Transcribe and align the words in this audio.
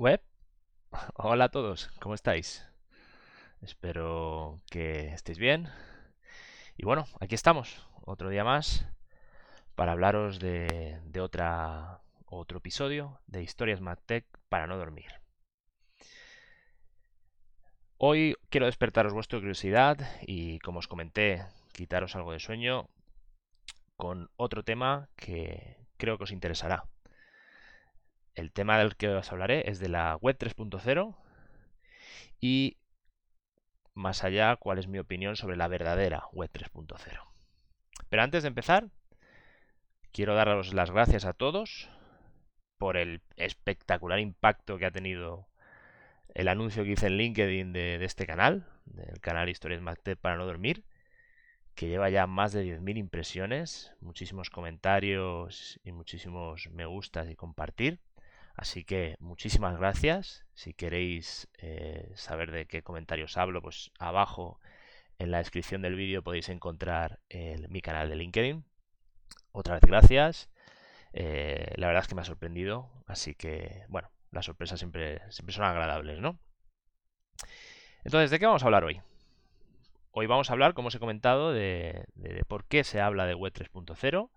web. 0.00 0.22
Hola 1.14 1.44
a 1.44 1.48
todos, 1.50 1.90
¿cómo 2.00 2.14
estáis? 2.14 2.66
Espero 3.60 4.58
que 4.70 5.12
estéis 5.12 5.38
bien. 5.38 5.68
Y 6.78 6.86
bueno, 6.86 7.04
aquí 7.20 7.34
estamos, 7.34 7.86
otro 8.06 8.30
día 8.30 8.42
más, 8.42 8.86
para 9.74 9.92
hablaros 9.92 10.38
de, 10.38 11.02
otra, 11.20 12.00
otro 12.24 12.58
episodio 12.58 13.20
de 13.26 13.42
Historias 13.42 13.82
MacTech 13.82 14.24
para 14.48 14.66
no 14.66 14.78
dormir. 14.78 15.12
Hoy 17.98 18.34
quiero 18.48 18.64
despertaros 18.64 19.12
vuestra 19.12 19.38
curiosidad 19.38 19.98
y, 20.22 20.60
como 20.60 20.78
os 20.78 20.88
comenté, 20.88 21.44
quitaros 21.74 22.16
algo 22.16 22.32
de 22.32 22.40
sueño 22.40 22.88
con 23.98 24.30
otro 24.36 24.62
tema 24.62 25.10
que 25.14 25.76
creo 25.98 26.16
que 26.16 26.24
os 26.24 26.32
interesará. 26.32 26.86
El 28.34 28.52
tema 28.52 28.78
del 28.78 28.96
que 28.96 29.08
os 29.08 29.32
hablaré 29.32 29.68
es 29.70 29.78
de 29.78 29.88
la 29.88 30.16
web 30.16 30.36
3.0 30.38 31.16
y 32.40 32.78
más 33.94 34.24
allá 34.24 34.56
cuál 34.56 34.78
es 34.78 34.88
mi 34.88 34.98
opinión 34.98 35.36
sobre 35.36 35.56
la 35.56 35.68
verdadera 35.68 36.24
web 36.32 36.50
3.0. 36.52 36.98
Pero 38.08 38.22
antes 38.22 38.42
de 38.42 38.48
empezar, 38.48 38.88
quiero 40.12 40.34
daros 40.34 40.72
las 40.74 40.90
gracias 40.90 41.24
a 41.24 41.32
todos 41.32 41.90
por 42.78 42.96
el 42.96 43.20
espectacular 43.36 44.18
impacto 44.18 44.78
que 44.78 44.86
ha 44.86 44.90
tenido 44.90 45.48
el 46.34 46.48
anuncio 46.48 46.84
que 46.84 46.92
hice 46.92 47.08
en 47.08 47.16
LinkedIn 47.16 47.72
de, 47.72 48.04
este 48.04 48.26
canal, 48.26 48.66
del 48.86 49.20
canal 49.20 49.48
Historias 49.48 49.82
MacTech 49.82 50.18
para 50.18 50.36
no 50.36 50.46
dormir, 50.46 50.84
que 51.74 51.88
lleva 51.88 52.10
ya 52.10 52.26
más 52.26 52.52
de 52.52 52.64
10.000 52.64 52.98
impresiones, 52.98 53.92
muchísimos 54.00 54.50
comentarios 54.50 55.80
y 55.84 55.92
muchísimos 55.92 56.68
me 56.70 56.86
gustas 56.86 57.28
y 57.28 57.36
compartir. 57.36 58.00
Así 58.54 58.84
que 58.84 59.16
muchísimas 59.20 59.78
gracias. 59.78 60.44
Si 60.54 60.74
queréis 60.74 61.48
eh, 61.58 62.12
saber 62.14 62.50
de 62.50 62.66
qué 62.66 62.82
comentarios 62.82 63.36
hablo, 63.36 63.62
pues 63.62 63.90
abajo 63.98 64.60
en 65.18 65.30
la 65.30 65.38
descripción 65.38 65.82
del 65.82 65.96
vídeo 65.96 66.22
podéis 66.22 66.48
encontrar 66.48 67.20
mi 67.68 67.80
canal 67.82 68.08
de 68.08 68.16
LinkedIn. 68.16 68.64
Otra 69.52 69.74
vez 69.74 69.82
gracias. 69.82 70.50
Eh, 71.12 71.72
la 71.76 71.88
verdad 71.88 72.02
es 72.02 72.08
que 72.08 72.14
me 72.14 72.22
ha 72.22 72.24
sorprendido. 72.24 72.90
Así 73.06 73.34
que, 73.34 73.84
bueno, 73.88 74.10
las 74.30 74.46
sorpresas 74.46 74.78
siempre, 74.78 75.20
siempre 75.30 75.54
son 75.54 75.64
agradables, 75.64 76.20
¿no? 76.20 76.38
Entonces, 78.04 78.30
¿de 78.30 78.38
qué 78.38 78.46
vamos 78.46 78.62
a 78.62 78.66
hablar 78.66 78.84
hoy? 78.84 79.00
Hoy 80.12 80.26
vamos 80.26 80.50
a 80.50 80.52
hablar, 80.52 80.74
como 80.74 80.88
os 80.88 80.94
he 80.94 80.98
comentado, 80.98 81.52
de, 81.52 82.06
de 82.14 82.44
por 82.44 82.64
qué 82.64 82.84
se 82.84 83.00
habla 83.00 83.26
de 83.26 83.34
Web 83.34 83.52
3.0 83.52 84.30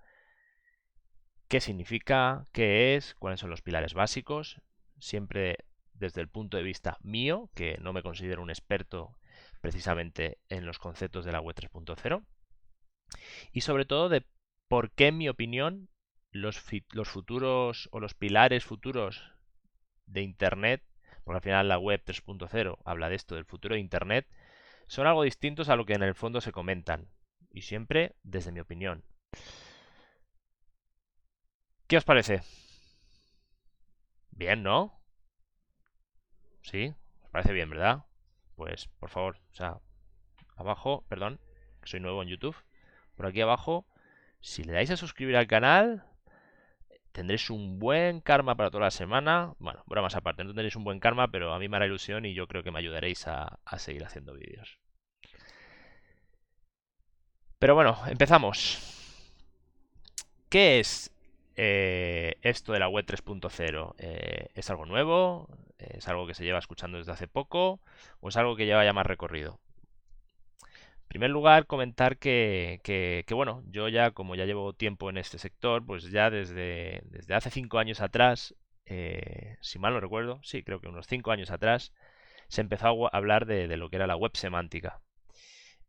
qué 1.48 1.62
significa, 1.62 2.48
qué 2.52 2.96
es, 2.96 3.16
cuáles 3.16 3.40
son 3.40 3.50
los 3.50 3.62
pilares 3.62 3.94
básicos, 3.94 4.62
siempre 5.00 5.58
desde 5.94 6.22
el 6.22 6.28
punto 6.28 6.58
de 6.58 6.64
vista 6.64 6.98
mío, 7.02 7.50
que 7.56 7.78
no 7.80 7.94
me 7.94 8.04
considero 8.04 8.42
un 8.42 8.50
experto 8.50 9.16
precisamente 9.62 10.40
en 10.50 10.66
los 10.66 10.80
conceptos 10.80 11.26
de 11.26 11.32
la 11.32 11.40
web 11.40 11.56
3.0, 11.56 12.26
y 13.52 13.62
sobre 13.62 13.86
todo 13.86 14.10
de 14.10 14.26
por 14.68 14.92
qué, 14.92 15.08
en 15.08 15.18
mi 15.18 15.30
opinión, 15.30 15.90
los, 16.32 16.62
los 16.92 17.10
futuros 17.10 17.88
o 17.92 18.00
los 18.00 18.14
pilares 18.16 18.66
futuros 18.66 19.32
de 20.08 20.22
Internet, 20.22 20.84
porque 21.24 21.38
al 21.38 21.44
final 21.44 21.68
la 21.68 21.78
web 21.78 22.02
3.0 22.04 22.78
habla 22.84 23.10
de 23.10 23.16
esto, 23.16 23.36
del 23.36 23.46
futuro 23.46 23.76
de 23.76 23.82
Internet, 23.82 24.28
son 24.88 25.08
algo 25.08 25.24
distintos 25.24 25.70
a 25.70 25.76
lo 25.76 25.86
que 25.86 25.94
en 25.94 26.04
el 26.04 26.16
fondo 26.16 26.42
se 26.42 26.52
comentan, 26.52 27.08
y 27.52 27.62
siempre 27.62 28.16
desde 28.24 28.52
mi 28.52 28.60
opinión. 28.60 29.04
¿Qué 31.88 31.98
os 31.98 32.04
parece? 32.04 32.42
Bien, 34.32 34.64
¿no? 34.64 35.00
¿Sí? 36.62 36.94
¿Os 37.24 37.30
parece 37.30 37.54
bien, 37.54 37.70
verdad? 37.70 38.06
Pues, 38.56 38.88
por 39.00 39.10
favor, 39.10 39.38
o 39.52 39.56
sea, 39.56 39.80
abajo, 40.56 41.06
perdón, 41.10 41.40
soy 41.84 42.00
nuevo 42.00 42.24
en 42.24 42.30
YouTube. 42.30 42.56
Por 43.16 43.26
aquí 43.26 43.42
abajo, 43.42 43.86
si 44.40 44.64
le 44.64 44.74
dais 44.74 44.90
a 44.92 44.98
suscribir 44.98 45.36
al 45.36 45.48
canal, 45.48 46.06
tendréis 47.12 47.50
un 47.50 47.80
buen 47.80 48.22
karma 48.22 48.56
para 48.56 48.72
toda 48.72 48.86
la 48.86 48.92
semana. 48.92 49.54
Bueno, 49.60 49.84
más 49.88 50.16
aparte, 50.16 50.44
no 50.44 50.50
tendréis 50.50 50.76
un 50.76 50.84
buen 50.84 51.00
karma, 51.00 51.30
pero 51.30 51.54
a 51.54 51.60
mí 51.60 51.68
me 51.68 51.78
hará 51.78 51.86
ilusión 51.86 52.26
y 52.26 52.34
yo 52.34 52.48
creo 52.48 52.64
que 52.64 52.72
me 52.72 52.80
ayudaréis 52.80 53.28
a 53.28 53.60
seguir 53.78 54.04
haciendo 54.06 54.34
vídeos. 54.34 54.80
Pero 57.60 57.76
bueno, 57.76 57.98
empezamos. 58.08 58.78
¿Qué 60.50 60.80
es 60.80 61.13
eh, 61.56 62.36
esto 62.42 62.74
de 62.74 62.80
la 62.80 62.90
web 62.90 63.06
3.0 63.06 63.96
eh, 63.98 64.48
es 64.56 64.70
algo 64.70 64.86
nuevo, 64.86 65.48
es 65.78 66.08
algo 66.08 66.28
que 66.28 66.34
se 66.34 66.44
lleva 66.44 66.60
escuchando 66.60 66.98
desde 66.98 67.12
hace 67.12 67.28
poco 67.28 67.82
o 68.20 68.30
es 68.30 68.38
algo 68.38 68.56
que 68.56 68.66
lleva 68.66 68.86
ya 68.86 68.94
más 68.94 69.06
recorrido. 69.06 69.60
En 71.04 71.08
primer 71.20 71.30
lugar, 71.30 71.68
comentar 71.68 72.18
que, 72.18 73.26
bueno, 73.32 73.64
yo 73.68 73.88
ya 73.88 74.12
como 74.12 74.36
ya 74.36 74.46
llevo 74.46 74.74
tiempo 74.74 75.10
en 75.12 75.18
este 75.18 75.38
sector, 75.38 75.86
pues 75.86 76.10
ya 76.10 76.32
desde, 76.32 77.02
desde 77.06 77.36
hace 77.36 77.52
cinco 77.52 77.78
años 77.78 78.02
atrás, 78.02 78.56
eh, 78.86 79.58
si 79.62 79.78
mal 79.78 79.94
no 79.94 80.00
recuerdo, 80.00 80.40
sí, 80.44 80.64
creo 80.64 80.82
que 80.82 80.88
unos 80.88 81.06
cinco 81.08 81.32
años 81.32 81.52
atrás, 81.52 81.94
se 82.48 82.62
empezó 82.62 83.08
a 83.08 83.10
hablar 83.16 83.46
de 83.46 83.78
lo 83.78 83.90
que 83.90 83.98
era 83.98 84.08
la 84.08 84.16
web 84.16 84.32
semántica. 84.36 85.02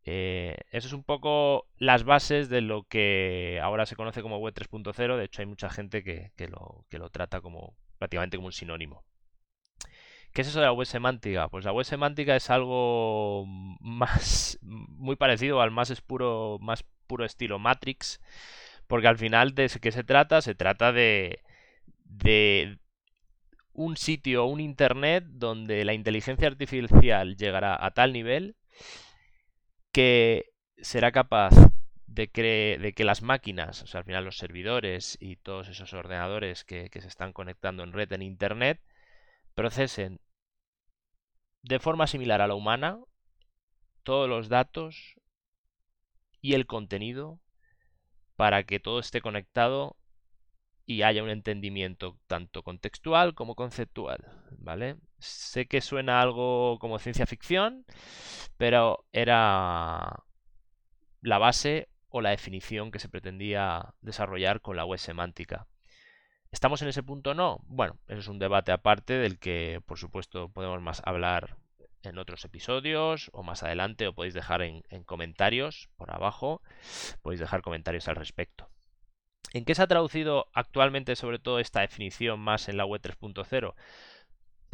Eh, 0.07 0.55
eso 0.69 0.87
es 0.87 0.93
un 0.93 1.03
poco 1.03 1.67
las 1.77 2.03
bases 2.03 2.47
de 2.47 2.61
lo 2.61 2.83
que 2.83 3.59
ahora 3.61 3.87
se 3.87 3.95
conoce 3.95 4.21
como 4.21 4.37
Web 4.37 4.53
3.0. 4.53 5.17
De 5.17 5.25
hecho, 5.25 5.41
hay 5.41 5.47
mucha 5.47 5.69
gente 5.69 6.03
que, 6.03 6.31
lo, 6.47 7.09
trata 7.09 7.41
como 7.41 7.75
prácticamente 7.97 8.37
como 8.37 8.47
un 8.47 8.53
sinónimo. 8.53 9.03
¿Qué 10.31 10.41
es 10.41 10.49
eso 10.49 10.59
de 10.59 10.65
la 10.65 10.73
web 10.73 10.85
semántica? 10.85 11.47
Pues 11.47 11.65
la 11.65 11.71
web 11.71 11.85
semántica 11.85 12.35
es 12.35 12.49
algo 12.49 13.45
más 13.79 14.59
muy 14.61 15.15
parecido 15.15 15.61
al 15.61 15.71
más 15.71 15.99
puro, 16.01 16.59
más 16.61 16.83
puro 17.07 17.25
estilo 17.25 17.57
Matrix, 17.57 18.21
porque 18.87 19.07
al 19.07 19.17
final 19.17 19.55
de 19.55 19.69
qué 19.81 19.91
se 19.91 20.03
trata, 20.03 20.41
se 20.41 20.53
trata 20.53 20.91
de, 20.91 21.39
de 22.03 22.77
un 23.73 23.97
sitio, 23.97 24.45
un 24.45 24.59
internet 24.59 25.23
donde 25.27 25.85
la 25.85 25.93
inteligencia 25.93 26.47
artificial 26.47 27.37
llegará 27.37 27.83
a 27.83 27.91
tal 27.91 28.13
nivel 28.13 28.55
que 29.95 30.51
será 30.81 31.13
capaz 31.13 31.51
de, 32.05 32.27
de, 32.81 32.93
que 32.93 33.05
las 33.05 33.21
máquinas, 33.21 33.81
o 33.81 33.87
sea, 33.87 33.99
al 33.99 34.05
final 34.05 34.25
los 34.25 34.37
servidores 34.37 35.17
y 35.21 35.37
todos 35.37 35.69
esos 35.69 35.93
ordenadores 35.93 36.65
que, 36.65 36.89
se 36.91 37.07
están 37.07 37.31
conectando 37.31 37.81
en 37.81 37.93
red 37.93 38.11
en 38.11 38.21
Internet, 38.21 38.81
procesen 39.53 40.19
de 41.61 41.79
forma 41.79 42.07
similar 42.07 42.41
a 42.41 42.47
la 42.47 42.55
humana 42.55 42.99
todos 44.03 44.27
los 44.27 44.49
datos 44.49 45.15
y 46.41 46.55
el 46.55 46.67
contenido 46.67 47.39
para 48.35 48.63
que 48.63 48.81
todo 48.81 48.99
esté 48.99 49.21
conectado 49.21 49.95
y 50.85 51.03
haya 51.03 51.23
un 51.23 51.29
entendimiento 51.29 52.19
tanto 52.27 52.63
contextual 52.63 53.33
como 53.33 53.55
conceptual, 53.55 54.25
¿vale? 54.57 54.97
Sé 55.25 55.67
que 55.67 55.81
suena 55.81 56.21
algo 56.21 56.77
como 56.79 56.99
ciencia 56.99 57.25
ficción, 57.25 57.85
pero 58.57 59.05
era 59.11 60.23
la 61.21 61.37
base 61.37 61.89
o 62.09 62.21
la 62.21 62.29
definición 62.29 62.91
que 62.91 62.99
se 62.99 63.09
pretendía 63.09 63.93
desarrollar 64.01 64.61
con 64.61 64.75
la 64.75 64.85
web 64.85 64.99
semántica. 64.99 65.67
¿Estamos 66.51 66.81
en 66.81 66.87
ese 66.87 67.03
punto 67.03 67.31
o 67.31 67.33
no? 67.33 67.59
Bueno, 67.65 67.97
eso 68.07 68.19
es 68.19 68.27
un 68.27 68.39
debate 68.39 68.71
aparte 68.71 69.13
del 69.13 69.39
que, 69.39 69.81
por 69.85 69.97
supuesto, 69.97 70.49
podemos 70.49 70.81
más 70.81 71.01
hablar 71.05 71.57
en 72.03 72.17
otros 72.17 72.45
episodios 72.45 73.29
o 73.33 73.43
más 73.43 73.63
adelante 73.63 74.07
o 74.07 74.13
podéis 74.13 74.35
dejar 74.35 74.61
en 74.61 75.03
comentarios 75.05 75.89
por 75.97 76.11
abajo, 76.11 76.61
podéis 77.21 77.39
dejar 77.39 77.61
comentarios 77.61 78.07
al 78.07 78.15
respecto. 78.15 78.69
¿En 79.53 79.63
qué 79.63 79.73
se 79.73 79.81
ha 79.81 79.87
traducido 79.87 80.47
actualmente 80.53 81.15
sobre 81.15 81.39
todo 81.39 81.59
esta 81.59 81.81
definición 81.81 82.39
más 82.39 82.67
en 82.67 82.77
la 82.77 82.85
web 82.85 83.01
3.0? 83.01 83.73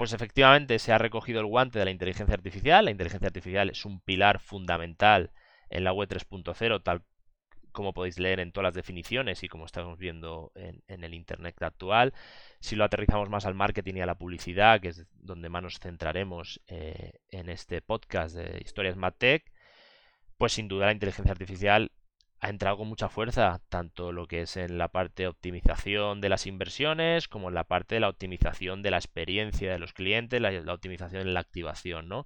Pues 0.02 0.14
efectivamente 0.14 0.80
se 0.80 0.92
ha 0.94 0.98
recogido 0.98 1.42
el 1.42 1.46
guante 1.46 1.78
de 1.78 1.86
la 1.86 1.92
inteligencia 1.92 2.34
artificial. 2.34 2.86
La 2.86 2.90
inteligencia 2.90 3.28
artificial 3.28 3.70
es 3.70 3.86
un 3.86 4.02
pilar 4.02 4.40
fundamental 4.40 5.30
en 5.70 5.84
la 5.84 5.94
web 5.94 6.10
3.0, 6.10 6.82
tal 6.82 7.04
como 7.72 7.94
podéis 7.94 8.18
leer 8.18 8.40
en 8.40 8.52
todas 8.52 8.64
las 8.64 8.74
definiciones 8.74 9.44
y 9.44 9.48
como 9.48 9.68
estamos 9.68 10.00
viendo 10.00 10.54
en, 10.56 11.04
el 11.04 11.14
Internet 11.14 11.62
actual. 11.62 12.16
Si 12.60 12.76
lo 12.76 12.84
aterrizamos 12.84 13.30
más 13.30 13.46
al 13.46 13.54
marketing 13.54 13.94
y 13.98 14.02
a 14.02 14.08
la 14.08 14.18
publicidad, 14.18 14.82
que 14.82 14.88
es 14.88 15.06
donde 15.14 15.50
más 15.50 15.62
nos 15.62 15.80
centraremos 15.80 16.60
eh, 16.66 17.20
en 17.30 17.50
este 17.50 17.84
podcast 17.84 18.36
de 18.36 18.60
Historias 18.60 18.98
MadTech, 18.98 19.54
pues 20.36 20.54
sin 20.54 20.68
duda 20.68 20.88
la 20.88 20.94
inteligencia 20.94 21.32
artificial 21.32 21.92
ha 22.42 22.50
entrado 22.50 22.78
con 22.78 22.88
mucha 22.88 23.08
fuerza, 23.08 23.62
tanto 23.70 24.12
lo 24.12 24.28
que 24.28 24.42
es 24.42 24.58
en 24.58 24.80
la 24.80 24.88
parte 24.88 25.24
de 25.24 25.28
optimización 25.28 26.22
de 26.22 26.30
las 26.30 26.48
inversiones, 26.48 27.28
como 27.28 27.50
en 27.50 27.56
la 27.56 27.66
parte 27.66 27.96
de 27.96 28.02
la 28.02 28.10
optimización 28.10 28.82
de 28.82 28.90
la 28.90 28.98
experiencia 28.98 29.72
de 29.72 29.78
los 29.80 29.94
clientes, 29.94 30.42
la, 30.42 30.74
optimización 30.74 31.22
en 31.22 31.36
la 31.36 31.40
activación, 31.40 32.10
¿no? 32.10 32.26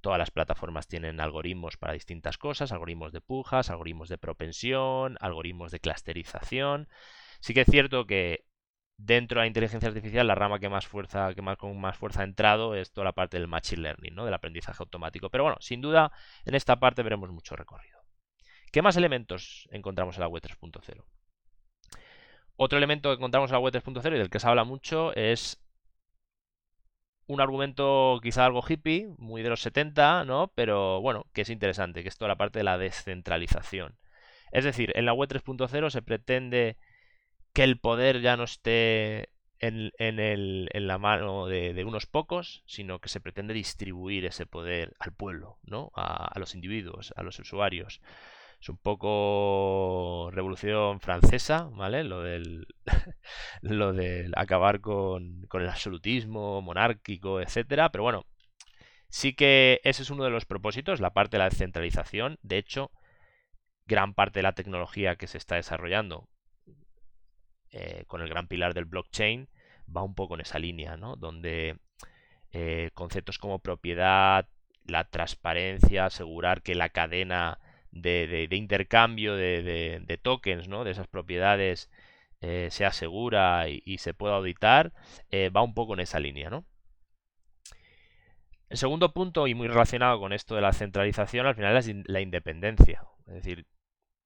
Todas 0.00 0.18
las 0.18 0.30
plataformas 0.30 0.88
tienen 0.88 1.20
algoritmos 1.20 1.76
para 1.76 1.92
distintas 1.92 2.38
cosas, 2.38 2.72
algoritmos 2.72 3.12
de 3.12 3.20
pujas, 3.20 3.68
algoritmos 3.68 4.08
de 4.08 4.16
propensión, 4.16 5.18
algoritmos 5.20 5.72
de 5.72 5.80
clusterización. 5.80 6.88
Sí 7.40 7.52
que 7.52 7.62
es 7.62 7.68
cierto 7.70 8.06
que 8.06 8.46
dentro 8.96 9.40
de 9.40 9.44
la 9.44 9.48
inteligencia 9.48 9.88
artificial, 9.90 10.26
la 10.26 10.34
rama 10.34 10.58
que 10.58 10.70
más 10.70 10.86
fuerza, 10.86 11.34
que 11.34 11.42
más 11.42 11.58
con 11.58 11.78
más 11.78 11.98
fuerza 11.98 12.22
ha 12.22 12.24
entrado 12.24 12.74
es 12.74 12.92
toda 12.92 13.06
la 13.06 13.12
parte 13.12 13.38
del 13.38 13.48
machine 13.48 13.82
learning, 13.82 14.14
¿no? 14.14 14.24
Del 14.24 14.34
aprendizaje 14.34 14.82
automático. 14.82 15.30
Pero 15.30 15.44
bueno, 15.44 15.58
sin 15.60 15.82
duda, 15.82 16.12
en 16.46 16.54
esta 16.54 16.80
parte 16.80 17.02
veremos 17.02 17.30
mucho 17.30 17.56
recorrido. 17.56 17.99
¿Qué 18.70 18.82
más 18.82 18.96
elementos 18.96 19.68
encontramos 19.72 20.16
en 20.16 20.20
la 20.20 20.28
web 20.28 20.42
3.0? 20.42 21.04
Otro 22.56 22.78
elemento 22.78 23.08
que 23.08 23.16
encontramos 23.16 23.50
en 23.50 23.54
la 23.54 23.60
web 23.60 23.72
3.0 23.72 24.14
y 24.14 24.18
del 24.18 24.30
que 24.30 24.38
se 24.38 24.48
habla 24.48 24.64
mucho 24.64 25.14
es 25.14 25.60
un 27.26 27.40
argumento 27.40 28.18
quizá 28.22 28.44
algo 28.44 28.62
hippie, 28.66 29.08
muy 29.16 29.42
de 29.42 29.48
los 29.48 29.62
70, 29.62 30.24
¿no? 30.24 30.52
Pero 30.54 31.00
bueno, 31.00 31.26
que 31.32 31.42
es 31.42 31.50
interesante, 31.50 32.02
que 32.02 32.08
es 32.08 32.16
toda 32.18 32.28
la 32.28 32.36
parte 32.36 32.58
de 32.58 32.64
la 32.64 32.76
descentralización. 32.76 33.96
Es 34.52 34.64
decir, 34.64 34.92
en 34.96 35.06
la 35.06 35.12
web 35.12 35.30
3.0 35.30 35.90
se 35.90 36.02
pretende 36.02 36.76
que 37.52 37.64
el 37.64 37.78
poder 37.78 38.20
ya 38.20 38.36
no 38.36 38.44
esté 38.44 39.30
en, 39.60 40.86
la 40.86 40.98
mano 40.98 41.46
de, 41.46 41.84
unos 41.84 42.06
pocos, 42.06 42.62
sino 42.66 42.98
que 42.98 43.08
se 43.08 43.20
pretende 43.20 43.54
distribuir 43.54 44.24
ese 44.24 44.46
poder 44.46 44.94
al 44.98 45.12
pueblo, 45.12 45.58
¿no? 45.62 45.92
A, 45.94 46.38
los 46.38 46.54
individuos, 46.54 47.12
a 47.16 47.22
los 47.22 47.38
usuarios. 47.38 48.00
Es 48.60 48.68
un 48.68 48.76
poco 48.76 50.30
revolución 50.32 51.00
francesa, 51.00 51.70
¿vale? 51.72 52.04
Lo 52.04 52.20
del, 52.22 52.66
lo 53.62 53.92
del 53.92 54.32
acabar 54.36 54.80
con, 54.80 55.42
con 55.48 55.62
el 55.62 55.68
absolutismo 55.68 56.60
monárquico, 56.60 57.40
etcétera. 57.40 57.90
Pero 57.90 58.04
bueno, 58.04 58.26
sí 59.08 59.34
que 59.34 59.80
ese 59.84 60.02
es 60.02 60.10
uno 60.10 60.24
de 60.24 60.30
los 60.30 60.44
propósitos, 60.44 61.00
la 61.00 61.14
parte 61.14 61.36
de 61.36 61.38
la 61.38 61.48
descentralización. 61.48 62.38
De 62.42 62.58
hecho, 62.58 62.90
gran 63.86 64.14
parte 64.14 64.40
de 64.40 64.44
la 64.44 64.54
tecnología 64.54 65.16
que 65.16 65.26
se 65.26 65.38
está 65.38 65.56
desarrollando 65.56 66.28
eh, 67.72 68.04
con 68.06 68.20
el 68.20 68.28
gran 68.28 68.46
pilar 68.46 68.74
del 68.74 68.84
blockchain, 68.84 69.48
va 69.94 70.02
un 70.02 70.14
poco 70.14 70.34
en 70.34 70.42
esa 70.42 70.58
línea, 70.58 70.96
¿no? 70.96 71.16
Donde 71.16 71.78
eh, 72.52 72.90
conceptos 72.94 73.38
como 73.38 73.60
propiedad, 73.60 74.48
la 74.84 75.04
transparencia, 75.04 76.06
asegurar 76.06 76.62
que 76.62 76.74
la 76.74 76.88
cadena 76.88 77.58
de, 77.92 78.48
intercambio 78.50 79.34
de, 79.36 80.20
tokens, 80.22 80.68
¿no? 80.68 80.84
De 80.84 80.92
esas 80.92 81.08
propiedades 81.08 81.90
eh, 82.40 82.68
sea 82.70 82.92
segura 82.92 83.68
y, 83.68 83.98
se 83.98 84.14
pueda 84.14 84.36
auditar, 84.36 84.92
va 85.32 85.62
un 85.62 85.74
poco 85.74 85.94
en 85.94 86.00
esa 86.00 86.20
línea, 86.20 86.50
¿no? 86.50 86.64
El 88.70 88.76
segundo 88.76 89.12
punto, 89.12 89.48
y 89.48 89.54
muy 89.54 89.66
relacionado 89.66 90.20
con 90.20 90.32
esto 90.32 90.54
de 90.54 90.60
la 90.60 90.72
centralización, 90.72 91.44
al 91.46 91.56
final 91.56 91.76
es 91.76 91.90
la 92.06 92.20
independencia. 92.20 93.02
Es 93.26 93.34
decir, 93.34 93.66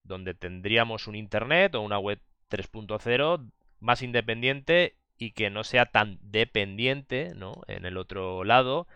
donde 0.03 0.35
tendríamos 0.35 1.09
un 1.09 1.15
Internet 1.15 1.75
o 1.75 1.81
una 1.81 1.99
web 1.99 2.21
3.0 2.51 3.51
más 3.81 4.03
independiente 4.03 4.99
y 5.17 5.33
que 5.33 5.49
no 5.49 5.65
sea 5.65 5.87
tan 5.87 6.19
dependiente, 6.21 7.33
¿no? 7.35 7.63
En 7.69 7.87
el 7.87 7.97
otro 7.97 8.45
lado 8.45 8.87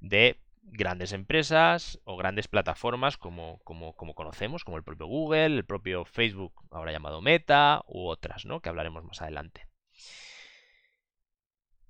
de 0.00 0.38
grandes 0.70 1.12
empresas 1.12 2.00
o 2.04 2.16
grandes 2.16 2.48
plataformas 2.48 3.16
como, 3.16 3.58
como, 3.64 3.94
como, 3.94 4.14
conocemos, 4.14 4.64
como 4.64 4.76
el 4.76 4.84
propio 4.84 5.06
Google, 5.06 5.46
el 5.46 5.64
propio 5.64 6.04
Facebook, 6.04 6.52
ahora 6.70 6.92
llamado 6.92 7.20
Meta, 7.20 7.82
u 7.86 8.06
otras, 8.06 8.44
¿no? 8.46 8.60
Que 8.60 8.68
hablaremos 8.68 9.04
más 9.04 9.22
adelante. 9.22 9.66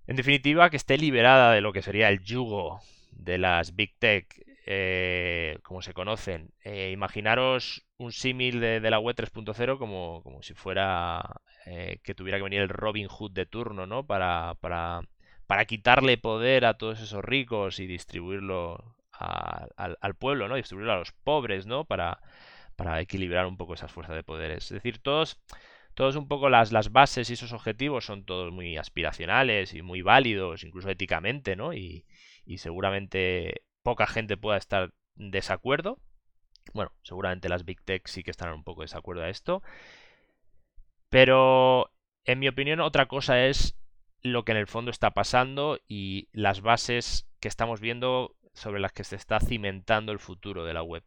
En 0.06 0.16
definitiva, 0.16 0.70
que 0.70 0.76
esté 0.76 0.96
liberada 0.96 1.52
de 1.52 1.60
lo 1.60 1.72
que 1.72 1.82
sería 1.82 2.08
el 2.08 2.24
yugo 2.24 2.80
de 3.12 3.36
las 3.36 3.76
Big 3.76 3.94
Tech, 3.98 4.26
eh, 4.64 5.58
como 5.62 5.82
se 5.82 5.92
conocen. 5.92 6.50
Eh, 6.64 6.90
imaginaros 6.92 7.86
un 7.98 8.12
símil 8.12 8.60
de, 8.60 8.80
la 8.80 8.98
web 8.98 9.16
3.0 9.16 9.78
como, 9.78 10.22
como 10.22 10.42
si 10.42 10.54
fuera 10.54 11.22
eh, 11.66 12.00
que 12.02 12.14
tuviera 12.14 12.38
que 12.38 12.44
venir 12.44 12.62
el 12.62 12.68
Robin 12.68 13.08
Hood 13.08 13.32
de 13.32 13.46
turno, 13.46 13.86
¿no? 13.86 14.06
Para, 14.06 14.54
para, 14.60 15.02
para 15.48 15.64
quitarle 15.64 16.18
poder 16.18 16.66
a 16.66 16.74
todos 16.74 17.00
esos 17.00 17.24
ricos 17.24 17.80
y 17.80 17.86
distribuirlo 17.86 18.94
al, 19.10 20.14
pueblo, 20.14 20.46
¿no? 20.46 20.56
Distribuirlo 20.56 20.92
a 20.92 20.98
los 20.98 21.12
pobres, 21.12 21.66
¿no? 21.66 21.86
Para, 21.86 22.20
para 22.76 23.00
equilibrar 23.00 23.46
un 23.46 23.56
poco 23.56 23.74
esas 23.74 23.90
fuerzas 23.90 24.14
de 24.14 24.22
poder. 24.22 24.50
Es 24.52 24.68
decir, 24.68 24.98
todos, 25.00 25.40
todos 25.94 26.16
un 26.16 26.28
poco 26.28 26.50
las, 26.50 26.70
las 26.70 26.92
bases 26.92 27.30
y 27.30 27.32
esos 27.32 27.54
objetivos 27.54 28.04
son 28.04 28.26
todos 28.26 28.52
muy 28.52 28.76
aspiracionales 28.76 29.72
y 29.72 29.80
muy 29.80 30.02
válidos, 30.02 30.64
incluso 30.64 30.90
éticamente, 30.90 31.56
¿no? 31.56 31.72
Y, 31.72 32.04
y 32.44 32.58
seguramente 32.58 33.62
poca 33.82 34.06
gente 34.06 34.36
pueda 34.36 34.58
estar 34.58 34.92
en 35.16 35.30
desacuerdo, 35.30 35.98
bueno, 36.74 36.92
seguramente 37.02 37.48
las 37.48 37.64
Big 37.64 37.82
Tech 37.82 38.06
sí 38.06 38.22
que 38.22 38.30
estarán 38.30 38.54
un 38.54 38.64
poco 38.64 38.82
de 38.82 38.84
desacuerdo 38.84 39.22
a 39.22 39.30
esto. 39.30 39.62
Pero, 41.08 41.90
en 42.24 42.38
mi 42.38 42.48
opinión, 42.48 42.80
otra 42.80 43.06
cosa 43.06 43.46
es 43.46 43.77
lo 44.22 44.44
que 44.44 44.52
en 44.52 44.58
el 44.58 44.66
fondo 44.66 44.90
está 44.90 45.12
pasando 45.12 45.78
y 45.88 46.28
las 46.32 46.60
bases 46.60 47.28
que 47.40 47.48
estamos 47.48 47.80
viendo 47.80 48.34
sobre 48.54 48.80
las 48.80 48.92
que 48.92 49.04
se 49.04 49.16
está 49.16 49.40
cimentando 49.40 50.12
el 50.12 50.18
futuro 50.18 50.64
de 50.64 50.74
la 50.74 50.82
web. 50.82 51.04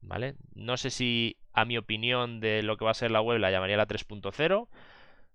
¿Vale? 0.00 0.34
No 0.54 0.76
sé 0.76 0.90
si 0.90 1.38
a 1.52 1.64
mi 1.64 1.78
opinión 1.78 2.40
de 2.40 2.62
lo 2.62 2.76
que 2.76 2.84
va 2.84 2.90
a 2.90 2.94
ser 2.94 3.10
la 3.10 3.22
web 3.22 3.38
la 3.38 3.50
llamaría 3.50 3.76
la 3.76 3.86
3.0. 3.86 4.68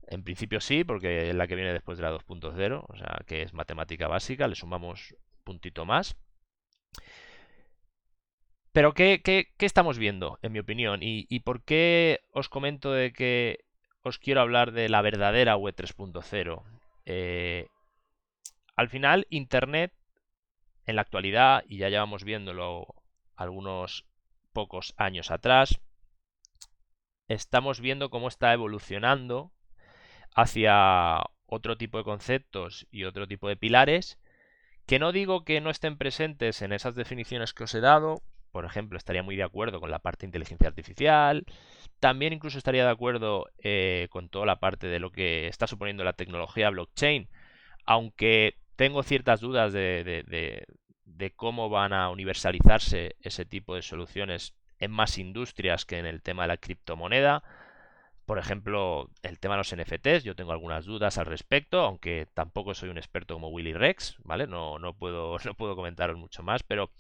En 0.08 0.24
principio 0.24 0.60
sí, 0.60 0.84
porque 0.84 1.30
es 1.30 1.36
la 1.36 1.48
que 1.48 1.56
viene 1.56 1.74
después 1.74 1.98
de 1.98 2.04
la 2.04 2.12
2.0, 2.12 2.86
o 2.88 2.98
sea, 2.98 3.20
que 3.28 3.44
es 3.44 3.54
matemática 3.54 4.08
básica, 4.08 4.48
le 4.48 4.56
sumamos 4.56 5.12
un 5.12 5.44
puntito 5.44 5.86
más. 5.86 6.18
Pero 8.72 8.94
¿qué, 8.94 9.22
estamos 9.60 9.98
viendo, 9.98 10.40
en 10.42 10.52
mi 10.52 10.60
opinión? 10.60 11.00
¿Y, 11.02 11.40
por 11.42 11.64
qué 11.64 12.22
os 12.32 12.50
comento 12.50 12.92
de 12.92 13.12
que 13.12 13.66
os 14.04 14.20
quiero 14.20 14.42
hablar 14.42 14.72
de 14.72 14.90
la 14.90 15.02
verdadera 15.02 15.56
web 15.58 15.75
3.0? 15.75 16.79
Eh, 17.12 17.68
al 18.76 18.88
final, 18.88 19.26
Internet, 19.32 19.92
en 20.86 20.96
la 20.96 21.02
actualidad, 21.02 21.64
y 21.68 21.78
ya 21.78 21.90
llevamos 21.90 22.24
viéndolo 22.24 22.86
algunos 23.36 24.06
pocos 24.54 24.94
años 24.96 25.32
atrás, 25.32 25.82
estamos 27.28 27.82
viendo 27.82 28.12
cómo 28.12 28.28
está 28.28 28.54
evolucionando 28.54 29.52
hacia 30.36 31.24
otro 31.48 31.78
tipo 31.78 31.98
de 31.98 32.04
conceptos 32.04 32.86
y 32.92 33.06
otro 33.06 33.28
tipo 33.28 33.48
de 33.48 33.58
pilares, 33.58 34.20
que 34.86 35.00
no 35.00 35.12
digo 35.12 35.44
que 35.46 35.62
no 35.62 35.72
estén 35.72 35.98
presentes 35.98 36.62
en 36.62 36.74
esas 36.74 36.94
definiciones 36.94 37.56
que 37.56 37.64
os 37.64 37.74
he 37.74 37.80
dado, 37.80 38.22
por 38.51 38.66
ejemplo, 38.66 38.98
estaría 38.98 39.24
muy 39.24 39.36
de 39.36 39.44
acuerdo 39.44 39.80
con 39.80 39.92
la 39.92 40.00
parte 40.00 40.22
de 40.22 40.28
inteligencia 40.28 40.68
artificial. 40.68 41.46
También 42.00 42.34
incluso 42.34 42.57
estaría 42.57 42.86
de 42.86 42.92
acuerdo 42.92 43.48
eh, 43.63 44.07
con 44.10 44.30
toda 44.30 44.46
la 44.46 44.60
parte 44.60 44.88
de 44.88 45.00
lo 45.00 45.12
que 45.12 45.48
está 45.48 45.68
suponiendo 45.68 46.04
la 46.04 46.13
tecnología 46.13 46.69
blockchain. 46.69 47.30
Aunque 47.86 48.56
tengo 48.75 49.03
ciertas 49.03 49.41
dudas 49.41 49.74
de, 49.74 50.65
cómo 51.36 51.70
van 51.70 51.94
a 51.94 52.10
universalizarse 52.10 53.18
ese 53.22 53.46
tipo 53.46 53.75
de 53.75 53.82
soluciones 53.82 54.56
en 54.79 54.91
más 54.91 55.18
industrias 55.18 55.86
que 55.86 55.98
en 55.98 56.06
el 56.06 56.22
tema 56.22 56.44
de 56.44 56.48
la 56.48 56.58
criptomoneda. 56.58 57.44
Por 58.25 58.39
ejemplo, 58.39 59.10
el 59.24 59.39
tema 59.39 59.56
de 59.56 59.58
los 59.58 59.75
NFTs, 59.75 60.24
yo 60.24 60.36
tengo 60.36 60.53
algunas 60.53 60.86
dudas 60.86 61.18
al 61.18 61.25
respecto, 61.25 61.82
aunque 61.82 62.27
tampoco 62.34 62.74
soy 62.74 62.89
un 62.89 62.98
experto 62.98 63.34
como 63.34 63.50
Willy 63.50 63.74
Rex, 63.74 64.15
¿vale? 64.24 64.48
No, 64.48 64.79
no, 64.79 64.94
puedo, 64.94 65.38
no 65.46 65.53
puedo 65.56 65.75
comentaros 65.75 66.18
mucho 66.18 66.41
más, 66.41 66.63
pero 66.63 66.91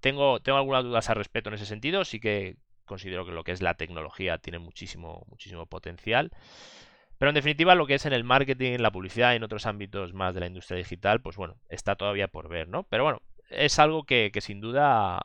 tengo, 0.00 0.40
tengo 0.40 0.58
algunas 0.58 0.84
dudas 0.84 1.08
al 1.10 1.16
respecto 1.16 1.50
en 1.50 1.54
ese 1.54 1.66
sentido. 1.66 2.04
Sí 2.04 2.20
que 2.20 2.56
considero 2.84 3.26
que 3.26 3.32
lo 3.32 3.44
que 3.44 3.52
es 3.52 3.62
la 3.62 3.74
tecnología 3.74 4.38
tiene 4.38 4.58
muchísimo, 4.58 5.24
muchísimo 5.28 5.66
potencial. 5.66 6.30
Pero 7.18 7.30
en 7.30 7.34
definitiva, 7.34 7.74
lo 7.74 7.86
que 7.86 7.94
es 7.94 8.06
en 8.06 8.12
el 8.12 8.24
marketing, 8.24 8.78
la 8.78 8.90
publicidad 8.90 9.32
y 9.32 9.36
en 9.36 9.42
otros 9.42 9.66
ámbitos 9.66 10.12
más 10.12 10.34
de 10.34 10.40
la 10.40 10.46
industria 10.46 10.78
digital, 10.78 11.20
pues 11.20 11.36
bueno, 11.36 11.56
está 11.68 11.96
todavía 11.96 12.28
por 12.28 12.48
ver, 12.48 12.68
¿no? 12.68 12.84
Pero 12.84 13.04
bueno, 13.04 13.22
es 13.48 13.78
algo 13.78 14.04
que, 14.04 14.30
sin 14.40 14.60
duda 14.60 15.22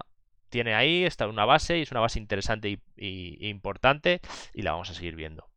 tiene 0.49 0.73
ahí, 0.73 1.03
está 1.03 1.27
una 1.27 1.45
base 1.45 1.77
y 1.77 1.81
es 1.81 1.91
una 1.91 2.01
base 2.01 2.19
interesante 2.19 2.69
y, 2.69 2.79
y, 2.95 3.49
importante 3.49 4.21
y 4.53 4.61
la 4.61 4.71
vamos 4.71 4.89
a 4.89 4.93
seguir 4.93 5.15
viendo. 5.15 5.49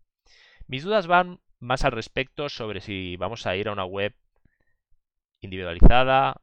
Mis 0.66 0.82
dudas 0.84 1.06
van 1.06 1.40
más 1.60 1.84
al 1.84 1.92
respecto 1.92 2.48
sobre 2.48 2.80
si 2.80 3.16
vamos 3.16 3.46
a 3.46 3.56
ir 3.56 3.68
a 3.68 3.72
una 3.72 3.84
web 3.84 4.14
individualizada, 5.40 6.40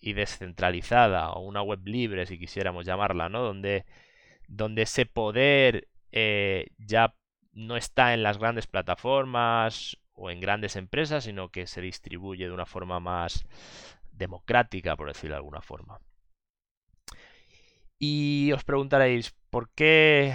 y 0.00 0.14
descentralizada 0.14 1.30
o 1.30 1.40
una 1.40 1.62
web 1.62 1.80
libre 1.84 2.26
si 2.26 2.38
quisiéramos 2.38 2.86
llamarla, 2.86 3.28
¿no? 3.28 3.42
Donde, 3.42 3.84
donde 4.48 4.82
ese 4.82 5.06
poder 5.06 5.88
eh, 6.12 6.68
ya 6.78 7.14
no 7.52 7.76
está 7.76 8.14
en 8.14 8.22
las 8.22 8.38
grandes 8.38 8.66
plataformas 8.66 9.98
o 10.14 10.30
en 10.30 10.40
grandes 10.40 10.76
empresas, 10.76 11.24
sino 11.24 11.50
que 11.50 11.66
se 11.66 11.80
distribuye 11.80 12.46
de 12.46 12.52
una 12.52 12.66
forma 12.66 13.00
más 13.00 13.44
democrática, 14.12 14.96
por 14.96 15.08
decirlo 15.08 15.34
de 15.34 15.38
alguna 15.38 15.62
forma. 15.62 16.00
Y 17.98 18.52
os 18.52 18.64
preguntaréis, 18.64 19.34
¿por 19.50 19.70
qué 19.74 20.34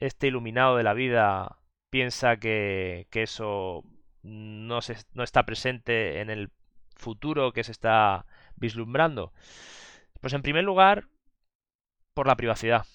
este 0.00 0.28
iluminado 0.28 0.76
de 0.76 0.82
la 0.82 0.94
vida 0.94 1.58
piensa 1.90 2.38
que, 2.38 3.06
que 3.10 3.22
eso 3.22 3.84
no, 4.22 4.80
se, 4.80 4.96
no 5.12 5.22
está 5.22 5.44
presente 5.44 6.20
en 6.20 6.30
el 6.30 6.50
futuro 6.96 7.52
que 7.52 7.64
se 7.64 7.72
está 7.72 8.26
vislumbrando? 8.56 9.32
Pues 10.20 10.32
en 10.32 10.42
primer 10.42 10.64
lugar, 10.64 11.08
por 12.14 12.26
la 12.26 12.36
privacidad. 12.36 12.86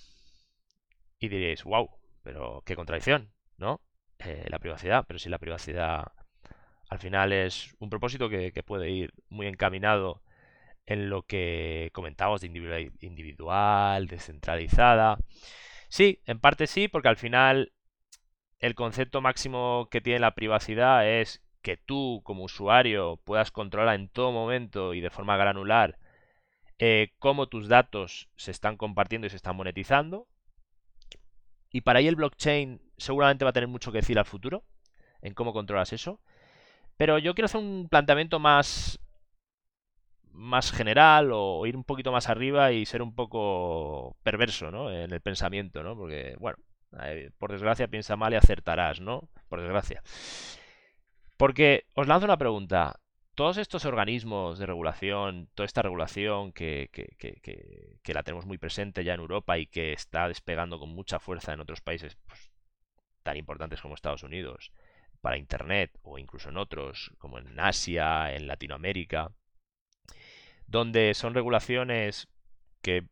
Y 1.20 1.28
diréis, 1.28 1.64
wow, 1.64 1.90
pero 2.24 2.64
qué 2.66 2.76
contradicción, 2.76 3.32
¿no? 3.58 3.82
Eh, 4.20 4.46
la 4.50 4.60
privacidad, 4.60 5.06
pero 5.08 5.20
si 5.20 5.30
la 5.30 5.38
privacidad 5.38 6.12
Al 6.90 7.00
final 7.00 7.34
es 7.34 7.76
un 7.80 7.90
propósito 7.90 8.30
que, 8.30 8.52
puede 8.66 8.90
ir 8.90 9.14
muy 9.30 9.48
encaminado 9.48 10.24
en 10.88 11.10
lo 11.10 11.24
que 11.24 11.92
comentábamos 11.94 12.42
de 12.42 12.48
individual, 13.02 14.08
descentralizada. 14.08 15.20
Sí, 15.90 16.22
en 16.26 16.40
parte 16.40 16.68
sí, 16.68 16.88
porque 16.88 17.10
al 17.10 17.18
final 17.18 17.74
el 18.60 18.76
concepto 18.76 19.22
máximo 19.22 19.88
que 19.92 20.02
tiene 20.02 20.20
la 20.20 20.36
privacidad 20.36 21.08
es 21.08 21.44
que 21.62 21.78
tú 21.78 22.22
como 22.24 22.44
usuario 22.44 23.18
puedas 23.24 23.52
controlar 23.52 23.96
en 23.96 24.10
todo 24.10 24.32
momento 24.32 24.94
y 24.94 25.02
de 25.02 25.10
forma 25.10 25.38
granular 25.38 25.98
eh, 26.80 27.12
cómo 27.20 27.48
tus 27.48 27.68
datos 27.68 28.30
se 28.38 28.52
están 28.52 28.78
compartiendo 28.78 29.28
y 29.28 29.30
se 29.30 29.36
están 29.36 29.56
monetizando. 29.56 30.28
Y 31.72 31.82
para 31.82 32.00
ahí 32.00 32.08
el 32.08 32.16
blockchain 32.16 32.82
seguramente 32.98 33.46
va 33.46 33.52
a 33.52 33.54
tener 33.54 33.68
mucho 33.68 33.92
que 33.92 34.00
decir 34.00 34.18
al 34.18 34.26
futuro 34.26 34.64
en 35.22 35.34
cómo 35.34 35.54
controlas 35.54 35.94
eso. 35.94 36.22
Pero 36.98 37.18
yo 37.20 37.36
quiero 37.36 37.46
hacer 37.46 37.62
un 37.62 37.88
planteamiento 37.90 38.40
más 38.40 39.00
más 40.32 40.72
general 40.72 41.32
o 41.34 41.66
ir 41.66 41.76
un 41.76 41.84
poquito 41.84 42.12
más 42.12 42.30
arriba 42.30 42.72
y 42.72 42.86
ser 42.86 43.02
un 43.02 43.14
poco 43.14 44.16
perverso, 44.24 44.72
¿no? 44.72 44.92
En 44.92 45.12
el 45.12 45.22
pensamiento, 45.22 45.84
¿no? 45.84 45.98
Porque, 45.98 46.36
bueno, 46.40 46.58
por 47.38 47.52
desgracia 47.52 47.88
piensa 47.90 48.16
mal 48.16 48.34
y 48.34 48.38
acertarás, 48.38 49.02
¿no? 49.02 49.30
Por 49.50 49.62
desgracia. 49.62 50.02
Porque 51.40 51.86
os 51.94 52.06
lanzo 52.06 52.26
una 52.26 52.38
pregunta. 52.38 53.00
Todos 53.34 53.56
estos 53.56 53.86
organismos 53.86 54.60
de 54.60 54.66
regulación, 54.66 55.48
toda 55.56 55.66
esta 55.66 55.82
regulación 55.82 56.52
que, 56.52 56.90
que, 56.92 58.14
la 58.14 58.24
tenemos 58.24 58.46
muy 58.46 58.58
presente 58.58 59.06
ya 59.06 59.14
en 59.14 59.22
Europa 59.22 59.58
y 59.58 59.66
que 59.66 59.94
está 59.94 60.28
despegando 60.28 60.80
con 60.80 60.90
mucha 60.90 61.18
fuerza 61.18 61.54
en 61.54 61.62
otros 61.62 61.80
países 61.80 62.18
pues, 62.28 62.52
tan 63.24 63.38
importantes 63.38 63.80
como 63.80 63.96
Estados 63.96 64.24
Unidos, 64.24 64.74
para 65.22 65.38
Internet 65.38 65.98
o 66.02 66.18
incluso 66.18 66.50
en 66.50 66.58
otros, 66.58 67.14
como 67.20 67.40
en 67.40 67.58
Asia, 67.58 68.36
en 68.36 68.46
Latinoamérica, 68.46 69.32
donde 70.68 71.14
son 71.14 71.34
regulaciones 71.34 72.28
que 72.82 73.08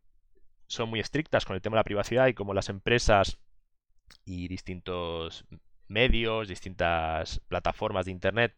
son 0.67 0.89
muy 0.89 0.99
estrictas 0.99 1.45
con 1.45 1.55
el 1.55 1.61
tema 1.61 1.75
de 1.75 1.79
la 1.79 1.85
privacidad 1.85 2.27
y 2.27 2.33
como 2.33 2.53
las 2.53 2.67
empresas 2.67 3.39
y 4.25 4.49
distintos 4.49 5.45
medios, 5.87 6.47
distintas 6.47 7.39
plataformas 7.47 8.05
de 8.05 8.11
Internet 8.11 8.55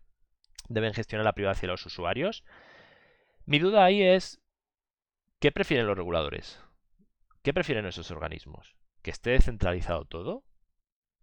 deben 0.67 0.93
gestionar 0.93 1.25
la 1.25 1.33
privacidad 1.33 1.63
de 1.63 1.67
los 1.74 1.86
usuarios. 1.86 2.43
Mi 3.45 3.59
duda 3.59 3.83
ahí 3.83 4.01
es, 4.01 4.41
¿qué 5.39 5.51
prefieren 5.51 5.88
los 5.88 5.98
reguladores? 5.98 6.59
¿Qué 7.41 7.53
prefieren 7.53 7.86
esos 7.86 8.12
organismos? 8.12 8.75
¿Que 9.01 9.12
esté 9.12 9.31
descentralizado 9.31 10.05
todo 10.05 10.43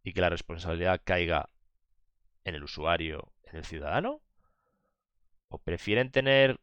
y 0.03 0.13
que 0.13 0.21
la 0.21 0.31
responsabilidad 0.31 1.01
caiga 1.05 1.51
en 2.45 2.55
el 2.55 2.65
usuario, 2.65 3.33
en 3.45 3.57
el 3.57 3.65
ciudadano? 3.65 4.23
¿O 5.49 5.59
prefieren 5.59 6.11
tener 6.11 6.61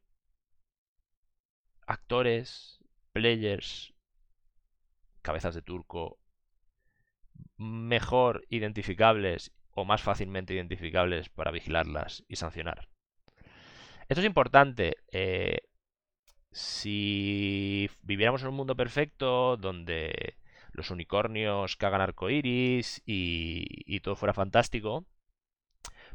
actores, 1.86 2.80
players, 3.14 3.94
cabezas 5.22 5.56
de 5.56 5.62
turco 5.62 6.20
mejor 7.58 8.46
identificables 8.50 9.52
o 9.72 9.86
más 9.86 10.02
fácilmente 10.02 10.54
identificables 10.54 11.30
para 11.30 11.52
vigilarlas 11.52 12.24
y 12.28 12.36
sancionar. 12.36 12.88
Esto 14.08 14.22
es 14.22 14.26
importante. 14.26 14.98
Eh, 15.12 15.62
si 16.52 17.90
viviéramos 18.02 18.42
en 18.44 18.50
un 18.50 18.56
mundo 18.56 18.76
perfecto 18.76 19.58
donde 19.58 20.38
los 20.72 20.92
unicornios 20.92 21.76
cagan 21.78 22.02
arcoiris 22.02 23.02
y, 23.06 23.66
y 23.86 24.00
todo 24.02 24.16
fuera 24.16 24.34
fantástico, 24.34 25.06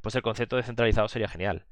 pues 0.01 0.15
el 0.15 0.23
concepto 0.23 0.57
descentralizado 0.57 1.09
sería 1.09 1.29
genial. 1.29 1.67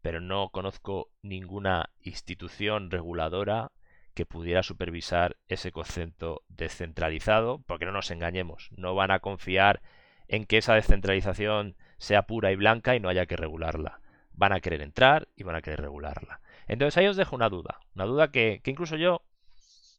Pero 0.00 0.20
no 0.20 0.50
conozco 0.50 1.10
ninguna 1.22 1.90
institución 2.00 2.90
reguladora 2.90 3.70
que 4.18 4.26
pudiera 4.26 4.64
supervisar 4.64 5.36
ese 5.46 5.70
concepto 5.70 6.42
descentralizado, 6.48 7.62
porque 7.68 7.84
no 7.84 7.92
nos 7.92 8.10
engañemos, 8.10 8.68
no 8.76 8.96
van 8.96 9.12
a 9.12 9.20
confiar 9.20 9.80
en 10.26 10.44
que 10.44 10.58
esa 10.58 10.74
descentralización 10.74 11.76
sea 11.98 12.22
pura 12.22 12.50
y 12.50 12.56
blanca 12.56 12.96
y 12.96 13.00
no 13.00 13.08
haya 13.08 13.26
que 13.26 13.36
regularla. 13.36 14.00
Van 14.32 14.52
a 14.52 14.58
querer 14.58 14.82
entrar 14.82 15.28
y 15.36 15.44
van 15.44 15.54
a 15.54 15.62
querer 15.62 15.82
regularla. 15.82 16.40
Entonces 16.66 16.96
ahí 16.96 17.06
os 17.06 17.16
dejo 17.16 17.36
una 17.36 17.48
duda, 17.48 17.78
una 17.94 18.06
duda 18.06 18.32
que, 18.32 18.60
incluso 18.64 18.96
yo 18.96 19.22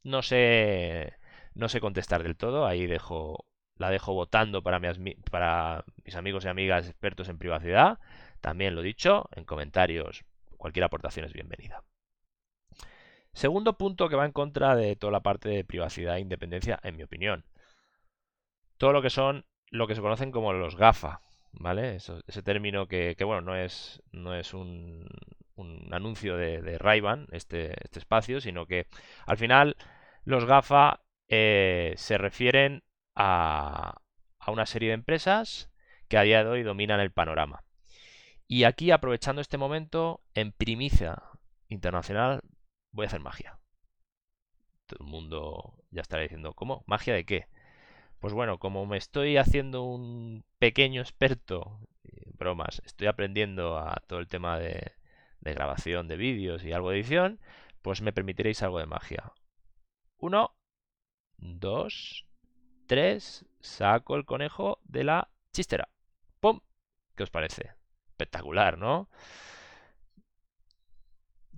no 0.04 0.22
sé, 0.22 1.14
no 1.54 1.70
sé 1.70 1.80
contestar 1.80 2.22
del 2.22 2.36
todo, 2.36 2.68
ahí 2.68 2.88
dejo, 2.88 3.46
la 3.78 3.90
dejo 3.90 4.14
votando 4.14 4.62
para 4.64 4.82
para 5.32 5.86
mis 6.04 6.16
amigos 6.18 6.44
y 6.44 6.50
amigas 6.50 6.90
expertos 6.90 7.30
en 7.30 7.38
privacidad. 7.38 8.00
También 8.42 8.76
lo 8.76 8.82
dicho, 8.82 9.30
en 9.34 9.46
comentarios, 9.46 10.26
cualquier 10.58 10.84
aportación 10.84 11.26
es 11.26 11.32
bienvenida. 11.32 11.84
Segundo 13.34 13.78
punto 13.78 14.10
que 14.10 14.16
va 14.16 14.26
en 14.26 14.32
contra 14.32 14.76
de 14.76 14.96
toda 14.96 15.12
la 15.12 15.22
parte 15.22 15.50
de 15.50 15.64
privacidad 15.64 16.18
e 16.18 16.22
independencia, 16.22 16.80
en 16.84 16.98
mi 16.98 17.04
opinión. 17.04 17.46
Todo 18.78 18.94
lo 18.94 19.02
que 19.02 19.10
son 19.10 19.46
lo 19.72 19.88
que 19.88 19.96
se 19.96 20.02
conocen 20.02 20.32
como 20.32 20.54
los 20.54 20.76
GAFA, 20.76 21.22
¿vale? 21.52 21.96
ese 21.96 22.44
término 22.44 22.88
que, 22.88 23.16
bueno, 23.24 23.42
no 23.42 23.56
es, 23.56 24.02
no 24.12 24.34
es 24.36 24.54
un, 24.54 25.08
anuncio 25.92 26.38
de, 26.38 26.62
de 26.62 26.80
este, 27.32 27.74
este 27.84 28.00
espacio, 28.00 28.42
sino 28.42 28.66
que 28.66 28.88
al 29.26 29.38
final 29.38 29.76
los 30.24 30.46
GAFA 30.46 31.02
eh, 31.28 31.94
se 31.98 32.18
refieren 32.18 32.84
a, 33.16 34.02
a 34.40 34.52
una 34.52 34.66
serie 34.66 34.90
de 34.90 34.96
empresas 34.96 35.70
que 36.08 36.18
a 36.18 36.24
día 36.24 36.44
de 36.44 36.50
hoy 36.50 36.64
dominan 36.64 37.00
el 37.00 37.12
panorama. 37.12 37.64
Y 38.48 38.64
aquí, 38.64 38.90
aprovechando 38.90 39.42
este 39.42 39.58
momento, 39.58 40.22
en 40.34 40.52
primicia 40.52 41.22
internacional, 41.68 42.42
voy 42.92 43.06
a 43.06 43.08
hacer 43.08 43.22
magia. 43.22 43.60
Todo 44.86 45.06
el 45.06 45.12
mundo 45.12 45.76
ya 45.92 46.02
estará 46.02 46.24
diciendo, 46.24 46.54
¿cómo? 46.54 46.84
¿Magia 46.88 47.14
de 47.14 47.26
qué? 47.26 47.48
Pues 48.20 48.34
bueno, 48.34 48.60
como 48.60 48.86
me 48.86 48.98
estoy 48.98 49.38
haciendo 49.38 49.84
un 49.84 50.44
pequeño 50.60 51.02
experto, 51.02 51.80
bromas, 52.40 52.82
estoy 52.86 53.08
aprendiendo 53.08 53.78
a 53.78 54.02
todo 54.08 54.20
el 54.20 54.28
tema 54.28 54.58
de, 54.60 54.94
grabación 55.42 56.08
de 56.08 56.18
vídeos 56.18 56.64
y 56.64 56.74
algo 56.74 56.90
de 56.90 56.98
edición, 56.98 57.40
pues 57.82 58.02
me 58.02 58.14
permitiréis 58.14 58.62
algo 58.62 58.80
de 58.80 58.86
magia. 58.86 59.32
Uno, 60.18 60.56
dos, 61.38 62.26
tres, 62.88 63.46
saco 63.62 64.16
el 64.16 64.26
conejo 64.26 64.80
de 64.84 65.04
la 65.04 65.30
chistera. 65.54 65.90
¡Pum! 66.40 66.60
¿Qué 67.16 67.24
os 67.24 67.30
parece? 67.30 67.72
Espectacular, 68.08 68.78
¿no? 68.78 69.10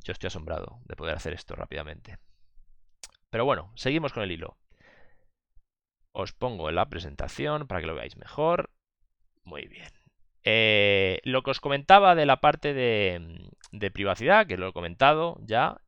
Yo 0.04 0.14
estoy 0.14 0.28
asombrado 0.28 0.80
de 0.86 0.96
poder 0.96 1.16
hacer 1.16 1.34
esto 1.34 1.56
rápidamente. 1.56 2.18
Pero 3.30 3.46
bueno, 3.46 3.72
seguimos 3.76 4.14
con 4.14 4.24
el 4.24 4.32
hilo. 4.32 4.58
Os 6.12 6.34
pongo 6.34 6.70
en 6.70 6.76
la 6.76 6.90
presentación 6.90 7.68
para 7.68 7.82
que 7.82 7.88
lo 7.88 7.96
veáis 7.96 8.18
mejor. 8.18 8.70
Muy 9.44 9.68
bien. 9.68 9.90
Eh, 10.44 11.20
lo 11.24 11.44
que 11.44 11.52
os 11.52 11.60
comentaba 11.60 12.16
de 12.16 12.26
la 12.26 12.42
parte 12.42 12.74
de, 12.74 13.92
privacidad, 13.92 14.48
que 14.48 14.58
lo 14.58 14.70
he 14.70 14.74
comentado 14.74 15.38
ya, 15.42 15.82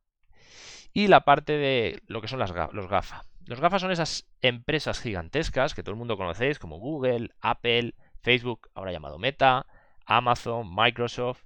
y 0.92 1.08
la 1.08 1.24
parte 1.24 1.54
de 1.58 2.02
lo 2.06 2.20
que 2.20 2.28
son 2.28 2.38
los 2.38 2.52
GAFA. 2.52 3.22
Los 3.46 3.60
GAFA 3.60 3.78
son 3.78 3.90
esas 3.90 4.26
empresas 4.40 5.00
gigantescas 5.00 5.74
que 5.74 5.82
todo 5.82 5.92
el 5.92 5.98
mundo 5.98 6.16
conocéis, 6.16 6.58
como 6.58 6.78
Google, 6.78 7.30
Apple, 7.40 7.94
Facebook, 8.22 8.70
ahora 8.74 8.92
llamado 8.92 9.18
Meta, 9.18 9.66
Amazon, 10.06 10.74
Microsoft, 10.74 11.42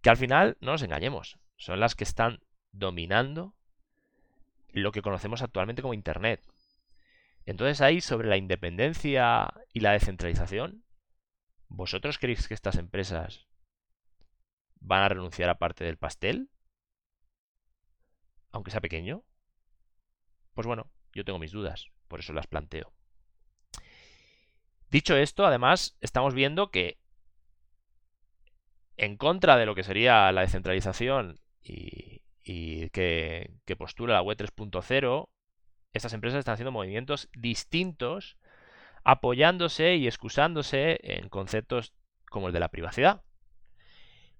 que 0.00 0.10
al 0.10 0.16
final, 0.16 0.56
no 0.60 0.72
nos 0.72 0.82
engañemos, 0.82 1.38
son 1.60 1.78
las 1.78 1.94
que 1.94 2.04
están 2.04 2.40
dominando 2.72 3.54
lo 4.72 4.92
que 4.92 5.02
conocemos 5.02 5.42
actualmente 5.42 5.82
como 5.82 5.92
Internet. 5.92 6.42
Entonces 7.44 7.82
ahí 7.82 8.00
sobre 8.00 8.28
la 8.28 8.38
independencia 8.38 9.52
y 9.74 9.80
la 9.80 9.92
descentralización, 9.92 10.84
¿vosotros 11.68 12.16
creéis 12.18 12.48
que 12.48 12.54
estas 12.54 12.76
empresas 12.76 13.46
van 14.80 15.02
a 15.02 15.10
renunciar 15.10 15.50
a 15.50 15.58
parte 15.58 15.84
del 15.84 15.98
pastel? 15.98 16.48
Aunque 18.52 18.70
sea 18.70 18.80
pequeño. 18.80 19.22
Pues 20.54 20.66
bueno, 20.66 20.90
yo 21.12 21.26
tengo 21.26 21.38
mis 21.38 21.52
dudas, 21.52 21.88
por 22.08 22.20
eso 22.20 22.32
las 22.32 22.46
planteo. 22.46 22.90
Dicho 24.88 25.14
esto, 25.14 25.44
además, 25.44 25.98
estamos 26.00 26.32
viendo 26.32 26.70
que 26.70 26.98
en 28.96 29.18
contra 29.18 29.58
de 29.58 29.66
lo 29.66 29.74
que 29.74 29.84
sería 29.84 30.32
la 30.32 30.40
descentralización 30.40 31.38
y, 31.62 32.22
que, 32.90 33.76
postula 33.78 34.14
la 34.14 34.22
web 34.22 34.36
3.0, 34.36 35.28
estas 35.92 36.12
empresas 36.12 36.38
están 36.38 36.54
haciendo 36.54 36.72
movimientos 36.72 37.28
distintos 37.32 38.36
apoyándose 39.02 39.96
y 39.96 40.06
excusándose 40.06 40.98
en 41.02 41.28
conceptos 41.28 41.94
como 42.28 42.48
el 42.48 42.52
de 42.52 42.60
la 42.60 42.68
privacidad. 42.68 43.22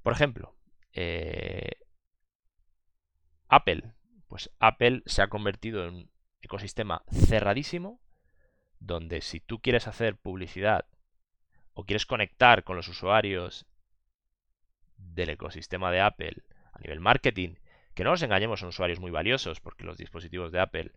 Por 0.03 0.13
ejemplo, 0.13 0.55
eh, 0.93 1.71
Apple. 3.49 3.95
Pues 4.29 4.51
Apple 4.61 5.03
se 5.07 5.23
ha 5.23 5.29
convertido 5.29 5.87
en 5.87 5.95
un 5.95 6.11
ecosistema 6.41 7.03
cerradísimo 7.11 8.01
donde 8.79 9.21
si 9.21 9.41
tú 9.41 9.61
quieres 9.61 9.89
hacer 9.89 10.17
publicidad 10.17 10.87
o 11.75 11.85
quieres 11.85 12.07
conectar 12.07 12.65
con 12.65 12.77
los 12.77 12.89
usuarios 12.89 13.67
del 14.97 15.31
ecosistema 15.31 15.91
de 15.91 16.01
Apple 16.01 16.45
a 16.81 16.83
nivel 16.83 17.01
marketing, 17.01 17.55
que 17.95 18.05
no 18.05 18.11
nos 18.11 18.23
engañemos, 18.23 18.61
son 18.61 18.71
usuarios 18.71 19.01
muy 19.01 19.11
valiosos 19.11 19.61
porque 19.61 19.85
los 19.85 19.99
dispositivos 19.99 20.53
de 20.53 20.61
Apple, 20.61 20.93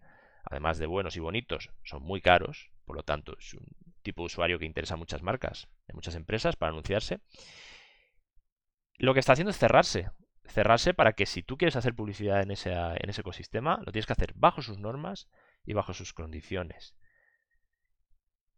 además 0.46 0.78
de 0.78 0.86
buenos 0.86 1.16
y 1.18 1.20
bonitos, 1.20 1.70
son 1.84 2.04
muy 2.04 2.22
caros, 2.22 2.72
por 2.86 2.96
lo 2.96 3.04
tanto 3.04 3.38
es 3.38 3.54
un 3.54 3.66
tipo 4.02 4.22
de 4.22 4.28
usuario 4.28 4.60
que 4.60 4.66
interesa 4.66 4.94
a 4.94 4.98
muchas 4.98 5.22
marcas, 5.22 5.68
a 5.90 5.94
muchas 5.94 6.16
empresas 6.16 6.56
para 6.56 6.72
anunciarse. 6.72 7.20
Lo 8.98 9.14
que 9.14 9.20
está 9.20 9.34
haciendo 9.34 9.52
es 9.52 9.58
cerrarse, 9.58 10.12
cerrarse 10.46 10.94
para 10.94 11.14
que 11.14 11.26
si 11.26 11.44
tú 11.44 11.58
quieres 11.58 11.76
hacer 11.76 11.96
publicidad 11.96 12.42
en 12.42 12.52
ese, 12.52 12.72
en 12.72 13.10
ese 13.10 13.22
ecosistema, 13.22 13.80
lo 13.86 13.92
tienes 13.92 14.06
que 14.06 14.14
hacer 14.14 14.34
bajo 14.36 14.62
sus 14.62 14.80
normas 14.80 15.28
y 15.66 15.74
bajo 15.74 15.94
sus 15.94 16.14
condiciones. 16.14 16.96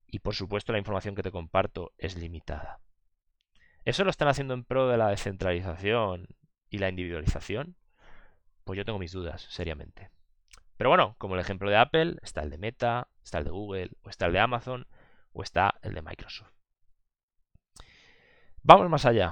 Y 0.08 0.20
por 0.20 0.36
supuesto 0.36 0.72
la 0.72 0.80
información 0.80 1.16
que 1.16 1.24
te 1.24 1.32
comparto 1.32 1.94
es 1.98 2.16
limitada. 2.16 2.82
¿Eso 3.86 4.04
lo 4.04 4.10
están 4.10 4.28
haciendo 4.28 4.54
en 4.54 4.64
pro 4.64 4.88
de 4.88 4.98
la 4.98 5.10
descentralización 5.10 6.28
y 6.76 6.78
la 6.78 6.90
individualización? 6.90 7.76
Pues 8.64 8.78
yo 8.78 8.86
tengo 8.86 9.00
mis 9.00 9.12
dudas, 9.12 9.48
seriamente. 9.50 10.10
Pero 10.78 10.90
bueno, 10.90 11.16
como 11.18 11.36
el 11.36 11.42
ejemplo 11.42 11.70
de 11.70 11.78
Apple, 11.78 12.18
está 12.22 12.42
el 12.42 12.50
de 12.50 12.58
Meta, 12.58 13.08
está 13.24 13.38
el 13.40 13.46
de 13.46 13.52
Google, 13.52 13.92
o 14.02 14.10
está 14.10 14.26
el 14.26 14.34
de 14.34 14.40
Amazon, 14.40 14.88
o 15.32 15.42
está 15.42 15.76
el 15.82 15.94
de 15.94 16.02
Microsoft. 16.02 16.52
Vamos 18.62 18.90
más 18.90 19.06
allá. 19.06 19.32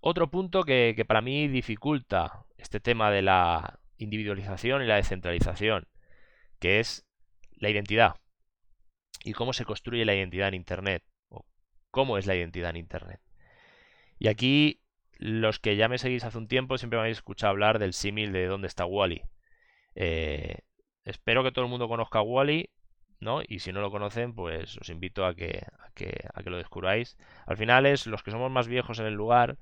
Otro 0.00 0.30
punto 0.30 0.64
que, 0.64 0.94
que 0.96 1.04
para 1.04 1.20
mí 1.20 1.48
dificulta 1.48 2.44
este 2.58 2.80
tema 2.80 3.10
de 3.10 3.22
la 3.22 3.78
individualización 3.96 4.82
y 4.82 4.86
la 4.86 4.96
descentralización, 4.96 5.86
que 6.58 6.80
es 6.80 7.06
la 7.56 7.70
identidad 7.70 8.16
y 9.24 9.32
cómo 9.32 9.52
se 9.52 9.64
construye 9.64 10.04
la 10.04 10.14
identidad 10.14 10.48
en 10.48 10.54
Internet, 10.54 11.04
o 11.28 11.46
cómo 11.90 12.18
es 12.18 12.26
la 12.26 12.34
identidad 12.34 12.70
en 12.70 12.76
Internet. 12.76 13.20
Y 14.18 14.28
aquí, 14.28 14.81
los 15.22 15.60
que 15.60 15.76
ya 15.76 15.88
me 15.88 15.98
seguís 15.98 16.24
hace 16.24 16.36
un 16.36 16.48
tiempo, 16.48 16.78
siempre 16.78 16.96
me 16.96 17.02
habéis 17.02 17.18
escuchado 17.18 17.50
hablar 17.50 17.78
del 17.78 17.92
símil 17.92 18.32
de 18.32 18.46
dónde 18.46 18.66
está 18.66 18.86
Wally. 18.86 19.22
Eh, 19.94 20.56
espero 21.04 21.44
que 21.44 21.52
todo 21.52 21.64
el 21.64 21.70
mundo 21.70 21.86
conozca 21.88 22.18
a 22.18 22.22
Wally, 22.22 22.70
¿no? 23.20 23.40
Y 23.46 23.60
si 23.60 23.72
no 23.72 23.80
lo 23.80 23.92
conocen, 23.92 24.34
pues 24.34 24.76
os 24.78 24.88
invito 24.90 25.24
a 25.24 25.34
que, 25.36 25.64
a 25.78 25.90
que, 25.94 26.24
a 26.34 26.42
que 26.42 26.50
lo 26.50 26.56
descubráis. 26.58 27.16
Al 27.46 27.56
final 27.56 27.86
es, 27.86 28.08
los 28.08 28.24
que 28.24 28.32
somos 28.32 28.50
más 28.50 28.66
viejos 28.66 28.98
en 28.98 29.06
el 29.06 29.14
lugar, 29.14 29.58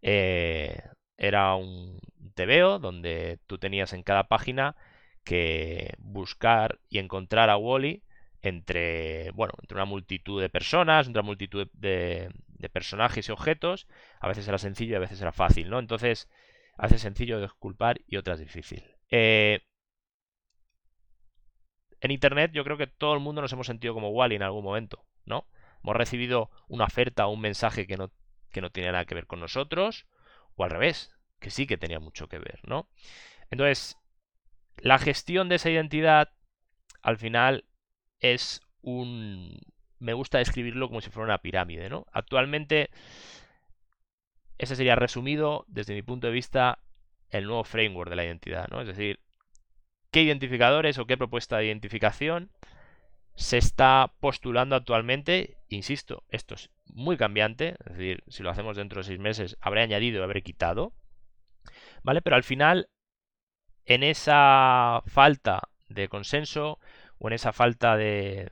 eh, 0.00 0.80
era 1.18 1.56
un 1.56 2.00
TVO 2.34 2.78
donde 2.78 3.38
tú 3.46 3.58
tenías 3.58 3.92
en 3.92 4.02
cada 4.02 4.28
página 4.28 4.76
que 5.24 5.92
buscar 5.98 6.80
y 6.88 6.98
encontrar 6.98 7.50
a 7.50 7.58
Wally 7.58 8.02
entre, 8.40 9.30
bueno, 9.32 9.52
entre 9.60 9.76
una 9.76 9.84
multitud 9.84 10.40
de 10.40 10.48
personas, 10.48 11.06
entre 11.06 11.20
una 11.20 11.26
multitud 11.26 11.68
de, 11.74 12.30
personajes 12.68 13.28
y 13.28 13.32
objetos. 13.32 13.86
A 14.20 14.28
veces 14.28 14.46
era 14.48 14.58
sencillo 14.58 14.92
y 14.92 14.96
a 14.96 15.00
veces 15.00 15.20
era 15.20 15.32
fácil, 15.32 15.70
¿no? 15.70 15.78
Entonces, 15.78 16.28
a 16.76 16.84
veces 16.84 17.02
sencillo 17.02 17.36
de 17.36 17.42
disculpar 17.42 18.00
y 18.06 18.16
otras 18.16 18.38
difícil. 18.38 18.84
Eh, 19.10 19.60
en 22.00 22.10
Internet 22.10 22.50
yo 22.52 22.64
creo 22.64 22.76
que 22.76 22.86
todo 22.86 23.14
el 23.14 23.20
mundo 23.20 23.40
nos 23.42 23.52
hemos 23.52 23.66
sentido 23.66 23.94
como 23.94 24.10
Wally 24.10 24.36
en 24.36 24.42
algún 24.42 24.64
momento, 24.64 25.04
¿no? 25.24 25.46
Hemos 25.82 25.96
recibido 25.96 26.50
una 26.68 26.84
oferta 26.84 27.26
o 27.26 27.32
un 27.32 27.40
mensaje 27.40 27.86
que 27.86 27.96
no, 27.96 28.10
que 28.50 28.60
no 28.60 28.70
tiene 28.70 28.90
nada 28.90 29.04
que 29.04 29.14
ver 29.14 29.26
con 29.26 29.40
nosotros, 29.40 30.06
o 30.56 30.64
al 30.64 30.70
revés, 30.70 31.14
que 31.38 31.50
sí 31.50 31.66
que 31.66 31.78
tenía 31.78 32.00
mucho 32.00 32.28
que 32.28 32.38
ver, 32.38 32.60
¿no? 32.64 32.88
Entonces, 33.50 33.98
la 34.78 34.98
gestión 34.98 35.48
de 35.48 35.56
esa 35.56 35.70
identidad, 35.70 36.30
al 37.02 37.18
final, 37.18 37.66
es 38.20 38.60
un... 38.80 39.60
Me 40.02 40.14
gusta 40.14 40.38
describirlo 40.38 40.88
como 40.88 41.00
si 41.00 41.10
fuera 41.10 41.26
una 41.26 41.38
pirámide, 41.38 41.88
¿no? 41.88 42.06
Actualmente, 42.10 42.90
ese 44.58 44.74
sería 44.74 44.96
resumido, 44.96 45.64
desde 45.68 45.94
mi 45.94 46.02
punto 46.02 46.26
de 46.26 46.32
vista, 46.32 46.80
el 47.30 47.44
nuevo 47.46 47.62
framework 47.62 48.10
de 48.10 48.16
la 48.16 48.24
identidad, 48.24 48.66
¿no? 48.68 48.80
Es 48.80 48.88
decir, 48.88 49.20
qué 50.10 50.22
identificadores 50.22 50.98
o 50.98 51.06
qué 51.06 51.16
propuesta 51.16 51.56
de 51.56 51.66
identificación 51.66 52.50
se 53.36 53.58
está 53.58 54.12
postulando 54.18 54.74
actualmente. 54.74 55.56
Insisto, 55.68 56.24
esto 56.30 56.56
es 56.56 56.70
muy 56.86 57.16
cambiante, 57.16 57.76
es 57.86 57.92
decir, 57.96 58.24
si 58.26 58.42
lo 58.42 58.50
hacemos 58.50 58.76
dentro 58.76 59.00
de 59.00 59.04
seis 59.04 59.20
meses, 59.20 59.56
habré 59.60 59.82
añadido 59.82 60.18
y 60.18 60.24
habré 60.24 60.42
quitado. 60.42 60.92
¿Vale? 62.02 62.22
Pero 62.22 62.34
al 62.34 62.42
final, 62.42 62.88
en 63.84 64.02
esa 64.02 65.00
falta 65.06 65.68
de 65.88 66.08
consenso 66.08 66.80
o 67.22 67.28
en 67.28 67.34
esa 67.34 67.52
falta 67.52 67.96
de, 67.96 68.48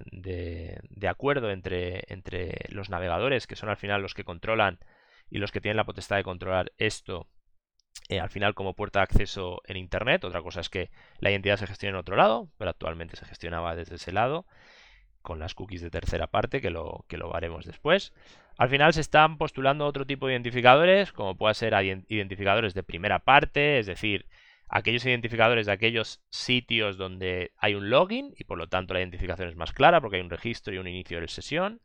acuerdo 1.09 1.51
entre, 1.51 2.05
los 2.69 2.89
navegadores, 2.89 3.49
que 3.49 3.57
son 3.57 3.69
al 3.69 3.77
final 3.77 4.01
los 4.01 4.15
que 4.15 4.23
controlan 4.23 4.79
y 5.29 5.39
los 5.39 5.51
que 5.51 5.61
tienen 5.61 5.77
la 5.77 5.85
potestad 5.85 6.19
de 6.19 6.23
controlar 6.23 6.71
esto, 6.79 7.27
eh, 8.09 8.21
al 8.21 8.31
final 8.31 8.55
como 8.55 8.75
puerta 8.75 9.01
de 9.01 9.05
acceso 9.05 9.61
en 9.67 9.77
Internet. 9.77 10.23
Otra 10.23 10.41
cosa 10.41 10.61
es 10.61 10.69
que 10.69 10.93
la 11.19 11.33
identidad 11.33 11.57
se 11.57 11.67
gestiona 11.67 11.97
en 11.97 12.01
otro 12.01 12.15
lado, 12.15 12.49
pero 12.59 12.71
actualmente 12.71 13.17
se 13.17 13.27
gestionaba 13.27 13.75
desde 13.75 13.97
ese 13.97 14.13
lado, 14.13 14.47
con 15.21 15.41
las 15.41 15.57
cookies 15.57 15.83
de 15.83 15.91
tercera 15.91 16.29
parte, 16.29 16.61
que 16.61 16.71
lo, 16.71 17.07
que 17.09 17.19
lo 17.19 17.35
haremos 17.35 17.67
después. 17.67 18.15
Al 18.57 18.69
final 18.69 18.93
se 18.93 19.01
están 19.01 19.37
postulando 19.37 19.85
otro 19.85 20.07
tipo 20.07 20.29
de 20.29 20.35
identificadores, 20.35 21.11
como 21.11 21.37
puede 21.37 21.55
ser 21.55 21.75
identificadores 22.07 22.75
de 22.75 22.85
primera 22.85 23.19
parte, 23.19 23.81
es 23.81 23.87
decir, 23.87 24.27
aquellos 24.71 25.05
identificadores 25.05 25.67
de 25.67 25.73
aquellos 25.73 26.23
sitios 26.31 26.97
donde 26.97 27.53
hay 27.59 27.75
un 27.75 27.91
login 27.91 28.33
y 28.39 28.45
por 28.45 28.57
lo 28.57 28.69
tanto 28.69 28.95
la 28.95 29.01
identificación 29.01 29.49
es 29.49 29.57
más 29.57 29.73
clara 29.73 30.01
porque 30.01 30.17
hay 30.17 30.23
un 30.23 30.31
registro 30.31 30.73
y 30.73 30.79
un 30.79 30.87
inicio 30.87 31.21
de 31.21 31.29
sesión. 31.29 31.81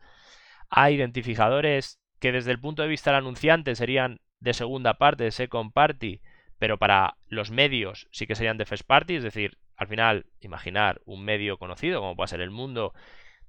Hay 0.70 0.96
identificadores 0.96 2.00
que 2.20 2.32
desde 2.32 2.52
el 2.52 2.60
punto 2.60 2.84
de 2.84 2.88
vista 2.88 3.10
del 3.10 3.20
anunciante 3.20 3.76
serían 3.76 4.22
de 4.40 4.54
segunda 4.54 4.96
parte, 4.96 5.24
de 5.24 5.32
second 5.32 5.74
party, 5.74 6.22
pero 6.60 6.78
para 6.78 7.18
los 7.28 7.50
medios 7.50 8.08
sí 8.12 8.28
que 8.28 8.36
serían 8.36 8.58
de 8.58 8.66
first 8.66 8.86
party, 8.86 9.16
es 9.16 9.24
decir, 9.24 9.58
al 9.76 9.88
final 9.88 10.28
imaginar 10.40 11.02
un 11.06 11.26
medio 11.26 11.58
conocido 11.58 12.00
como 12.00 12.16
puede 12.16 12.28
ser 12.28 12.42
el 12.42 12.52
mundo, 12.52 12.94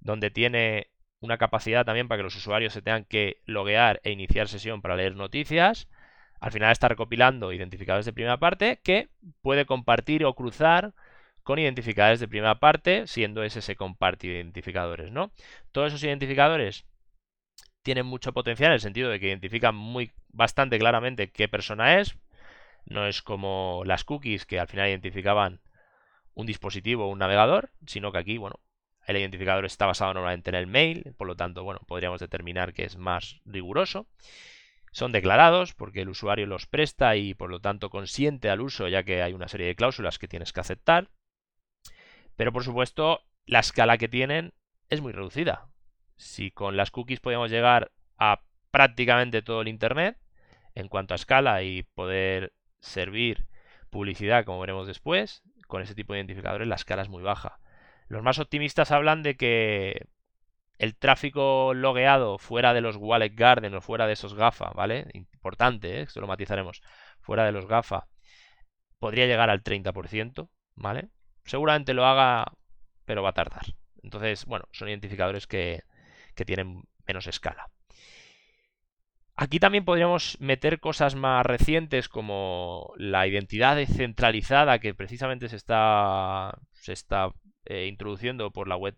donde 0.01 0.31
tiene 0.31 0.91
una 1.21 1.37
capacidad 1.37 1.85
también 1.85 2.09
para 2.09 2.19
que 2.19 2.25
los 2.25 2.37
usuarios 2.37 2.73
se 2.73 2.83
tengan 2.83 3.05
que 3.05 3.43
loguear 3.45 4.01
e 4.03 4.13
iniciar 4.13 4.49
sesión 4.49 4.81
para 4.81 4.97
leer 4.97 5.15
noticias 5.15 5.89
al 6.41 6.53
final 6.53 6.73
está 6.73 6.89
recopilando 6.89 7.53
identificadores 7.53 8.07
de 8.07 8.13
primera 8.13 8.39
parte 8.39 8.81
que 8.83 9.09
puede 9.43 9.67
compartir 9.67 10.25
o 10.25 10.35
cruzar 10.35 10.95
con 11.43 11.59
identificadores 11.59 12.21
de 12.21 12.29
primera 12.29 12.59
parte, 12.59 13.07
siendo 13.07 13.43
ese 13.45 13.63
se 13.63 13.77
comparte 13.77 14.27
identificadores, 14.27 15.13
¿no? 15.13 15.31
Todos 15.71 15.89
esos 15.89 16.03
identificadores 16.03 16.87
tienen 17.83 18.05
mucho 18.05 18.33
potencial 18.33 18.71
en 18.71 18.75
el 18.75 18.81
sentido 18.81 19.11
de 19.11 19.21
que 19.21 19.29
identifican 19.29 19.77
muy 19.77 20.11
bastante 20.29 20.79
claramente 20.79 21.31
qué 21.31 21.47
persona 21.47 22.01
es. 22.01 22.17
No 22.85 23.07
es 23.07 23.23
como 23.23 23.83
las 23.87 24.03
cookies 24.03 24.45
que 24.45 24.59
al 24.59 24.67
final 24.67 24.89
identificaban 24.89 25.61
un 26.35 26.47
dispositivo 26.47 27.07
o 27.07 27.11
un 27.11 27.21
navegador, 27.21 27.71
sino 27.87 28.11
que 28.11 28.19
aquí, 28.19 28.39
bueno, 28.39 28.59
el 29.07 29.17
identificador 29.17 29.65
está 29.65 29.87
basado 29.87 30.15
normalmente 30.15 30.51
en 30.51 30.57
el 30.57 30.67
mail, 30.67 31.15
por 31.17 31.29
lo 31.29 31.37
tanto, 31.37 31.63
bueno, 31.63 31.81
podríamos 31.87 32.21
determinar 32.21 32.75
que 32.75 32.85
es 32.85 32.97
más 32.97 33.41
riguroso. 33.45 34.09
Son 34.97 35.13
declarados 35.13 35.75
porque 35.75 36.01
el 36.01 36.09
usuario 36.09 36.47
los 36.47 36.65
presta 36.65 37.17
y 37.17 37.35
por 37.35 37.51
lo 37.51 37.61
tanto 37.61 37.91
consiente 37.91 38.49
al 38.49 38.63
uso 38.63 38.89
ya 38.89 39.03
que 39.03 39.21
hay 39.21 39.35
una 39.35 39.47
serie 39.47 39.67
de 39.67 39.75
cláusulas 39.75 40.19
que 40.19 40.27
tienes 40.27 40.55
que 40.55 40.61
aceptar. 40.61 41.11
Pero 42.35 42.51
por 42.51 42.65
supuesto 42.65 43.21
la 43.45 43.59
escala 43.59 43.99
que 43.99 44.09
tienen 44.09 44.55
es 44.89 45.03
muy 45.03 45.13
reducida. 45.13 45.69
Si 46.17 46.51
con 46.51 46.79
las 46.79 46.91
cookies 46.91 47.21
podemos 47.21 47.51
llegar 47.51 47.93
a 48.17 48.41
prácticamente 48.71 49.43
todo 49.43 49.61
el 49.61 49.69
Internet 49.69 50.17
en 50.75 50.89
cuanto 50.89 51.13
a 51.13 51.17
escala 51.17 51.63
y 51.63 51.83
poder 51.83 52.55
servir 52.81 53.49
publicidad 53.91 54.47
como 54.47 54.61
veremos 54.61 54.87
después, 54.87 55.43
con 55.69 55.83
ese 55.83 55.95
tipo 55.95 56.15
de 56.15 56.21
identificadores 56.21 56.69
la 56.69 56.77
escala 56.77 57.03
es 57.03 57.11
muy 57.11 57.23
baja. 57.23 57.61
Los 58.09 58.23
más 58.23 58.39
optimistas 58.39 58.91
hablan 58.93 59.23
de 59.23 59.37
que 59.37 60.07
el 60.79 60.97
tráfico 60.97 61.75
logueado 61.75 62.39
fuera 62.39 62.75
de 62.75 62.81
los 62.81 62.97
Wallet 62.97 63.35
Garden 63.35 63.75
o 63.75 63.81
fuera 63.81 64.07
de 64.07 64.13
esos 64.13 64.35
GAFA, 64.35 64.71
¿vale? 64.75 65.07
Importante, 65.15 65.99
¿eh? 65.99 66.03
esto 66.03 66.21
lo 66.21 66.27
matizaremos. 66.27 66.83
Fuera 67.21 67.45
de 67.45 67.53
los 67.53 67.67
GAFA 67.67 68.07
podría 68.99 69.27
llegar 69.27 69.51
al 69.51 69.63
30%, 69.63 70.49
¿vale? 70.75 71.09
Seguramente 71.45 71.95
lo 71.95 72.07
haga, 72.07 72.53
pero 73.05 73.23
va 73.23 73.31
a 73.31 73.35
tardar. 73.35 73.65
Entonces, 74.03 74.45
bueno, 74.47 74.67
son 74.73 74.89
identificadores 74.89 75.47
que, 75.47 75.83
que 76.35 76.45
tienen 76.45 76.83
menos 77.07 77.27
escala. 77.27 77.71
Aquí 79.39 79.61
también 79.61 79.85
podríamos 79.85 80.39
meter 80.41 80.81
cosas 80.81 81.15
más 81.15 81.45
recientes 81.45 82.09
como 82.09 82.95
la 82.97 83.27
identidad 83.27 83.77
descentralizada 83.77 84.79
que 84.79 84.95
precisamente 84.95 85.51
se 85.51 85.57
está, 85.57 86.59
se 86.73 86.95
está 86.95 87.33
eh, 87.67 87.87
introduciendo 87.87 88.51
por 88.51 88.67
la 88.67 88.77
web, 88.77 88.97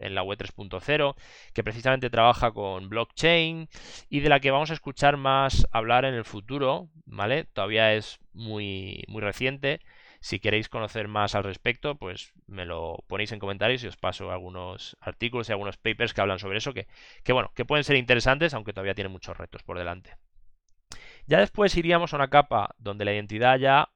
en 0.00 0.14
la 0.14 0.22
web 0.22 0.38
3.0, 0.38 1.14
que 1.52 1.64
precisamente 1.64 2.10
trabaja 2.10 2.52
con 2.52 2.88
blockchain 2.88 3.68
y 4.08 4.20
de 4.20 4.28
la 4.28 4.40
que 4.40 4.50
vamos 4.50 4.70
a 4.70 4.74
escuchar 4.74 5.16
más 5.16 5.66
hablar 5.72 6.04
en 6.04 6.14
el 6.14 6.24
futuro, 6.24 6.88
¿vale? 7.06 7.44
Todavía 7.44 7.94
es 7.94 8.18
muy, 8.32 9.04
muy 9.08 9.22
reciente. 9.22 9.80
Si 10.20 10.40
queréis 10.40 10.68
conocer 10.68 11.06
más 11.06 11.34
al 11.34 11.44
respecto, 11.44 11.96
pues 11.96 12.32
me 12.46 12.64
lo 12.64 13.04
ponéis 13.06 13.32
en 13.32 13.38
comentarios 13.38 13.84
y 13.84 13.88
os 13.88 13.96
paso 13.96 14.30
algunos 14.30 14.96
artículos 15.00 15.48
y 15.48 15.52
algunos 15.52 15.76
papers 15.76 16.14
que 16.14 16.20
hablan 16.22 16.38
sobre 16.38 16.58
eso, 16.58 16.72
que, 16.72 16.86
que 17.22 17.32
bueno, 17.32 17.52
que 17.54 17.66
pueden 17.66 17.84
ser 17.84 17.96
interesantes, 17.96 18.54
aunque 18.54 18.72
todavía 18.72 18.94
tienen 18.94 19.12
muchos 19.12 19.36
retos 19.36 19.62
por 19.62 19.76
delante. 19.76 20.16
Ya 21.26 21.40
después 21.40 21.76
iríamos 21.76 22.12
a 22.12 22.16
una 22.16 22.28
capa 22.28 22.74
donde 22.78 23.04
la 23.04 23.12
identidad 23.12 23.58
ya 23.58 23.88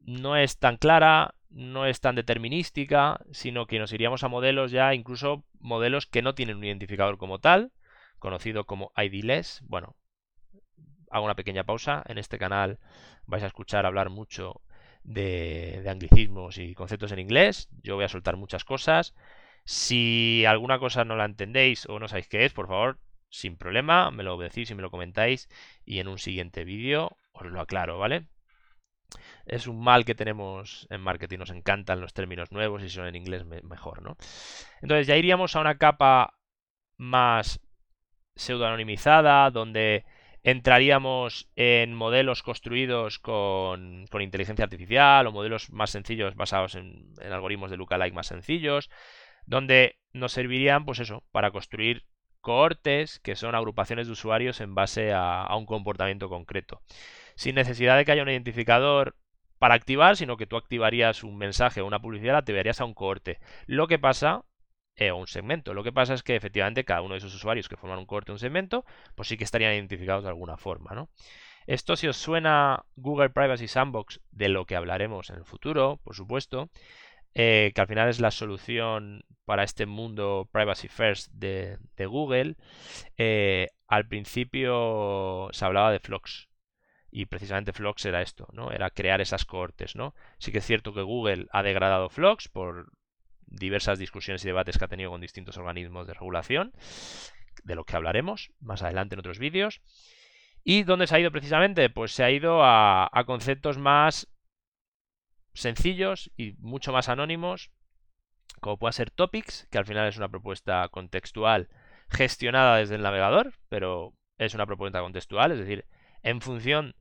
no 0.00 0.36
es 0.36 0.58
tan 0.58 0.76
clara, 0.76 1.34
no 1.56 1.86
es 1.86 2.00
tan 2.00 2.14
determinística, 2.16 3.18
sino 3.32 3.66
que 3.66 3.78
nos 3.78 3.92
iríamos 3.92 4.22
a 4.22 4.28
modelos 4.28 4.70
ya, 4.72 4.92
incluso 4.94 5.44
modelos 5.58 6.06
que 6.06 6.20
no 6.20 6.34
tienen 6.34 6.58
un 6.58 6.64
identificador 6.64 7.16
como 7.16 7.38
tal, 7.38 7.72
conocido 8.18 8.66
como 8.66 8.92
IDLess. 8.94 9.62
Bueno, 9.66 9.96
hago 11.10 11.24
una 11.24 11.34
pequeña 11.34 11.64
pausa. 11.64 12.02
En 12.08 12.18
este 12.18 12.38
canal 12.38 12.78
vais 13.24 13.42
a 13.42 13.46
escuchar 13.46 13.86
hablar 13.86 14.10
mucho 14.10 14.60
de, 15.02 15.82
anglicismos 15.88 16.58
y 16.58 16.74
conceptos 16.74 17.12
en 17.12 17.20
inglés. 17.20 17.68
Yo 17.82 17.94
voy 17.96 18.04
a 18.04 18.08
soltar 18.08 18.36
muchas 18.36 18.64
cosas. 18.64 19.14
Si 19.64 20.44
alguna 20.44 20.78
cosa 20.78 21.06
no 21.06 21.16
la 21.16 21.24
entendéis 21.24 21.86
o 21.86 21.98
no 21.98 22.06
sabéis 22.06 22.28
qué 22.28 22.44
es, 22.44 22.52
por 22.52 22.68
favor, 22.68 23.00
sin 23.30 23.56
problema, 23.56 24.10
me 24.10 24.24
lo 24.24 24.36
decís 24.36 24.70
y 24.70 24.74
me 24.74 24.82
lo 24.82 24.90
comentáis 24.90 25.48
y 25.86 26.00
en 26.00 26.08
un 26.08 26.18
siguiente 26.18 26.64
vídeo 26.64 27.16
os 27.32 27.46
lo 27.46 27.60
aclaro, 27.62 27.98
¿vale? 27.98 28.28
Es 29.44 29.66
un 29.66 29.80
mal 29.80 30.04
que 30.04 30.14
tenemos 30.14 30.86
en 30.90 31.00
marketing, 31.00 31.38
nos 31.38 31.50
encantan 31.50 32.00
los 32.00 32.12
términos 32.12 32.52
nuevos 32.52 32.82
y 32.82 32.88
si 32.88 32.96
son 32.96 33.06
en 33.06 33.16
inglés 33.16 33.44
mejor, 33.44 34.02
¿no? 34.02 34.16
Entonces 34.82 35.06
ya 35.06 35.16
iríamos 35.16 35.54
a 35.54 35.60
una 35.60 35.78
capa 35.78 36.34
más 36.96 37.60
pseudo-anonimizada, 38.34 39.50
donde 39.50 40.04
entraríamos 40.46 41.50
en 41.56 41.92
modelos 41.94 42.44
construidos 42.44 43.18
con, 43.18 44.06
inteligencia 44.20 44.64
artificial 44.64 45.26
o 45.26 45.32
modelos 45.32 45.70
más 45.70 45.90
sencillos 45.90 46.36
basados 46.36 46.76
en, 46.76 47.14
algoritmos 47.20 47.68
de 47.68 47.76
lookalike 47.76 48.14
más 48.14 48.28
sencillos, 48.28 48.88
donde 49.44 49.98
nos 50.12 50.32
servirían, 50.32 50.84
pues 50.84 51.00
eso, 51.00 51.24
para 51.32 51.50
construir 51.50 52.04
cohortes, 52.40 53.18
que 53.18 53.34
son 53.34 53.56
agrupaciones 53.56 54.06
de 54.06 54.12
usuarios 54.12 54.60
en 54.60 54.76
base 54.76 55.12
a, 55.12 55.48
un 55.56 55.66
comportamiento 55.66 56.28
concreto. 56.28 56.80
Sin 57.36 57.54
necesidad 57.54 57.96
de 57.96 58.04
que 58.04 58.12
haya 58.12 58.22
un 58.22 58.30
identificador 58.30 59.16
para 59.58 59.74
activar, 59.74 60.16
sino 60.16 60.36
que 60.36 60.46
tú 60.46 60.56
activarías 60.56 61.22
un 61.22 61.36
mensaje 61.38 61.80
o 61.80 61.86
una 61.86 62.00
publicidad, 62.00 62.32
la 62.32 62.38
activarías 62.40 62.80
a 62.80 62.84
un 62.84 62.94
cohorte. 62.94 63.38
Lo 63.66 63.86
que 63.86 63.98
pasa 63.98 64.44
eh, 64.96 65.10
o 65.10 65.16
un 65.16 65.26
segmento. 65.26 65.74
Lo 65.74 65.84
que 65.84 65.92
pasa 65.92 66.14
es 66.14 66.22
que 66.22 66.36
efectivamente 66.36 66.84
cada 66.84 67.02
uno 67.02 67.14
de 67.14 67.18
esos 67.18 67.34
usuarios 67.34 67.68
que 67.68 67.76
forman 67.76 67.98
un 67.98 68.06
corte 68.06 68.32
o 68.32 68.34
un 68.34 68.38
segmento, 68.38 68.84
pues 69.14 69.28
sí 69.28 69.36
que 69.36 69.44
estarían 69.44 69.74
identificados 69.74 70.24
de 70.24 70.30
alguna 70.30 70.56
forma, 70.56 70.94
¿no? 70.94 71.10
Esto 71.66 71.96
si 71.96 72.06
os 72.08 72.16
suena 72.16 72.84
Google 72.94 73.30
Privacy 73.30 73.68
Sandbox, 73.68 74.20
de 74.30 74.48
lo 74.48 74.64
que 74.66 74.76
hablaremos 74.76 75.30
en 75.30 75.36
el 75.36 75.44
futuro, 75.44 76.00
por 76.04 76.14
supuesto, 76.14 76.70
eh, 77.34 77.72
que 77.74 77.80
al 77.82 77.88
final 77.88 78.08
es 78.08 78.20
la 78.20 78.30
solución 78.30 79.24
para 79.44 79.64
este 79.64 79.84
mundo 79.84 80.48
privacy 80.50 80.88
first 80.88 81.30
de, 81.32 81.78
Google, 81.98 82.56
eh, 83.18 83.68
al 83.88 84.08
principio 84.08 85.48
se 85.52 85.64
hablaba 85.64 85.92
de 85.92 86.00
Flux. 86.00 86.48
Y 87.18 87.24
precisamente 87.24 87.72
Flux 87.72 88.04
era 88.04 88.20
esto, 88.20 88.46
¿no? 88.52 88.70
Era 88.70 88.90
crear 88.90 89.22
esas 89.22 89.46
cohortes, 89.46 89.96
¿no? 89.96 90.14
Sí 90.36 90.52
que 90.52 90.58
es 90.58 90.66
cierto 90.66 90.92
que 90.92 91.00
Google 91.00 91.46
ha 91.50 91.62
degradado 91.62 92.10
Flux 92.10 92.46
por 92.46 92.92
diversas 93.46 93.98
discusiones 93.98 94.44
y 94.44 94.48
debates 94.48 94.76
que 94.76 94.84
ha 94.84 94.88
tenido 94.88 95.12
con 95.12 95.22
distintos 95.22 95.56
organismos 95.56 96.06
de 96.06 96.12
regulación, 96.12 96.74
de 97.64 97.74
los 97.74 97.86
que 97.86 97.96
hablaremos 97.96 98.52
más 98.60 98.82
adelante 98.82 99.14
en 99.14 99.20
otros 99.20 99.38
vídeos. 99.38 99.80
¿Y 100.62 100.82
dónde 100.82 101.06
se 101.06 101.16
ha 101.16 101.20
ido 101.20 101.30
precisamente? 101.30 101.88
Pues 101.88 102.12
se 102.12 102.22
ha 102.22 102.30
ido 102.30 102.60
a, 102.62 103.08
conceptos 103.24 103.78
más 103.78 104.28
sencillos 105.54 106.30
y 106.36 106.52
mucho 106.58 106.92
más 106.92 107.08
anónimos, 107.08 107.70
como 108.60 108.76
puede 108.76 108.92
ser 108.92 109.10
Topics, 109.10 109.66
que 109.70 109.78
al 109.78 109.86
final 109.86 110.06
es 110.06 110.18
una 110.18 110.28
propuesta 110.28 110.86
contextual 110.90 111.70
gestionada 112.10 112.76
desde 112.76 112.96
el 112.96 113.02
navegador, 113.02 113.54
pero 113.70 114.12
es 114.36 114.52
una 114.52 114.66
propuesta 114.66 115.00
contextual, 115.00 115.52
es 115.52 115.60
decir, 115.60 115.86
en 116.22 116.42
función 116.42 116.94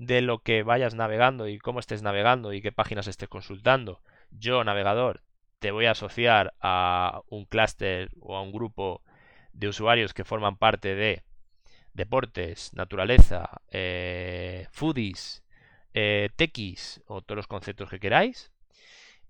de 0.00 0.22
lo 0.22 0.38
que 0.38 0.62
vayas 0.62 0.94
navegando 0.94 1.46
y 1.46 1.58
cómo 1.58 1.78
estés 1.78 2.00
navegando 2.00 2.54
y 2.54 2.62
qué 2.62 2.72
páginas 2.72 3.06
estés 3.06 3.28
consultando, 3.28 4.00
yo, 4.30 4.64
navegador, 4.64 5.20
te 5.58 5.72
voy 5.72 5.84
a 5.84 5.90
asociar 5.90 6.54
a 6.62 7.20
un 7.28 7.44
clúster 7.44 8.08
o 8.18 8.34
a 8.34 8.40
un 8.40 8.50
grupo 8.50 9.02
de 9.52 9.68
usuarios 9.68 10.14
que 10.14 10.24
forman 10.24 10.56
parte 10.56 10.94
de 10.94 11.22
deportes, 11.92 12.72
naturaleza, 12.72 13.60
eh, 13.72 14.68
foodies, 14.70 15.44
eh, 15.92 16.30
o 17.06 17.20
todos 17.20 17.36
los 17.36 17.46
conceptos 17.46 17.90
que 17.90 18.00
queráis. 18.00 18.50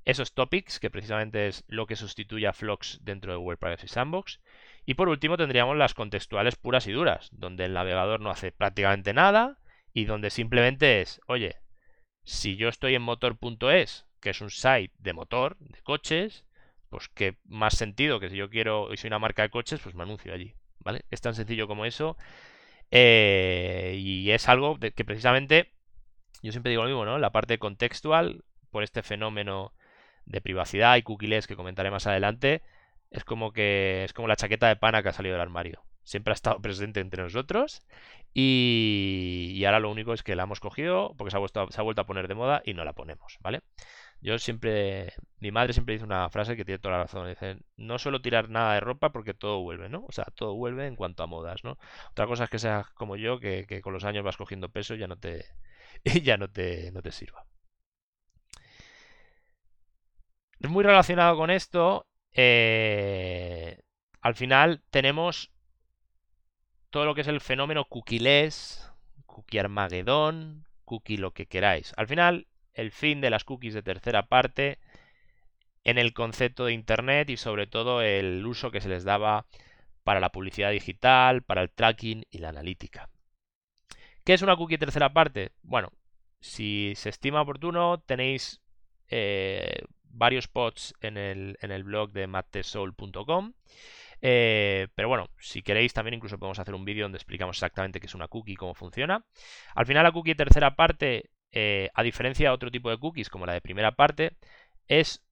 Esos 0.04 0.35
topics, 0.35 0.78
que 0.78 0.88
precisamente 0.88 1.48
es 1.48 1.64
lo 1.66 1.87
que 1.87 1.96
sustituye 1.96 2.46
a 2.46 2.52
Flux 2.52 3.00
dentro 3.02 3.33
de 3.33 3.38
Google 3.38 3.56
Privacy 3.56 3.88
Sandbox. 3.88 4.40
Y 4.87 4.94
por 4.94 5.09
último 5.09 5.37
tendríamos 5.37 5.76
las 5.76 5.94
contextuales 5.94 6.54
puras 6.54 6.87
y 6.87 6.92
duras, 6.92 7.28
donde 7.33 7.64
el 7.64 7.72
navegador 7.72 8.20
no 8.20 8.30
hace 8.30 8.52
prácticamente 8.52 9.12
nada 9.12 9.59
y 9.92 10.05
donde 10.05 10.31
simplemente 10.31 11.00
es, 11.00 11.20
oye, 11.26 11.57
si 12.24 12.57
yo 12.57 12.68
estoy 12.68 12.94
en 12.94 13.03
motor.es 13.03 14.07
que 14.20 14.31
es 14.31 14.40
un 14.40 14.50
site 14.50 14.92
de 14.98 15.12
motor, 15.12 15.57
de 15.59 15.81
coches, 15.83 16.44
pues 16.90 17.09
qué 17.09 17.38
más 17.44 17.76
sentido 17.76 18.20
que 18.20 18.29
si 18.29 18.37
yo 18.37 18.50
quiero 18.50 18.92
y 18.92 18.96
soy 18.96 19.09
una 19.09 19.18
marca 19.18 19.42
de 19.42 19.50
coches, 19.50 19.81
pues 19.81 19.94
me 19.94 20.03
anuncio 20.03 20.33
allí, 20.33 20.55
¿vale? 20.81 21.05
Es 21.11 21.20
tan 21.20 21.35
sencillo 21.35 21.66
como 21.66 21.87
eso. 21.87 22.16
Eh, 22.90 23.96
y 23.98 24.31
es 24.31 24.48
algo 24.48 24.79
que 24.79 25.05
precisamente, 25.05 25.72
yo 26.42 26.53
siempre 26.53 26.70
digo 26.70 26.83
lo 26.83 26.88
mismo, 26.88 27.05
¿no? 27.05 27.18
La 27.18 27.31
parte 27.31 27.59
contextual, 27.59 28.44
por 28.70 28.83
este 28.83 29.03
fenómeno 29.03 29.72
de 30.26 30.40
privacidad 30.40 30.96
y 30.96 31.03
cookies 31.03 31.46
que 31.46 31.57
comentaré 31.57 31.90
más 31.90 32.07
adelante, 32.07 32.62
es 33.11 33.24
como 33.24 33.53
que 33.53 34.05
es 34.05 34.12
como 34.12 34.29
la 34.29 34.37
chaqueta 34.37 34.68
de 34.68 34.76
pana 34.76 35.03
que 35.03 35.09
ha 35.11 35.12
salido 35.12 35.35
del 35.35 35.42
armario. 35.42 35.83
Siempre 36.10 36.32
ha 36.32 36.34
estado 36.34 36.60
presente 36.60 36.98
entre 36.98 37.22
nosotros 37.22 37.82
y, 38.34 39.62
ahora 39.64 39.78
lo 39.78 39.92
único 39.92 40.12
es 40.12 40.24
que 40.24 40.34
la 40.34 40.42
hemos 40.42 40.58
cogido 40.58 41.14
porque 41.16 41.30
se 41.30 41.36
ha, 41.36 41.38
vuelto, 41.38 41.70
se 41.70 41.80
ha 41.80 41.84
vuelto 41.84 42.02
a 42.02 42.06
poner 42.06 42.26
de 42.26 42.34
moda 42.34 42.62
y 42.64 42.74
no 42.74 42.84
la 42.84 42.94
ponemos, 42.94 43.38
¿vale? 43.40 43.60
Yo 44.20 44.36
siempre, 44.40 45.12
mi 45.38 45.52
madre 45.52 45.72
siempre 45.72 45.94
dice 45.94 46.04
una 46.04 46.28
frase 46.28 46.56
que 46.56 46.64
tiene 46.64 46.80
toda 46.80 46.96
la 46.96 47.02
razón. 47.04 47.28
Dice, 47.28 47.58
no 47.76 47.96
suelo 48.00 48.20
tirar 48.20 48.48
nada 48.50 48.74
de 48.74 48.80
ropa 48.80 49.12
porque 49.12 49.34
todo 49.34 49.60
vuelve, 49.62 49.88
¿no? 49.88 50.04
O 50.08 50.10
sea, 50.10 50.24
todo 50.34 50.56
vuelve 50.56 50.88
en 50.88 50.96
cuanto 50.96 51.22
a 51.22 51.28
modas, 51.28 51.62
¿no? 51.62 51.78
Otra 52.10 52.26
cosa 52.26 52.44
es 52.44 52.50
que 52.50 52.58
seas 52.58 52.90
como 52.90 53.14
yo, 53.14 53.38
que, 53.38 53.80
con 53.80 53.92
los 53.92 54.04
años 54.04 54.24
vas 54.24 54.36
cogiendo 54.36 54.68
peso 54.68 54.96
y 54.96 54.98
ya 54.98 55.06
no 55.06 55.16
te, 55.16 55.44
ya 56.24 56.36
no 56.38 56.48
te, 56.50 56.90
no 56.90 57.02
te 57.02 57.12
sirva. 57.12 57.46
Muy 60.68 60.82
relacionado 60.84 61.36
con 61.36 61.50
esto, 61.50 62.08
eh, 62.32 63.78
al 64.20 64.34
final 64.34 64.82
tenemos 64.90 65.52
todo 66.90 67.05
lo 67.05 67.14
que 67.14 67.22
es 67.22 67.29
el 67.29 67.40
fenómeno 67.40 67.85
cookie-less, 67.85 68.92
cookie 69.26 69.59
Armagedón, 69.59 70.66
cookie 70.85 71.16
lo 71.16 71.33
que 71.33 71.46
queráis. 71.46 71.92
Al 71.96 72.07
final, 72.07 72.48
el 72.74 72.90
fin 72.90 73.20
de 73.20 73.31
las 73.31 73.44
cookies 73.44 73.74
de 73.74 73.83
tercera 73.83 74.26
parte 74.26 74.79
en 75.85 75.98
el 75.98 76.12
concepto 76.12 76.66
de 76.66 76.72
Internet 76.72 77.31
y 77.31 77.37
sobre 77.37 77.66
todo 77.66 78.03
el 78.03 78.44
uso 78.44 78.70
que 78.70 78.81
se 78.81 78.88
les 78.88 79.05
daba 79.05 79.46
para 80.05 80.20
la 80.20 80.33
publicidad 80.33 80.70
digital, 80.70 81.42
para 81.42 81.62
el 81.62 81.70
tracking 81.70 82.24
y 82.31 82.38
la 82.38 82.50
analítica. 82.50 83.09
¿Qué 84.24 84.35
es 84.35 84.42
una 84.42 84.57
cookie 84.57 84.74
de 84.74 84.87
tercera 84.87 85.12
parte? 85.12 85.53
Bueno, 85.62 85.92
si 86.40 86.94
se 86.96 87.09
estima 87.09 87.42
oportuno, 87.42 88.00
tenéis 88.00 88.61
eh, 89.09 89.83
varios 90.05 90.48
pods 90.48 90.94
en 91.00 91.16
el, 91.16 91.57
en 91.61 91.70
el 91.70 91.85
blog 91.85 92.12
de 92.12 92.26
mattesoul.com. 92.26 93.55
Eh, 94.22 94.88
pero 94.94 95.09
bueno, 95.09 95.30
si 95.38 95.62
queréis 95.62 95.92
también 95.92 96.14
incluso 96.14 96.38
podemos 96.38 96.59
hacer 96.59 96.74
un 96.74 96.85
vídeo 96.85 97.04
donde 97.04 97.18
explicamos 97.18 97.56
exactamente 97.56 98.00
qué 98.00 98.06
es 98.06 98.14
una 98.14 98.28
cookie 98.28 98.52
y 98.52 98.56
cómo 98.56 98.74
funciona. 98.74 99.24
Al 99.74 99.87
final 99.87 100.04
la 100.04 100.12
cookie 100.12 100.33
de 100.33 100.37
tercera 100.37 100.76
parte 100.76 101.30
eh, 101.52 101.90
a 101.94 102.02
diferencia 102.02 102.48
de 102.48 102.54
otro 102.54 102.70
tipo 102.70 102.90
de 102.90 102.98
cookies 102.98 103.28
como 103.28 103.46
la 103.46 103.54
de 103.54 103.61
primera 103.61 103.92
parte, 103.92 104.37
es 104.87 105.24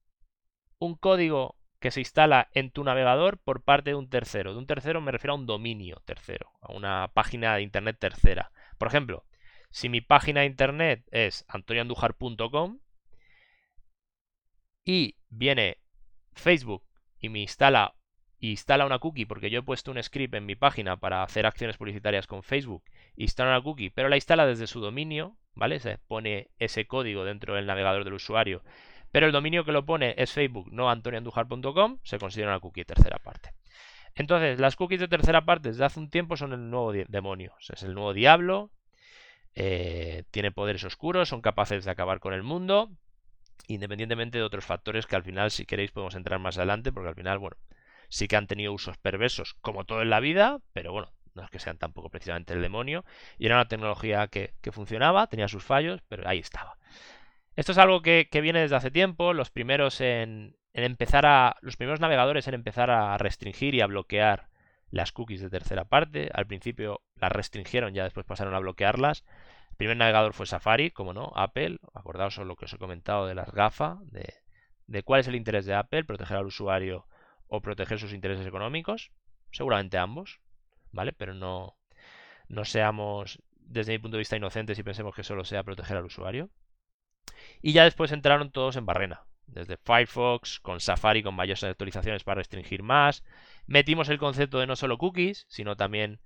un 0.77 0.95
código 0.95 1.57
que 1.79 1.91
se 1.91 2.01
instala 2.01 2.49
en 2.53 2.71
tu 2.71 2.83
navegador 2.83 3.37
por 3.39 3.63
parte 3.63 3.91
de 3.91 3.95
un 3.95 4.09
tercero. 4.09 4.53
De 4.53 4.59
un 4.59 4.67
tercero 4.67 5.01
me 5.01 5.11
refiero 5.11 5.33
a 5.33 5.37
un 5.37 5.45
dominio 5.45 6.01
tercero, 6.05 6.51
a 6.61 6.73
una 6.73 7.09
página 7.13 7.55
de 7.55 7.61
internet 7.61 7.97
tercera. 7.99 8.51
Por 8.77 8.89
ejemplo, 8.89 9.25
si 9.71 9.87
mi 9.87 10.01
página 10.01 10.41
de 10.41 10.47
internet 10.47 11.05
es 11.11 11.45
antonioandujar.com 11.47 12.79
y 14.83 15.17
viene 15.29 15.77
Facebook 16.33 16.83
y 17.19 17.29
me 17.29 17.39
instala 17.39 17.95
instala 18.39 18.85
una 18.85 18.99
cookie 18.99 19.25
porque 19.25 19.49
yo 19.49 19.59
he 19.59 19.63
puesto 19.63 19.91
un 19.91 20.01
script 20.01 20.33
en 20.35 20.45
mi 20.45 20.55
página 20.55 20.97
para 20.97 21.23
hacer 21.23 21.45
acciones 21.45 21.77
publicitarias 21.77 22.27
con 22.27 22.43
Facebook, 22.43 22.83
instala 23.15 23.51
una 23.51 23.61
cookie, 23.61 23.89
pero 23.89 24.09
la 24.09 24.15
instala 24.15 24.45
desde 24.45 24.67
su 24.67 24.79
dominio, 24.79 25.35
¿vale? 25.55 25.79
Se 25.79 25.97
pone 25.97 26.49
ese 26.57 26.85
código 26.85 27.25
dentro 27.25 27.55
del 27.55 27.65
navegador 27.65 28.03
del 28.03 28.13
usuario, 28.13 28.63
pero 29.11 29.25
el 29.25 29.31
dominio 29.31 29.65
que 29.65 29.71
lo 29.71 29.85
pone 29.85 30.15
es 30.17 30.31
Facebook, 30.31 30.71
no 30.71 30.89
antonioandujar.com, 30.89 31.99
se 32.03 32.19
considera 32.19 32.51
una 32.51 32.59
cookie 32.59 32.81
de 32.81 32.85
tercera 32.85 33.17
parte. 33.17 33.51
Entonces, 34.15 34.59
las 34.59 34.75
cookies 34.75 34.99
de 34.99 35.07
tercera 35.07 35.45
parte 35.45 35.69
desde 35.69 35.85
hace 35.85 35.99
un 35.99 36.09
tiempo 36.09 36.35
son 36.37 36.53
el 36.53 36.69
nuevo 36.69 36.91
demonio, 36.91 37.53
es 37.59 37.83
el 37.83 37.93
nuevo 37.93 38.13
diablo, 38.13 38.71
eh, 39.55 40.23
tiene 40.31 40.51
poderes 40.51 40.83
oscuros, 40.83 41.29
son 41.29 41.41
capaces 41.41 41.85
de 41.85 41.91
acabar 41.91 42.19
con 42.19 42.33
el 42.33 42.43
mundo, 42.43 42.91
independientemente 43.67 44.37
de 44.37 44.43
otros 44.43 44.65
factores 44.65 45.05
que 45.05 45.15
al 45.15 45.23
final, 45.23 45.51
si 45.51 45.65
queréis, 45.65 45.91
podemos 45.91 46.15
entrar 46.15 46.39
más 46.39 46.57
adelante, 46.57 46.91
porque 46.91 47.09
al 47.09 47.15
final, 47.15 47.39
bueno, 47.39 47.57
sí 48.09 48.27
que 48.27 48.35
han 48.35 48.47
tenido 48.47 48.73
usos 48.73 48.97
perversos, 48.97 49.55
como 49.61 49.85
todo 49.85 50.01
en 50.01 50.09
la 50.09 50.19
vida, 50.19 50.59
pero 50.73 50.91
bueno, 50.91 51.11
no 51.35 51.43
es 51.43 51.49
que 51.49 51.59
sean 51.59 51.77
tampoco 51.77 52.09
precisamente 52.09 52.53
el 52.53 52.61
demonio, 52.61 53.05
y 53.37 53.45
era 53.45 53.55
una 53.55 53.67
tecnología 53.67 54.27
que, 54.27 54.53
funcionaba, 54.71 55.27
tenía 55.27 55.47
sus 55.47 55.63
fallos, 55.63 56.01
pero 56.07 56.27
ahí 56.27 56.39
estaba. 56.39 56.77
Esto 57.55 57.71
es 57.71 57.77
algo 57.77 58.01
que, 58.01 58.27
viene 58.41 58.61
desde 58.61 58.75
hace 58.75 58.91
tiempo, 58.91 59.33
los 59.33 59.49
primeros 59.49 60.01
en, 60.01 60.55
empezar 60.73 61.25
a. 61.25 61.57
Los 61.61 61.77
primeros 61.77 61.99
navegadores 61.99 62.47
en 62.47 62.53
empezar 62.53 62.89
a 62.89 63.17
restringir 63.17 63.75
y 63.75 63.81
a 63.81 63.87
bloquear 63.87 64.49
las 64.91 65.11
cookies 65.11 65.41
de 65.41 65.49
tercera 65.49 65.85
parte. 65.85 66.29
Al 66.33 66.47
principio 66.47 67.01
las 67.15 67.31
restringieron, 67.31 67.93
ya 67.93 68.03
después 68.03 68.25
pasaron 68.25 68.53
a 68.55 68.59
bloquearlas. 68.59 69.25
El 69.71 69.77
primer 69.77 69.97
navegador 69.97 70.33
fue 70.33 70.45
Safari, 70.45 70.91
como 70.91 71.13
no, 71.13 71.31
Apple. 71.35 71.79
Acordaos 71.93 72.37
lo 72.37 72.55
que 72.55 72.65
os 72.65 72.73
he 72.73 72.77
comentado 72.77 73.27
de 73.27 73.35
las 73.35 73.51
gafas, 73.51 73.97
de, 74.11 74.33
de 74.87 75.03
cuál 75.03 75.21
es 75.21 75.27
el 75.27 75.35
interés 75.35 75.65
de 75.65 75.73
Apple, 75.73 76.05
proteger 76.05 76.37
al 76.37 76.45
usuario 76.45 77.07
o 77.49 77.61
proteger 77.61 77.99
sus 77.99 78.13
intereses 78.13 78.47
económicos. 78.47 79.11
Seguramente 79.51 79.97
ambos, 79.97 80.39
¿vale? 80.91 81.11
Pero 81.11 81.33
no, 81.33 81.77
no 82.47 82.65
seamos, 82.65 83.41
desde 83.59 83.93
mi 83.93 83.99
punto 83.99 84.17
de 84.17 84.19
vista, 84.19 84.37
inocentes 84.37 84.77
y 84.79 84.83
pensemos 84.83 85.15
que 85.15 85.23
solo 85.23 85.43
sea 85.43 85.63
proteger 85.63 85.97
al 85.97 86.05
usuario. 86.05 86.49
Y 87.61 87.73
ya 87.73 87.83
después 87.83 88.11
entraron 88.11 88.51
todos 88.51 88.75
en 88.75 88.85
barrena. 88.85 89.23
Desde 89.47 89.77
Firefox, 89.77 90.59
con 90.59 90.79
Safari, 90.79 91.23
con 91.23 91.33
mayores 91.33 91.63
actualizaciones 91.63 92.23
para 92.23 92.39
restringir 92.39 92.83
más. 92.83 93.23
Metimos 93.65 94.09
el 94.09 94.19
concepto 94.19 94.59
de 94.59 94.67
no 94.67 94.75
solo 94.75 94.99
cookies, 94.99 95.45
sino 95.49 95.75
también 95.75 96.21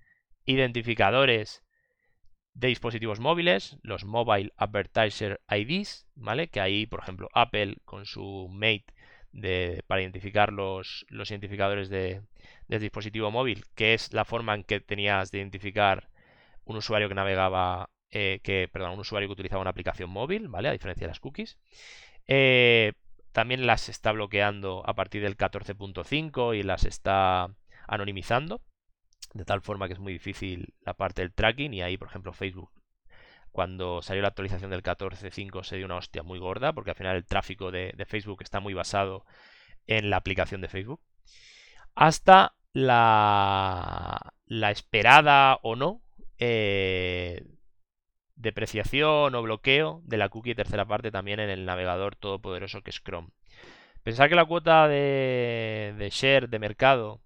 identificadores 0.45 1.63
de 2.53 2.67
dispositivos 2.67 3.19
móviles, 3.19 3.77
los 3.81 4.05
Mobile 4.05 4.51
Advertiser 4.57 5.41
IDs, 5.49 6.05
¿vale? 6.15 6.49
Que 6.49 6.59
ahí, 6.59 6.86
por 6.86 6.99
ejemplo, 6.99 7.29
Apple 7.33 7.77
con 7.86 8.05
su 8.05 8.47
Mate 8.51 8.92
de, 9.34 9.84
para 9.88 10.02
identificar 10.02 10.54
los, 10.54 11.06
los 11.10 11.30
identificadores 11.32 11.89
de, 11.89 12.22
del 12.67 12.82
dispositivo 12.82 13.32
móvil, 13.32 13.65
que 13.76 13.93
es 13.93 14.13
la 14.13 14.26
forma 14.26 14.56
en 14.56 14.63
que 14.63 14.80
tenías 14.80 15.32
de 15.32 15.39
identificar 15.39 16.10
un 16.63 16.78
usuario 16.78 17.10
que 17.10 17.15
navegaba, 17.15 17.89
eh, 18.12 18.39
que, 18.43 18.69
perdón, 18.72 18.93
un 18.93 19.00
usuario 19.00 19.28
que 19.28 19.34
utilizaba 19.34 19.62
una 19.62 19.72
aplicación 19.72 20.10
móvil, 20.10 20.48
¿vale? 20.48 20.69
A 20.69 20.72
diferencia 20.72 21.06
de 21.06 21.10
las 21.10 21.19
cookies. 21.19 21.58
Eh, 22.28 22.93
también 23.32 23.65
las 23.65 23.89
está 23.89 24.12
bloqueando 24.12 24.84
a 24.86 24.93
partir 24.93 25.24
del 25.24 25.36
14.5 25.36 26.58
y 26.58 26.63
las 26.63 26.86
está 26.86 27.50
anonimizando, 27.88 28.62
de 29.34 29.46
tal 29.46 29.62
forma 29.62 29.88
que 29.88 29.93
es 29.93 30.00
muy 30.00 30.13
difícil 30.13 30.76
la 30.82 30.93
parte 30.93 31.24
del 31.24 31.34
tracking 31.34 31.74
y 31.74 31.82
ahí, 31.82 31.98
por 31.98 32.08
ejemplo, 32.08 32.32
Facebook 32.32 32.72
cuando 33.53 34.01
salió 34.01 34.23
la 34.23 34.29
actualización 34.29 34.71
del 34.71 34.81
14.5 34.81 35.63
se 35.63 35.77
dio 35.77 35.85
una 35.85 35.95
hostia 35.95 36.23
muy 36.23 36.39
gorda, 36.39 36.73
porque 36.73 36.89
al 36.89 36.97
final 36.97 37.15
el 37.15 37.25
tráfico 37.25 37.71
de, 37.71 37.93
Facebook 38.07 38.41
está 38.41 38.59
muy 38.59 38.73
basado 38.73 39.25
en 39.85 40.09
la 40.09 40.17
aplicación 40.17 40.59
de 40.59 40.67
Facebook. 40.67 40.99
Hasta 41.93 42.55
la, 42.73 44.33
la 44.47 44.71
esperada 44.71 45.59
o 45.61 45.75
no 45.75 46.01
eh, 46.39 47.45
depreciación 48.35 49.35
o 49.35 49.43
bloqueo 49.43 50.01
de 50.03 50.17
la 50.17 50.29
cookie 50.29 50.55
tercera 50.55 50.85
parte 50.85 51.11
también 51.11 51.39
en 51.39 51.51
el 51.51 51.65
navegador 51.65 52.15
todopoderoso 52.15 52.81
que 52.81 52.89
es 52.89 53.01
Chrome. 53.01 53.29
Pensar 54.01 54.29
que 54.29 54.35
la 54.35 54.45
cuota 54.45 54.87
de, 54.87 55.93
de 55.95 56.09
share 56.09 56.49
de 56.49 56.57
mercado 56.57 57.21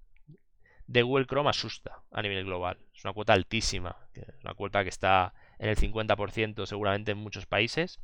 de 0.88 1.04
Google 1.04 1.26
Chrome 1.26 1.50
asusta 1.50 2.02
a 2.12 2.22
nivel 2.22 2.44
global. 2.44 2.80
Es 2.94 3.06
una 3.06 3.14
cuota 3.14 3.32
altísima, 3.32 3.96
una 4.44 4.54
cuota 4.56 4.84
que 4.84 4.90
está 4.90 5.34
en 5.60 5.70
el 5.70 5.78
50% 5.78 6.66
seguramente 6.66 7.12
en 7.12 7.18
muchos 7.18 7.46
países, 7.46 8.00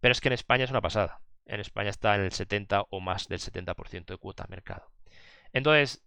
pero 0.00 0.12
es 0.12 0.20
que 0.20 0.28
en 0.28 0.34
España 0.34 0.64
es 0.64 0.70
una 0.70 0.80
pasada. 0.80 1.20
En 1.46 1.60
España 1.60 1.90
está 1.90 2.14
en 2.14 2.22
el 2.22 2.32
70 2.32 2.86
o 2.90 3.00
más 3.00 3.28
del 3.28 3.40
70% 3.40 4.06
de 4.06 4.18
cuota 4.18 4.44
de 4.44 4.50
mercado. 4.50 4.90
Entonces, 5.52 6.04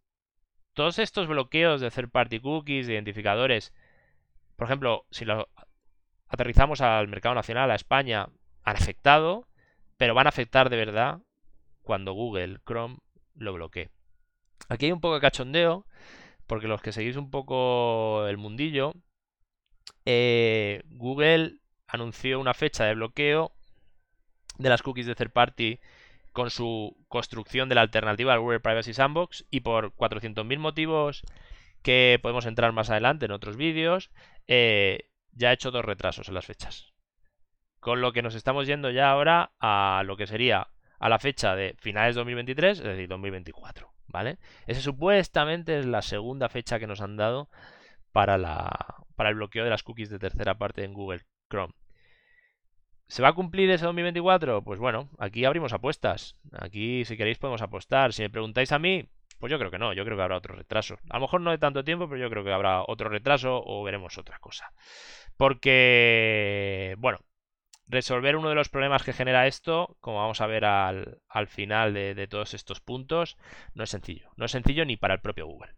todos 0.74 1.00
estos 1.00 1.28
bloqueos 1.28 1.82
de 1.82 1.92
third 1.92 2.10
party 2.10 2.40
cookies, 2.40 2.88
de 2.88 2.94
identificadores, 2.94 3.74
por 4.56 4.68
ejemplo, 4.68 5.06
si 5.10 5.26
lo 5.26 5.50
aterrizamos 6.28 6.82
al 6.82 7.08
mercado 7.08 7.36
nacional, 7.36 7.72
a 7.72 7.76
España, 7.76 8.30
han 8.64 8.76
afectado, 8.76 9.48
pero 9.98 10.14
van 10.14 10.28
a 10.28 10.30
afectar 10.30 10.70
de 10.70 10.78
verdad 10.78 11.20
cuando 11.82 12.14
Google 12.14 12.60
Chrome 12.66 12.98
lo 13.34 13.54
bloquee. 13.54 13.90
Aquí 14.70 14.86
hay 14.86 14.92
un 14.92 15.02
poco 15.02 15.16
de 15.16 15.22
cachondeo, 15.22 15.86
porque 16.48 16.68
los 16.68 16.82
que 16.82 16.92
seguís 16.92 17.18
un 17.18 17.32
poco 17.32 18.28
el 18.28 18.38
mundillo, 18.38 18.94
eh, 20.06 20.84
Google 20.90 21.58
anunció 21.88 22.40
una 22.40 22.54
fecha 22.54 22.86
de 22.86 22.96
bloqueo 22.96 23.52
de 24.58 24.70
las 24.70 24.82
cookies 24.82 25.06
de 25.06 25.16
third 25.16 25.32
party 25.32 25.80
con 26.32 26.50
su 26.50 26.96
construcción 27.08 27.68
de 27.70 27.76
la 27.76 27.82
alternativa 27.82 28.34
al 28.34 28.40
Google 28.40 28.60
Privacy 28.60 28.94
Sandbox 28.94 29.46
y 29.50 29.62
por 29.62 29.94
400.000 29.96 30.58
motivos 30.60 31.24
que 31.82 32.20
podemos 32.22 32.46
entrar 32.46 32.72
más 32.72 32.90
adelante 32.90 33.26
en 33.26 33.32
otros 33.32 33.58
vídeos, 33.58 34.12
eh, 34.48 35.10
ya 35.32 35.50
ha 35.50 35.54
hecho 35.54 35.72
dos 35.72 35.84
retrasos 35.84 36.28
en 36.28 36.36
las 36.36 36.46
fechas. 36.46 36.94
Con 37.80 38.02
lo 38.02 38.14
que 38.14 38.22
nos 38.22 38.36
estamos 38.36 38.68
yendo 38.68 38.92
ya 38.92 39.10
ahora 39.10 39.52
a 39.60 40.04
lo 40.06 40.16
que 40.16 40.28
sería 40.28 40.68
a 41.00 41.10
la 41.10 41.18
fecha 41.18 41.56
de 41.56 41.76
finales 41.80 42.16
de 42.16 42.20
2023, 42.20 42.80
es 42.80 42.86
decir, 42.86 43.08
2024, 43.10 43.92
¿vale? 44.08 44.38
Esa 44.68 44.82
supuestamente 44.82 45.80
es 45.80 45.88
la 45.88 46.04
segunda 46.04 46.48
fecha 46.48 46.78
que 46.78 46.86
nos 46.86 47.02
han 47.02 47.18
dado 47.18 47.50
para, 48.12 48.38
la, 48.38 48.70
para 49.16 49.30
el 49.30 49.36
bloqueo 49.36 49.64
de 49.64 49.70
las 49.70 49.84
cookies 49.84 50.10
de 50.10 50.20
tercera 50.20 50.58
parte 50.58 50.84
en 50.84 50.94
Google 50.94 51.22
Chrome. 51.50 51.74
¿Se 53.12 53.22
va 53.22 53.30
a 53.30 53.34
cumplir 53.34 53.70
ese 53.70 53.84
2024? 53.86 54.64
Pues 54.64 54.80
bueno, 54.80 55.10
aquí 55.20 55.44
abrimos 55.44 55.74
apuestas. 55.74 56.38
Aquí, 56.54 57.04
si 57.04 57.18
queréis, 57.18 57.38
podemos 57.38 57.62
apostar. 57.62 58.14
Si 58.14 58.22
me 58.22 58.30
preguntáis 58.30 58.72
a 58.72 58.80
mí, 58.80 59.10
pues 59.38 59.52
yo 59.52 59.60
creo 59.60 59.70
que 59.70 59.80
no. 59.80 59.92
Yo 59.92 60.06
creo 60.06 60.16
que 60.16 60.24
habrá 60.24 60.38
otro 60.38 60.56
retraso. 60.56 60.98
A 61.10 61.18
lo 61.18 61.22
mejor 61.22 61.42
no 61.42 61.52
de 61.52 61.58
tanto 61.58 61.84
tiempo, 61.84 62.08
pero 62.08 62.22
yo 62.22 62.30
creo 62.30 62.46
que 62.46 62.54
habrá 62.54 62.84
otro 62.88 63.10
retraso 63.10 63.62
o 63.66 63.84
veremos 63.84 64.18
otra 64.18 64.40
cosa. 64.40 64.72
Porque, 65.36 66.96
bueno, 67.00 67.20
resolver 67.88 68.38
uno 68.38 68.48
de 68.48 68.56
los 68.56 68.70
problemas 68.70 69.04
que 69.04 69.12
genera 69.12 69.46
esto, 69.46 69.98
como 70.00 70.20
vamos 70.20 70.40
a 70.40 70.48
ver 70.48 70.64
al, 70.64 71.20
final 71.48 71.94
de, 71.94 72.16
de 72.16 72.28
todos 72.28 72.54
estos 72.54 72.80
puntos, 72.80 73.38
no 73.74 73.84
es 73.84 73.90
sencillo. 73.90 74.32
No 74.38 74.46
es 74.46 74.52
sencillo 74.52 74.86
ni 74.86 74.96
para 74.96 75.16
el 75.16 75.20
propio 75.20 75.48
Google. 75.48 75.74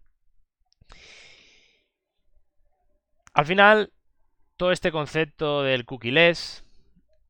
Al 3.34 3.46
final, 3.48 3.92
todo 4.58 4.72
este 4.72 4.92
concepto 4.92 5.64
del 5.64 5.86
cookie-less, 5.86 6.64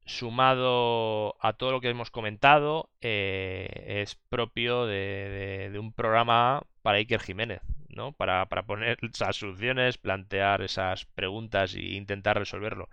sumado 0.05 1.37
a 1.39 1.53
todo 1.53 1.71
lo 1.71 1.79
que 1.79 1.89
hemos 1.89 2.11
comentado, 2.11 2.89
eh, 2.99 4.01
es 4.01 4.15
propio 4.15 4.85
de, 4.85 5.73
un 5.79 5.93
programa 5.93 6.63
para 6.81 6.97
Iker 6.97 7.21
Jiménez, 7.21 7.61
¿no? 7.87 8.11
Para, 8.11 8.45
poner 8.47 8.97
esas 9.01 9.37
soluciones, 9.37 9.97
plantear 9.97 10.61
esas 10.61 11.05
preguntas 11.05 11.73
e 11.75 11.95
intentar 11.95 12.37
resolverlo. 12.37 12.89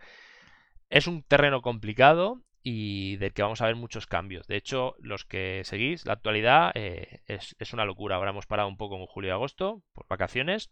Es 0.88 1.08
un 1.08 1.24
terreno 1.24 1.62
complicado 1.62 2.40
y 2.62 3.16
del 3.16 3.32
que 3.32 3.42
vamos 3.42 3.60
a 3.60 3.66
ver 3.66 3.74
muchos 3.74 4.06
cambios. 4.06 4.46
De 4.46 4.56
hecho, 4.56 4.94
los 5.00 5.24
que 5.24 5.62
seguís, 5.64 6.06
la 6.06 6.12
actualidad 6.12 6.70
eh, 6.74 7.22
es, 7.26 7.56
es, 7.58 7.72
una 7.72 7.84
locura. 7.84 8.16
Ahora 8.16 8.30
hemos 8.30 8.46
parado 8.46 8.68
un 8.68 8.76
poco 8.76 8.96
en 8.96 9.06
julio 9.06 9.30
y 9.30 9.32
agosto 9.32 9.82
por 9.94 10.06
vacaciones, 10.06 10.70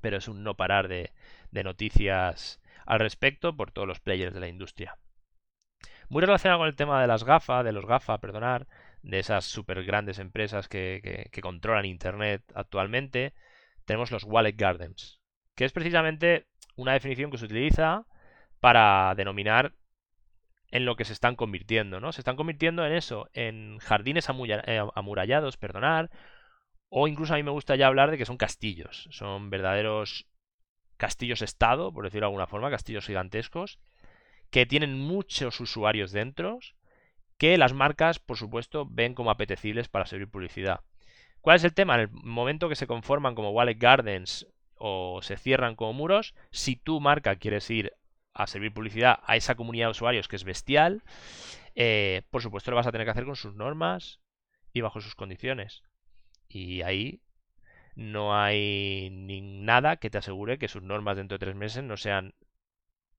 pero 0.00 0.18
es 0.18 0.28
un 0.28 0.42
no 0.42 0.54
parar 0.54 0.88
de, 0.88 1.12
noticias 1.52 2.60
al 2.86 3.00
respecto 3.00 3.56
por 3.56 3.70
todos 3.70 3.88
los 3.88 4.00
players 4.00 4.34
de 4.34 4.40
la 4.40 4.48
industria. 4.48 4.98
Muy 6.08 6.20
relacionado 6.20 6.60
con 6.60 6.68
el 6.68 6.76
tema 6.76 7.00
de 7.00 7.06
las 7.06 7.24
GAFA, 7.24 7.62
de 7.62 7.72
los 7.72 7.86
GAFA, 7.86 8.18
perdonar, 8.18 8.66
de 9.02 9.18
esas 9.18 9.44
super 9.44 9.82
grandes 9.84 10.18
empresas 10.18 10.68
que, 10.68 11.30
controlan 11.42 11.84
Internet 11.84 12.42
actualmente, 12.54 13.34
tenemos 13.84 14.10
los 14.10 14.24
Wallet 14.24 14.56
Gardens, 14.56 15.20
que 15.54 15.64
es 15.64 15.72
precisamente 15.72 16.46
una 16.76 16.92
definición 16.92 17.30
que 17.30 17.38
se 17.38 17.46
utiliza 17.46 18.06
para 18.60 19.14
denominar 19.16 19.74
en 20.70 20.86
lo 20.86 20.96
que 20.96 21.04
se 21.04 21.12
están 21.12 21.36
convirtiendo, 21.36 22.00
¿no? 22.00 22.12
Se 22.12 22.20
están 22.20 22.36
convirtiendo 22.36 22.86
en 22.86 22.92
eso, 22.92 23.28
en 23.34 23.78
jardines 23.78 24.28
eh, 24.28 24.82
amurallados, 24.94 25.56
perdonar, 25.56 26.10
o 26.94 27.08
incluso 27.08 27.32
a 27.32 27.38
mí 27.38 27.42
me 27.42 27.50
gusta 27.50 27.74
ya 27.74 27.86
hablar 27.86 28.10
de 28.10 28.18
que 28.18 28.26
son 28.26 28.36
castillos, 28.36 29.08
son 29.10 29.48
verdaderos 29.48 30.26
castillos-estado, 30.98 31.90
por 31.90 32.04
decirlo 32.04 32.26
de 32.26 32.28
alguna 32.28 32.46
forma, 32.46 32.70
castillos 32.70 33.06
gigantescos, 33.06 33.78
que 34.50 34.66
tienen 34.66 34.98
muchos 34.98 35.58
usuarios 35.60 36.12
dentro, 36.12 36.58
que 37.38 37.56
las 37.56 37.72
marcas, 37.72 38.18
por 38.18 38.36
supuesto, 38.36 38.86
ven 38.86 39.14
como 39.14 39.30
apetecibles 39.30 39.88
para 39.88 40.04
servir 40.04 40.28
publicidad. 40.28 40.80
¿Cuál 41.40 41.56
es 41.56 41.64
el 41.64 41.72
tema? 41.72 41.94
En 41.94 42.00
el 42.02 42.10
momento 42.10 42.68
que 42.68 42.76
se 42.76 42.86
conforman 42.86 43.34
como 43.34 43.52
Wallet 43.52 43.78
Gardens 43.78 44.46
o 44.74 45.20
se 45.22 45.38
cierran 45.38 45.76
como 45.76 45.94
muros, 45.94 46.34
si 46.50 46.76
tu 46.76 47.00
marca 47.00 47.36
quieres 47.36 47.70
ir 47.70 47.94
a 48.34 48.46
servir 48.46 48.74
publicidad 48.74 49.20
a 49.24 49.36
esa 49.36 49.54
comunidad 49.54 49.86
de 49.86 49.92
usuarios 49.92 50.28
que 50.28 50.36
es 50.36 50.44
bestial, 50.44 51.02
eh, 51.74 52.20
por 52.30 52.42
supuesto 52.42 52.70
lo 52.70 52.76
vas 52.76 52.86
a 52.86 52.92
tener 52.92 53.06
que 53.06 53.12
hacer 53.12 53.24
con 53.24 53.36
sus 53.36 53.54
normas 53.54 54.20
y 54.74 54.82
bajo 54.82 55.00
sus 55.00 55.14
condiciones. 55.14 55.82
Y 56.52 56.82
ahí 56.82 57.22
no 57.94 58.36
hay 58.36 59.08
ni 59.10 59.40
nada 59.40 59.96
que 59.96 60.10
te 60.10 60.18
asegure 60.18 60.58
que 60.58 60.68
sus 60.68 60.82
normas 60.82 61.16
dentro 61.16 61.38
de 61.38 61.44
tres 61.44 61.56
meses 61.56 61.82
no 61.82 61.96
sean 61.96 62.34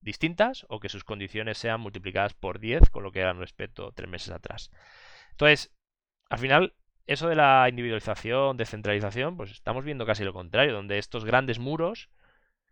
distintas 0.02 0.65
o 0.69 0.80
que 0.80 0.89
sus 0.89 1.04
condiciones 1.04 1.58
sean 1.58 1.82
multiplicadas 1.82 2.34
por 2.34 2.60
10 2.60 2.89
con 2.89 3.04
lo 3.04 3.12
que 3.12 3.22
eran 3.22 3.39
respecto 3.39 3.91
tres 3.93 4.10
meses 4.10 4.32
atrás. 4.32 4.72
Entonces, 5.32 5.74
al 6.30 6.39
final, 6.39 6.76
eso 7.08 7.28
de 7.28 7.36
la 7.36 7.67
individualización, 7.69 8.58
descentralización, 8.58 9.38
pues 9.38 9.52
estamos 9.52 9.84
viendo 9.84 10.06
casi 10.06 10.24
lo 10.24 10.34
contrario, 10.34 10.74
donde 10.74 10.98
estos 10.98 11.26
grandes 11.26 11.60
muros 11.60 12.10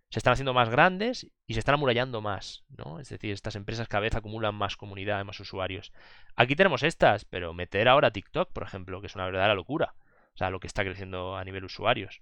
se 0.10 0.20
están 0.20 0.34
haciendo 0.34 0.54
más 0.54 0.70
grandes 0.70 1.32
y 1.48 1.54
se 1.54 1.60
están 1.60 1.76
amurallando 1.76 2.22
más, 2.22 2.66
¿no? 2.70 3.00
Es 3.00 3.10
decir, 3.10 3.32
estas 3.32 3.56
empresas 3.56 3.88
cada 3.88 4.02
vez 4.02 4.16
acumulan 4.16 4.54
más 4.54 4.76
comunidad, 4.76 5.24
más 5.24 5.40
usuarios. 5.40 5.94
Aquí 6.36 6.56
tenemos 6.56 6.84
estas, 6.84 7.24
pero 7.24 7.54
meter 7.54 7.88
ahora 7.88 8.12
TikTok, 8.12 8.52
por 8.52 8.64
ejemplo, 8.64 9.00
que 9.00 9.08
es 9.08 9.16
una 9.16 9.26
verdadera 9.26 9.56
locura. 9.56 9.96
O 10.36 10.38
sea, 10.38 10.50
lo 10.50 10.60
que 10.60 10.68
está 10.68 10.84
creciendo 10.84 11.36
a 11.36 11.44
nivel 11.44 11.66
usuarios. 11.66 12.22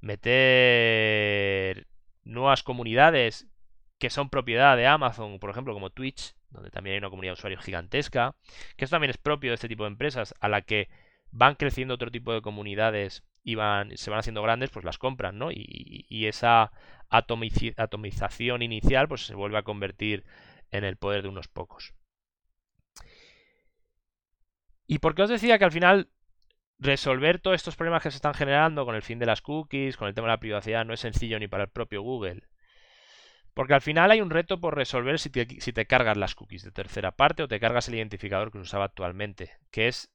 Meter 0.00 1.86
nuevas 2.24 2.62
comunidades 2.62 3.46
que 3.98 4.10
son 4.10 4.28
propiedad 4.28 4.76
de 4.76 4.86
Amazon, 4.86 5.38
por 5.38 5.50
ejemplo, 5.50 5.72
como 5.72 5.90
Twitch, 5.90 6.34
donde 6.50 6.70
también 6.70 6.94
hay 6.94 6.98
una 6.98 7.10
comunidad 7.10 7.32
de 7.32 7.38
usuarios 7.38 7.64
gigantesca, 7.64 8.36
que 8.76 8.84
esto 8.84 8.94
también 8.94 9.10
es 9.10 9.18
propio 9.18 9.50
de 9.50 9.54
este 9.54 9.68
tipo 9.68 9.84
de 9.84 9.90
empresas, 9.90 10.34
a 10.40 10.48
la 10.48 10.62
que 10.62 10.88
van 11.30 11.54
creciendo 11.56 11.94
otro 11.94 12.10
tipo 12.10 12.32
de 12.32 12.42
comunidades 12.42 13.24
y 13.42 13.54
se 13.54 14.10
van 14.10 14.18
haciendo 14.18 14.42
grandes, 14.42 14.70
pues 14.70 14.84
las 14.84 14.98
compran, 14.98 15.38
¿no? 15.38 15.50
Y, 15.50 16.26
esa 16.26 16.72
atomización 17.10 18.62
inicial, 18.62 19.08
pues 19.08 19.26
se 19.26 19.34
vuelve 19.34 19.58
a 19.58 19.62
convertir 19.62 20.24
en 20.70 20.84
el 20.84 20.96
poder 20.96 21.22
de 21.22 21.28
unos 21.28 21.48
pocos. 21.48 21.92
¿Y 24.86 24.98
por 24.98 25.14
qué 25.14 25.22
os 25.22 25.30
decía 25.30 25.58
que 25.58 25.64
al 25.64 25.72
final 25.72 26.08
resolver 26.78 27.40
todos 27.40 27.56
estos 27.56 27.76
problemas 27.76 28.02
que 28.02 28.10
se 28.10 28.16
están 28.16 28.34
generando 28.34 28.84
con 28.84 28.94
el 28.94 29.02
fin 29.02 29.18
de 29.18 29.26
las 29.26 29.42
cookies, 29.42 29.96
con 29.96 30.08
el 30.08 30.14
tema 30.14 30.28
de 30.28 30.34
la 30.34 30.40
privacidad, 30.40 30.84
no 30.84 30.94
es 30.94 31.00
sencillo 31.00 31.38
ni 31.38 31.48
para 31.48 31.64
el 31.64 31.70
propio 31.70 32.02
Google? 32.02 32.42
Porque 33.54 33.74
al 33.74 33.80
final 33.80 34.10
hay 34.10 34.20
un 34.20 34.30
reto 34.30 34.60
por 34.60 34.74
resolver 34.74 35.18
si 35.20 35.30
te, 35.30 35.86
cargas 35.86 36.16
las 36.16 36.34
cookies 36.34 36.64
de 36.64 36.72
tercera 36.72 37.12
parte 37.12 37.44
o 37.44 37.48
te 37.48 37.60
cargas 37.60 37.88
el 37.88 37.94
identificador 37.94 38.50
que 38.50 38.58
se 38.58 38.62
usaba 38.62 38.84
actualmente, 38.84 39.52
que 39.70 39.86
es 39.86 40.12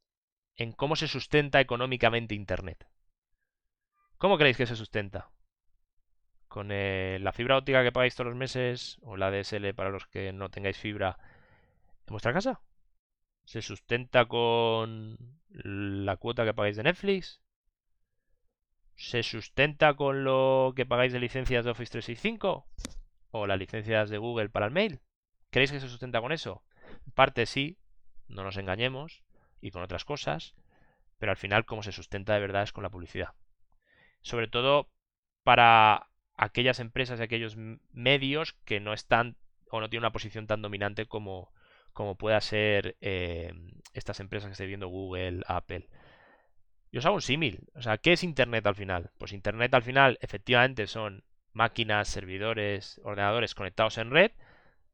en 0.58 0.74
cómo 0.74 0.98
se 0.98 1.08
sustenta 1.08 1.62
económicamente 1.62 2.36
Internet. 2.36 2.86
¿Cómo 4.18 4.38
creéis 4.38 4.58
que 4.58 4.66
se 4.66 4.76
sustenta? 4.76 5.32
¿Con 6.50 6.70
eh, 6.72 7.18
la 7.22 7.32
fibra 7.32 7.58
óptica 7.58 7.82
que 7.82 7.94
pagáis 7.94 8.16
todos 8.16 8.28
los 8.28 8.38
meses 8.38 8.98
o 9.02 9.16
la 9.16 9.32
DSL 9.32 9.74
para 9.74 9.90
los 9.90 10.06
que 10.08 10.34
no 10.34 10.50
tengáis 10.50 10.78
fibra 10.78 11.18
en 12.08 12.12
vuestra 12.12 12.34
casa? 12.34 12.60
¿Se 13.50 13.64
sustenta 13.64 14.28
con 14.28 15.18
la 15.50 16.18
cuota 16.18 16.46
que 16.46 16.54
pagáis 16.54 16.78
de 16.78 16.84
Netflix? 16.84 17.42
¿Se 18.96 19.24
sustenta 19.24 19.96
con 19.96 20.24
lo 20.24 20.74
que 20.76 20.86
pagáis 20.86 21.14
de 21.14 21.20
licencias 21.20 21.66
de 21.66 21.72
Office 21.72 21.92
365? 21.94 22.68
¿O 23.32 23.48
las 23.48 23.58
licencias 23.58 24.12
de 24.12 24.20
Google 24.20 24.50
para 24.50 24.68
el 24.68 24.72
mail? 24.72 25.02
¿Creéis 25.50 25.72
que 25.72 25.80
se 25.80 25.90
sustenta 25.90 26.22
con 26.22 26.32
eso? 26.32 26.64
Parte 27.16 27.48
sí, 27.48 27.80
no 28.28 28.44
nos 28.44 28.58
engañemos, 28.58 29.24
y 29.62 29.72
con 29.72 29.82
otras 29.82 30.06
cosas, 30.06 30.54
pero 31.18 31.32
al 31.32 31.38
final 31.38 31.66
como 31.66 31.82
se 31.82 31.92
sustenta 31.92 32.36
de 32.36 32.42
verdad 32.42 32.62
es 32.62 32.72
con 32.72 32.84
la 32.84 32.92
publicidad 32.92 33.34
sobre 34.22 34.48
todo 34.48 34.92
para 35.44 36.12
aquellas 36.36 36.80
empresas 36.80 37.20
y 37.20 37.24
aquellos 37.24 37.58
medios 37.58 38.54
que 38.66 38.80
no 38.80 38.94
están 38.94 39.38
o 39.72 39.80
no 39.80 39.90
tienen 39.90 40.04
una 40.04 40.12
posición 40.12 40.46
tan 40.46 40.62
dominante 40.62 41.08
como, 41.08 41.52
como 42.00 42.16
pueda 42.16 42.40
ser 42.40 42.96
eh, 43.02 43.52
estas 43.94 44.22
empresas 44.22 44.48
que 44.48 44.54
estoy 44.54 44.68
viendo 44.68 44.88
Google, 44.88 45.42
Apple. 45.46 45.90
Yo 46.94 47.00
os 47.00 47.06
hago 47.06 47.16
un 47.16 47.22
símil. 47.22 47.68
O 47.76 47.82
sea, 47.82 47.98
¿qué 47.98 48.14
es 48.14 48.24
Internet 48.24 48.66
al 48.68 48.76
final? 48.76 49.12
Pues 49.18 49.34
Internet 49.34 49.74
al 49.74 49.84
final 49.84 50.18
efectivamente 50.22 50.88
son 50.88 51.26
máquinas, 51.52 52.08
servidores, 52.08 53.02
ordenadores 53.04 53.54
conectados 53.54 53.98
en 53.98 54.12
red, 54.12 54.32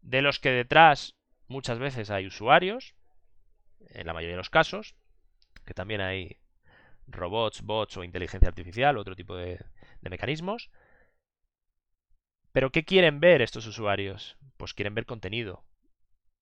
de 0.01 0.23
los 0.23 0.39
que 0.39 0.49
detrás 0.49 1.15
muchas 1.47 1.77
veces 1.77 2.09
hay 2.09 2.25
usuarios, 2.25 2.95
en 3.91 4.07
la 4.07 4.13
mayoría 4.13 4.33
de 4.33 4.39
los 4.41 4.49
casos, 4.49 4.95
que 5.63 5.75
también 5.75 6.01
hay 6.01 6.39
robots, 7.05 7.61
bots 7.61 7.97
o 7.97 8.03
inteligencia 8.03 8.49
artificial, 8.49 8.97
otro 8.97 9.15
tipo 9.15 9.35
de, 9.35 9.63
mecanismos. 10.01 10.71
Pero 12.51 12.71
¿qué 12.71 12.83
quieren 12.83 13.19
ver 13.19 13.43
estos 13.43 13.67
usuarios? 13.67 14.37
Pues 14.57 14.73
quieren 14.73 14.95
ver 14.95 15.05
contenido. 15.05 15.63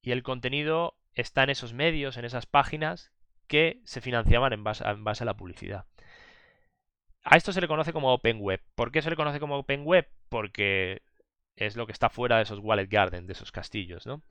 Y 0.04 0.12
el 0.12 0.22
contenido 0.22 0.96
está 1.16 1.44
en 1.44 1.50
esos 1.50 1.74
medios, 1.74 2.18
en 2.18 2.26
esas 2.26 2.46
páginas 2.46 3.12
que 3.48 3.82
se 3.86 4.02
financiaban 4.02 4.54
en 4.54 4.64
base, 4.64 4.84
en 4.88 5.04
base, 5.04 5.24
a 5.24 5.26
la 5.26 5.36
publicidad. 5.36 5.86
A 7.24 7.38
esto 7.38 7.54
se 7.54 7.62
le 7.62 7.68
conoce 7.68 7.94
como 7.94 8.14
Open 8.14 8.38
Web. 8.40 8.62
¿Por 8.76 8.92
qué 8.92 9.02
se 9.02 9.10
le 9.10 9.16
conoce 9.16 9.40
como 9.40 9.58
Open 9.58 9.84
Web? 9.86 10.10
Porque 10.30 11.02
es 11.56 11.76
lo 11.78 11.86
que 11.86 11.94
está 11.94 12.10
fuera 12.10 12.38
de 12.38 12.44
esos 12.44 12.60
Wallet 12.60 12.88
Garden, 12.88 13.26
de 13.26 13.34
esos 13.34 13.52
castillos, 13.52 14.06
¿no? 14.06 14.22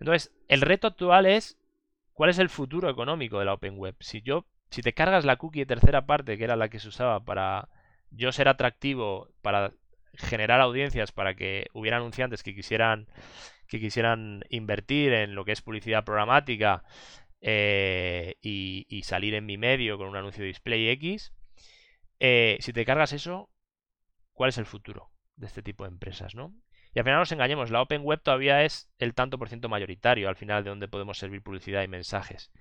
Entonces, 0.00 0.32
el 0.48 0.62
reto 0.62 0.86
actual 0.86 1.26
es 1.26 1.58
¿cuál 2.14 2.30
es 2.30 2.38
el 2.38 2.48
futuro 2.48 2.88
económico 2.88 3.38
de 3.38 3.44
la 3.44 3.54
Open 3.54 3.78
Web? 3.78 3.96
Si 4.00 4.22
yo 4.22 4.46
si 4.70 4.82
te 4.82 4.94
cargas 4.94 5.24
la 5.24 5.36
cookie 5.36 5.60
de 5.60 5.66
tercera 5.66 6.06
parte, 6.06 6.36
que 6.36 6.44
era 6.44 6.56
la 6.56 6.68
que 6.68 6.80
se 6.80 6.88
usaba 6.88 7.20
para 7.20 7.68
yo 8.10 8.32
ser 8.32 8.48
atractivo, 8.48 9.28
para 9.40 9.72
generar 10.16 10.60
audiencias, 10.60 11.12
para 11.12 11.34
que 11.34 11.66
hubiera 11.72 11.96
anunciantes 11.98 12.42
que 12.42 12.54
quisieran, 12.54 13.08
que 13.68 13.80
quisieran 13.80 14.44
invertir 14.50 15.12
en 15.12 15.34
lo 15.34 15.44
que 15.44 15.52
es 15.52 15.62
publicidad 15.62 16.04
programática 16.04 16.84
eh, 17.40 18.36
y, 18.40 19.02
salir 19.04 19.34
en 19.34 19.46
mi 19.46 19.58
medio 19.58 19.98
con 19.98 20.08
un 20.08 20.16
anuncio 20.16 20.42
de 20.42 20.48
display 20.48 20.88
X, 20.90 21.32
eh, 22.20 22.56
si 22.60 22.72
te 22.72 22.84
cargas 22.84 23.12
eso, 23.12 23.50
¿cuál 24.32 24.48
es 24.48 24.58
el 24.58 24.66
futuro 24.66 25.10
de 25.36 25.46
este 25.46 25.62
tipo 25.62 25.84
de 25.84 25.90
empresas? 25.90 26.34
¿no? 26.34 26.54
Y 26.94 26.98
al 26.98 27.04
final 27.04 27.18
nos 27.18 27.32
engañemos, 27.32 27.70
la 27.70 27.82
Open 27.82 28.02
Web 28.02 28.22
todavía 28.22 28.64
es 28.64 28.90
el 28.98 29.14
tanto 29.14 29.38
por 29.38 29.48
ciento 29.48 29.68
mayoritario 29.68 30.28
al 30.28 30.36
final 30.36 30.64
de 30.64 30.70
donde 30.70 30.88
podemos 30.88 31.18
servir 31.18 31.42
publicidad 31.42 31.82
y 31.82 31.88
mensajes. 31.88 32.52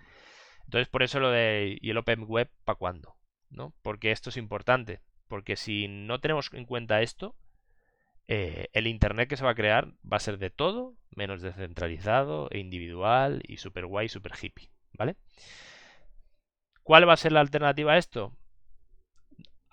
Entonces, 0.66 0.88
por 0.88 1.04
eso 1.04 1.20
lo 1.20 1.30
de 1.30 1.78
¿y 1.80 1.90
el 1.90 1.98
Open 1.98 2.26
Web 2.28 2.50
para 2.66 2.78
cuándo? 2.78 3.16
¿no? 3.54 3.74
Porque 3.82 4.12
esto 4.12 4.30
es 4.30 4.38
importante. 4.38 5.02
Porque 5.28 5.56
si 5.56 5.88
no 5.88 6.20
tenemos 6.20 6.52
en 6.54 6.66
cuenta 6.66 7.02
esto, 7.02 7.36
eh, 8.28 8.70
el 8.74 8.88
Internet 8.88 9.30
que 9.30 9.38
se 9.38 9.44
va 9.44 9.52
a 9.52 9.56
crear 9.56 9.94
va 10.10 10.18
a 10.18 10.22
ser 10.22 10.38
de 10.38 10.50
todo, 10.50 10.96
menos 11.16 11.42
descentralizado 11.42 12.50
e 12.52 12.60
individual 12.60 13.42
y 13.48 13.58
super 13.58 13.86
guay, 13.86 14.10
super 14.10 14.34
hippie. 14.42 14.70
¿Vale? 14.94 15.16
¿Cuál 16.84 17.08
va 17.08 17.14
a 17.14 17.18
ser 17.18 17.32
la 17.32 17.40
alternativa 17.40 17.94
a 17.94 17.98
esto? 17.98 18.36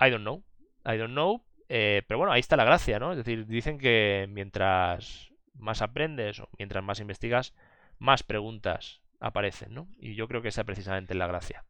I 0.01 0.11
don't 0.11 0.23
know. 0.23 0.43
I 0.85 0.97
don't 0.97 1.13
know. 1.13 1.45
Eh, 1.69 2.03
pero 2.09 2.19
bueno, 2.19 2.33
ahí 2.33 2.41
está 2.41 2.57
la 2.57 2.65
gracia, 2.65 2.99
¿no? 2.99 3.13
Es 3.13 3.19
decir, 3.19 3.47
dicen 3.47 3.79
que 3.79 4.27
mientras 4.31 5.31
más 5.55 5.83
aprendes 5.83 6.41
o 6.41 6.49
mientras 6.59 6.83
más 6.83 7.01
investigas, 7.01 7.55
más 7.99 8.23
preguntas 8.23 9.03
aparecen, 9.21 9.75
¿no? 9.75 9.89
Y 9.99 10.15
yo 10.15 10.27
creo 10.27 10.43
que 10.43 10.49
esa 10.49 10.65
precisamente 10.65 11.15
la 11.15 11.27
gracia. 11.27 11.65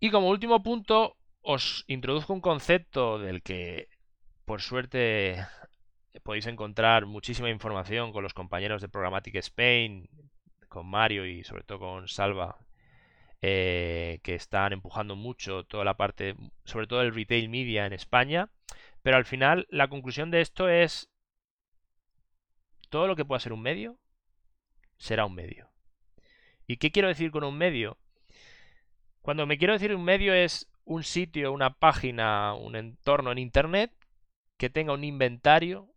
Y 0.00 0.10
como 0.10 0.30
último 0.30 0.62
punto, 0.62 1.16
os 1.42 1.84
introduzco 1.88 2.32
un 2.32 2.40
concepto 2.40 3.18
del 3.18 3.42
que, 3.42 3.88
por 4.44 4.62
suerte, 4.62 5.44
podéis 6.22 6.46
encontrar 6.46 7.06
muchísima 7.06 7.50
información 7.50 8.12
con 8.12 8.22
los 8.22 8.34
compañeros 8.34 8.80
de 8.80 8.88
Programmatic 8.88 9.34
Spain, 9.36 10.08
con 10.68 10.86
Mario 10.86 11.26
y 11.26 11.44
sobre 11.44 11.64
todo 11.64 11.80
con 11.80 12.08
Salva, 12.08 12.58
eh, 13.42 14.20
que 14.22 14.34
están 14.34 14.72
empujando 14.72 15.16
mucho 15.16 15.64
toda 15.64 15.84
la 15.84 15.96
parte, 15.96 16.36
sobre 16.64 16.86
todo 16.86 17.02
el 17.02 17.14
retail 17.14 17.48
media 17.48 17.86
en 17.86 17.92
España. 17.92 18.48
Pero 19.02 19.16
al 19.16 19.24
final, 19.24 19.66
la 19.68 19.88
conclusión 19.88 20.30
de 20.30 20.40
esto 20.40 20.68
es 20.68 21.10
todo 22.88 23.06
lo 23.06 23.16
que 23.16 23.24
pueda 23.24 23.40
ser 23.40 23.52
un 23.52 23.62
medio 23.62 23.98
será 24.96 25.26
un 25.26 25.34
medio. 25.34 25.68
¿Y 26.68 26.76
qué 26.76 26.92
quiero 26.92 27.08
decir 27.08 27.32
con 27.32 27.42
un 27.42 27.58
medio? 27.58 27.98
Cuando 29.20 29.46
me 29.46 29.58
quiero 29.58 29.72
decir 29.72 29.94
un 29.94 30.04
medio 30.04 30.32
es 30.32 30.71
un 30.94 31.04
sitio, 31.04 31.52
una 31.52 31.78
página, 31.78 32.54
un 32.54 32.76
entorno 32.76 33.32
en 33.32 33.38
Internet 33.38 33.92
que 34.56 34.70
tenga 34.70 34.92
un 34.92 35.04
inventario 35.04 35.92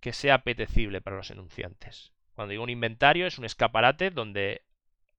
que 0.00 0.12
sea 0.12 0.34
apetecible 0.34 1.00
para 1.00 1.16
los 1.16 1.30
enunciantes. 1.30 2.12
Cuando 2.34 2.52
digo 2.52 2.62
un 2.62 2.70
inventario 2.70 3.26
es 3.26 3.38
un 3.38 3.44
escaparate 3.44 4.10
donde 4.10 4.64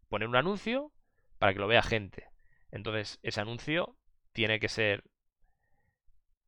poner 0.10 0.28
un 0.28 0.36
anuncio 0.36 0.91
para 1.38 1.54
que 1.54 1.60
lo 1.60 1.67
vea 1.67 1.83
gente. 1.83 2.29
Entonces 2.71 3.19
ese 3.21 3.42
anuncio 3.42 3.96
tiene 4.33 4.60
que 4.60 4.69
ser 4.69 5.04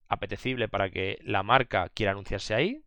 apetecible 0.08 0.68
para 0.68 0.90
que 0.90 1.20
la 1.22 1.44
marca 1.44 1.90
quiera 1.90 2.12
anunciarse 2.12 2.54
ahí 2.54 2.84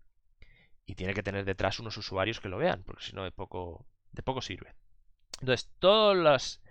y 0.86 0.94
tiene 0.94 1.14
que 1.14 1.22
tener 1.22 1.44
detrás 1.44 1.80
unos 1.80 1.96
usuarios 1.96 2.40
que 2.40 2.48
lo 2.48 2.58
vean, 2.58 2.82
porque 2.84 3.04
si 3.04 3.12
no 3.12 3.24
de 3.24 3.32
poco, 3.32 3.86
de 4.12 4.22
poco 4.22 4.40
sirve. 4.40 4.74
Entonces, 5.40 5.70
todas 5.78 6.16
las 6.16 6.62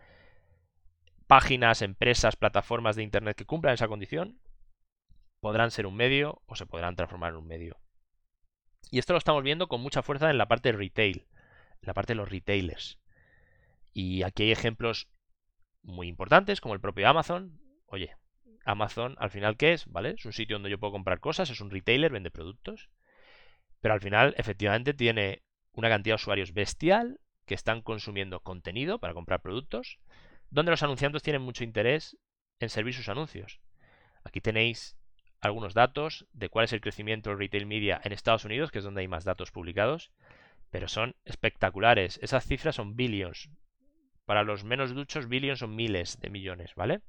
páginas, 1.28 1.82
empresas, 1.82 2.36
plataformas 2.36 2.96
de 2.96 3.04
Internet 3.04 3.38
que 3.38 3.46
cumplan 3.46 3.74
esa 3.74 3.88
condición 3.88 4.40
podrán 5.40 5.72
ser 5.72 5.86
un 5.86 5.96
medio 5.96 6.42
o 6.46 6.56
se 6.56 6.66
podrán 6.66 6.96
transformar 6.96 7.32
en 7.32 7.38
un 7.38 7.48
medio. 7.48 7.78
Y 8.92 9.00
esto 9.00 9.14
lo 9.14 9.20
estamos 9.20 9.44
viendo 9.44 9.68
con 9.68 9.82
mucha 9.82 10.02
fuerza 10.02 10.30
en 10.30 10.38
la 10.38 10.48
parte 10.48 10.72
de 10.72 10.78
retail, 10.78 11.28
en 11.82 11.88
la 11.88 11.94
parte 11.94 12.14
de 12.14 12.18
los 12.18 12.30
retailers. 12.30 13.00
Y 13.94 14.24
aquí 14.24 14.44
hay 14.44 14.52
ejemplos 14.52 15.08
muy 15.84 16.08
importantes, 16.08 16.62
como 16.62 16.74
el 16.74 16.82
propio 16.82 17.08
Amazon. 17.08 17.60
Oye, 17.88 18.16
Amazon 18.66 19.16
al 19.20 19.30
final, 19.30 19.58
¿qué 19.58 19.74
es? 19.74 19.86
¿Vale? 19.88 20.16
Es 20.18 20.26
un 20.26 20.34
sitio 20.34 20.56
donde 20.56 20.70
yo 20.70 20.80
puedo 20.80 20.94
comprar 20.94 21.20
cosas, 21.20 21.50
es 21.50 21.62
un 21.62 21.72
retailer, 21.72 22.12
vende 22.12 22.32
productos. 22.32 22.90
Pero 23.82 23.94
al 23.94 24.02
final, 24.02 24.34
efectivamente, 24.38 24.94
tiene 24.94 25.44
una 25.74 25.90
cantidad 25.90 26.16
de 26.16 26.22
usuarios 26.22 26.54
bestial 26.54 27.20
que 27.46 27.54
están 27.54 27.82
consumiendo 27.82 28.40
contenido 28.40 29.00
para 29.00 29.14
comprar 29.14 29.42
productos, 29.42 30.00
donde 30.56 30.72
los 30.72 30.84
anunciantes 30.84 31.22
tienen 31.22 31.42
mucho 31.42 31.66
interés 31.66 32.18
en 32.62 32.70
servir 32.70 32.94
sus 32.94 33.10
anuncios. 33.10 33.60
Aquí 34.24 34.40
tenéis 34.40 34.98
algunos 35.42 35.74
datos 35.74 36.28
de 36.32 36.48
cuál 36.48 36.64
es 36.64 36.72
el 36.72 36.80
crecimiento 36.80 37.30
del 37.30 37.40
retail 37.40 37.66
media 37.66 38.00
en 38.02 38.14
Estados 38.14 38.46
Unidos, 38.46 38.72
que 38.72 38.78
es 38.78 38.86
donde 38.86 39.02
hay 39.02 39.10
más 39.10 39.26
datos 39.26 39.52
publicados, 39.52 40.14
pero 40.72 40.88
son 40.88 41.14
espectaculares. 41.26 42.22
Esas 42.24 42.46
cifras 42.46 42.76
son 42.76 42.96
billions. 42.96 43.50
Para 44.24 44.44
los 44.44 44.64
menos 44.64 44.96
duchos, 44.96 45.28
billions 45.28 45.60
son 45.60 45.76
miles 45.76 46.22
de 46.22 46.30
millones, 46.30 46.74
¿vale? 46.76 47.02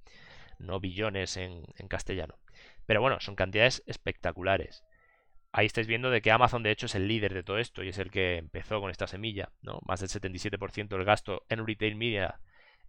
No 0.59 0.81
billones 0.81 1.37
en, 1.37 1.67
castellano. 1.89 2.41
Pero 2.85 3.01
bueno, 3.01 3.21
son 3.21 3.37
cantidades 3.37 3.85
espectaculares. 3.87 4.83
Ahí 5.53 5.67
estáis 5.67 5.87
viendo 5.87 6.11
de 6.11 6.21
que 6.21 6.33
Amazon 6.33 6.65
de 6.65 6.73
hecho 6.73 6.87
es 6.87 6.97
el 6.97 7.07
líder 7.07 7.33
de 7.33 7.45
todo 7.45 7.59
esto 7.59 7.85
y 7.85 7.91
es 7.91 7.99
el 7.99 8.11
que 8.11 8.39
empezó 8.39 8.81
con 8.81 8.91
esta 8.91 9.07
semilla, 9.07 9.53
¿no? 9.63 9.79
Más 9.87 10.01
del 10.01 10.09
77% 10.09 10.89
del 10.89 11.05
gasto 11.05 11.47
en 11.49 11.65
retail 11.65 11.95
media 11.95 12.41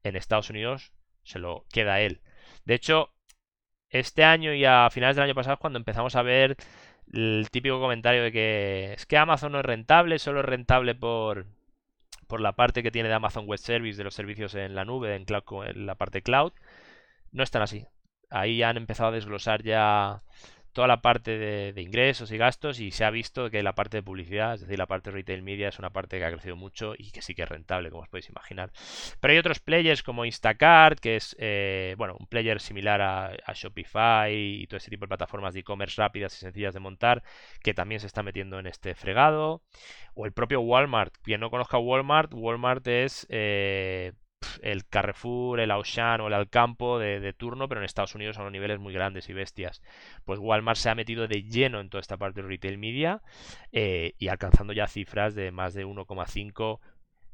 en 0.03 0.15
Estados 0.15 0.49
Unidos 0.49 0.93
se 1.23 1.39
lo 1.39 1.65
queda 1.71 1.99
él. 2.01 2.21
De 2.65 2.75
hecho, 2.75 3.11
este 3.89 4.23
año 4.23 4.53
y 4.53 4.65
a 4.65 4.89
finales 4.91 5.15
del 5.15 5.25
año 5.25 5.35
pasado 5.35 5.57
cuando 5.57 5.79
empezamos 5.79 6.15
a 6.15 6.21
ver 6.21 6.57
el 7.13 7.47
típico 7.51 7.79
comentario 7.79 8.23
de 8.23 8.31
que 8.31 8.93
es 8.93 9.05
que 9.05 9.17
Amazon 9.17 9.53
no 9.53 9.59
es 9.59 9.65
rentable, 9.65 10.19
solo 10.19 10.41
es 10.41 10.45
rentable 10.45 10.95
por, 10.95 11.47
por 12.27 12.41
la 12.41 12.53
parte 12.53 12.83
que 12.83 12.91
tiene 12.91 13.09
de 13.09 13.15
Amazon 13.15 13.47
Web 13.47 13.59
Service, 13.59 13.97
de 13.97 14.03
los 14.03 14.15
servicios 14.15 14.55
en 14.55 14.75
la 14.75 14.85
nube, 14.85 15.15
en, 15.15 15.25
en 15.65 15.85
la 15.85 15.95
parte 15.95 16.21
cloud. 16.21 16.53
No 17.31 17.43
es 17.43 17.51
tan 17.51 17.61
así. 17.61 17.85
Ahí 18.29 18.63
han 18.63 18.77
empezado 18.77 19.09
a 19.09 19.13
desglosar 19.13 19.63
ya 19.63 20.23
toda 20.77 20.87
la 20.87 21.01
parte 21.01 21.39
de, 21.39 21.81
ingresos 21.81 22.31
y 22.31 22.37
gastos 22.37 22.79
y 22.79 22.91
se 22.91 23.03
ha 23.03 23.09
visto 23.09 23.49
que 23.49 23.63
la 23.63 23.73
parte 23.73 23.97
de 23.97 24.03
publicidad, 24.03 24.53
es 24.53 24.61
decir, 24.61 24.77
la 24.77 24.85
parte 24.85 25.09
de 25.09 25.15
retail 25.15 25.41
media 25.41 25.69
es 25.69 25.79
una 25.79 25.89
parte 25.89 26.19
que 26.19 26.23
ha 26.23 26.29
crecido 26.29 26.55
mucho 26.55 26.93
y 26.95 27.09
que 27.09 27.23
sí 27.23 27.33
que 27.33 27.41
es 27.41 27.49
rentable, 27.49 27.89
como 27.89 28.03
os 28.03 28.09
podéis 28.09 28.29
imaginar. 28.29 28.71
Pero 29.19 29.31
hay 29.31 29.39
otros 29.39 29.59
players 29.59 30.03
como 30.03 30.23
Instacart, 30.23 30.99
que 30.99 31.15
es, 31.15 31.35
eh, 31.39 31.95
bueno, 31.97 32.15
un 32.19 32.27
player 32.27 32.61
similar 32.61 33.01
a, 33.01 33.53
Shopify 33.55 34.31
y 34.31 34.67
todo 34.67 34.77
ese 34.77 34.91
tipo 34.91 35.05
de 35.05 35.07
plataformas 35.07 35.55
de 35.55 35.61
e-commerce 35.61 35.99
rápidas 35.99 36.35
y 36.35 36.41
sencillas 36.41 36.75
de 36.75 36.79
montar, 36.79 37.23
que 37.63 37.73
también 37.73 37.99
se 37.99 38.05
está 38.05 38.21
metiendo 38.21 38.59
en 38.59 38.67
este 38.67 38.93
fregado. 38.93 39.63
O 40.13 40.27
el 40.27 40.31
propio 40.31 40.61
Walmart. 40.61 41.15
Quien 41.23 41.39
no 41.39 41.49
conozca 41.49 41.79
Walmart, 41.79 42.31
Walmart 42.35 42.85
es... 42.85 43.25
Eh, 43.31 44.13
el 44.61 44.85
Carrefour, 44.87 45.59
el 45.59 45.71
Auchan 45.71 46.21
o 46.21 46.27
el 46.27 46.33
Alcampo 46.33 46.99
de, 46.99 47.19
de, 47.19 47.33
turno, 47.33 47.67
pero 47.67 47.81
en 47.81 47.85
Estados 47.85 48.15
Unidos 48.15 48.37
a 48.37 48.41
unos 48.41 48.51
niveles 48.51 48.79
muy 48.79 48.93
grandes 48.93 49.29
y 49.29 49.33
bestias. 49.33 49.81
Pues 50.25 50.39
Walmart 50.39 50.77
se 50.77 50.89
ha 50.89 50.95
metido 50.95 51.27
de 51.27 51.43
lleno 51.43 51.79
en 51.79 51.89
toda 51.89 52.01
esta 52.01 52.17
parte 52.17 52.41
del 52.41 52.49
retail 52.49 52.77
media 52.77 53.21
eh, 53.71 54.13
y 54.17 54.27
alcanzando 54.27 54.73
ya 54.73 54.87
cifras 54.87 55.35
de 55.35 55.51
más 55.51 55.73
de 55.73 55.85
1,5 55.85 56.79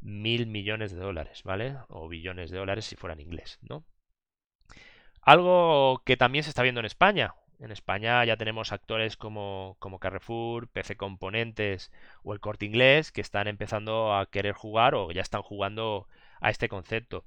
mil 0.01 0.47
millones 0.47 0.91
de 0.91 0.99
dólares, 0.99 1.43
¿vale? 1.43 1.77
O 1.89 2.07
billones 2.07 2.51
de 2.51 2.57
dólares 2.57 2.85
si 2.85 2.95
fuera 2.95 3.13
en 3.13 3.21
inglés, 3.21 3.59
¿no? 3.61 3.85
Algo 5.21 6.01
que 6.05 6.17
también 6.17 6.43
se 6.43 6.49
está 6.49 6.63
viendo 6.63 6.81
en 6.81 6.85
España. 6.85 7.33
En 7.59 7.71
España 7.71 8.25
ya 8.25 8.35
tenemos 8.35 8.73
actores 8.73 9.15
como, 9.15 9.77
como 9.79 9.99
Carrefour, 9.99 10.67
PC 10.67 10.97
Componentes 10.97 11.91
o 12.23 12.33
el 12.33 12.41
Corte 12.41 12.65
Inglés 12.65 13.13
que 13.13 13.21
están 13.21 13.47
empezando 13.47 14.13
a 14.13 14.25
querer 14.25 14.53
jugar 14.53 14.95
o 14.95 15.11
ya 15.11 15.21
están 15.21 15.43
jugando 15.43 16.07
a 16.43 16.49
este 16.49 16.69
concepto. 16.69 17.25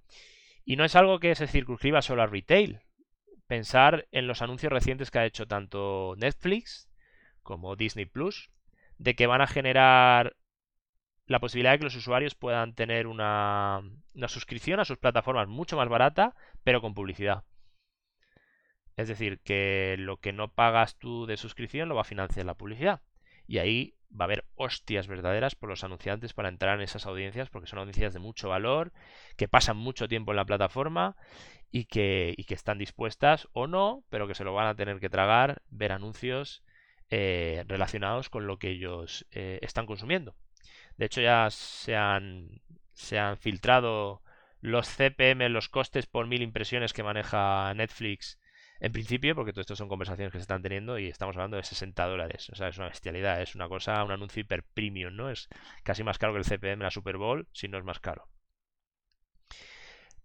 Y 0.64 0.76
no 0.76 0.84
es 0.84 0.94
algo 0.94 1.18
que 1.18 1.34
se 1.34 1.48
circunscriba 1.48 2.02
solo 2.02 2.22
al 2.22 2.30
retail. 2.30 2.80
Pensar 3.46 4.06
en 4.12 4.26
los 4.26 4.42
anuncios 4.42 4.72
recientes 4.72 5.10
que 5.10 5.18
ha 5.18 5.24
hecho 5.24 5.46
tanto 5.46 6.14
Netflix 6.18 6.88
como 7.42 7.76
Disney 7.76 8.04
Plus, 8.04 8.50
de 8.98 9.14
que 9.14 9.26
van 9.26 9.40
a 9.40 9.46
generar 9.46 10.36
la 11.26 11.40
posibilidad 11.40 11.72
de 11.72 11.78
que 11.78 11.84
los 11.84 11.96
usuarios 11.96 12.34
puedan 12.34 12.74
tener 12.74 13.06
una, 13.06 13.80
una 14.14 14.28
suscripción 14.28 14.80
a 14.80 14.84
sus 14.84 14.98
plataformas 14.98 15.48
mucho 15.48 15.76
más 15.76 15.88
barata, 15.88 16.34
pero 16.62 16.80
con 16.80 16.94
publicidad. 16.94 17.44
Es 18.96 19.08
decir, 19.08 19.40
que 19.40 19.96
lo 19.98 20.18
que 20.18 20.32
no 20.32 20.52
pagas 20.52 20.98
tú 20.98 21.26
de 21.26 21.36
suscripción 21.36 21.88
lo 21.88 21.94
va 21.94 22.02
a 22.02 22.04
financiar 22.04 22.46
la 22.46 22.54
publicidad. 22.54 23.00
Y 23.46 23.58
ahí 23.58 23.94
va 24.18 24.24
a 24.24 24.26
haber 24.26 24.44
hostias 24.54 25.06
verdaderas 25.06 25.54
por 25.54 25.68
los 25.68 25.84
anunciantes 25.84 26.32
para 26.32 26.48
entrar 26.48 26.76
en 26.76 26.84
esas 26.84 27.06
audiencias, 27.06 27.50
porque 27.50 27.68
son 27.68 27.78
audiencias 27.78 28.14
de 28.14 28.20
mucho 28.20 28.48
valor, 28.48 28.92
que 29.36 29.48
pasan 29.48 29.76
mucho 29.76 30.08
tiempo 30.08 30.32
en 30.32 30.36
la 30.36 30.44
plataforma 30.44 31.16
y 31.70 31.84
que, 31.84 32.34
que 32.46 32.54
están 32.54 32.78
dispuestas 32.78 33.48
o 33.52 33.66
no, 33.66 34.04
pero 34.08 34.26
que 34.26 34.34
se 34.34 34.44
lo 34.44 34.54
van 34.54 34.68
a 34.68 34.74
tener 34.74 35.00
que 35.00 35.10
tragar, 35.10 35.62
ver 35.68 35.92
anuncios 35.92 36.62
eh, 37.10 37.64
relacionados 37.68 38.30
con 38.30 38.46
lo 38.46 38.58
que 38.58 38.70
ellos 38.70 39.26
eh, 39.30 39.58
están 39.62 39.86
consumiendo. 39.86 40.34
De 40.96 41.06
hecho, 41.06 41.20
ya 41.20 41.48
se 41.50 41.94
han, 41.96 42.62
se 42.94 43.18
han 43.18 43.36
filtrado 43.36 44.22
los 44.60 44.88
CPM, 44.88 45.48
los 45.50 45.68
costes 45.68 46.06
por 46.06 46.26
mil 46.26 46.42
impresiones 46.42 46.92
que 46.92 47.02
maneja 47.02 47.72
Netflix 47.74 48.38
en 48.80 48.92
principio, 48.92 49.34
porque 49.34 49.52
todo 49.52 49.62
esto 49.62 49.76
son 49.76 49.88
conversaciones 49.88 50.32
que 50.32 50.38
se 50.38 50.42
están 50.42 50.62
teniendo 50.62 50.98
y 50.98 51.08
estamos 51.08 51.36
hablando 51.36 51.56
de 51.56 51.64
60 51.64 52.06
dólares. 52.06 52.50
O 52.50 52.56
sea, 52.56 52.68
es 52.68 52.78
una 52.78 52.88
bestialidad, 52.88 53.40
es 53.40 53.54
una 53.54 53.68
cosa, 53.68 54.02
un 54.04 54.12
anuncio 54.12 54.40
hiper 54.40 54.62
premium, 54.62 55.16
¿no? 55.16 55.30
Es 55.30 55.48
casi 55.82 56.04
más 56.04 56.18
caro 56.18 56.32
que 56.32 56.40
el 56.40 56.44
CPM, 56.44 56.82
la 56.82 56.90
Super 56.90 57.16
Bowl, 57.16 57.48
si 57.52 57.68
no 57.68 57.78
es 57.78 57.84
más 57.84 58.00
caro. 58.00 58.28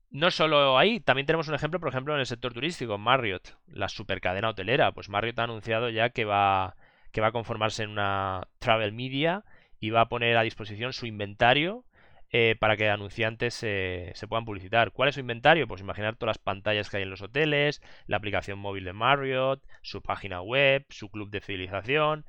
No 0.10 0.30
solo 0.30 0.78
ahí, 0.78 1.00
también 1.00 1.26
tenemos 1.26 1.48
un 1.48 1.56
ejemplo, 1.56 1.80
por 1.80 1.88
ejemplo, 1.88 2.14
en 2.14 2.20
el 2.20 2.26
sector 2.26 2.54
turístico, 2.54 2.98
Marriott, 2.98 3.56
la 3.68 3.88
supercadena 3.88 4.50
hotelera. 4.50 4.92
Pues 4.92 5.08
Marriott 5.08 5.40
ha 5.40 5.44
anunciado 5.44 5.90
ya 5.90 6.10
que 6.10 6.26
va, 6.26 6.76
que 7.14 7.22
va 7.22 7.28
a 7.28 7.32
conformarse 7.32 7.84
en 7.84 7.92
una 7.92 8.48
travel 8.60 8.92
media 8.92 9.46
y 9.80 9.90
va 9.92 10.02
a 10.02 10.10
poner 10.10 10.36
a 10.36 10.44
disposición 10.44 10.92
su 10.92 11.06
inventario 11.06 11.86
eh, 12.32 12.56
para 12.60 12.78
que 12.78 12.90
anunciantes 12.90 13.54
se 13.54 14.28
puedan 14.30 14.46
publicitar. 14.46 14.92
¿Cuál 14.92 15.10
es 15.10 15.16
su 15.16 15.22
inventario? 15.22 15.68
Pues 15.68 15.82
imaginar 15.82 16.16
todas 16.16 16.38
las 16.38 16.44
pantallas 16.44 16.90
que 16.90 16.98
hay 16.98 17.04
en 17.04 17.10
los 17.10 17.22
hoteles, 17.22 17.82
la 18.08 18.18
aplicación 18.18 18.60
móvil 18.60 18.86
de 18.86 18.94
Marriott, 18.94 19.64
su 19.82 20.02
página 20.02 20.42
web, 20.42 20.86
su 20.90 21.10
club 21.10 21.30
de 21.30 21.42
fidelización. 21.42 22.26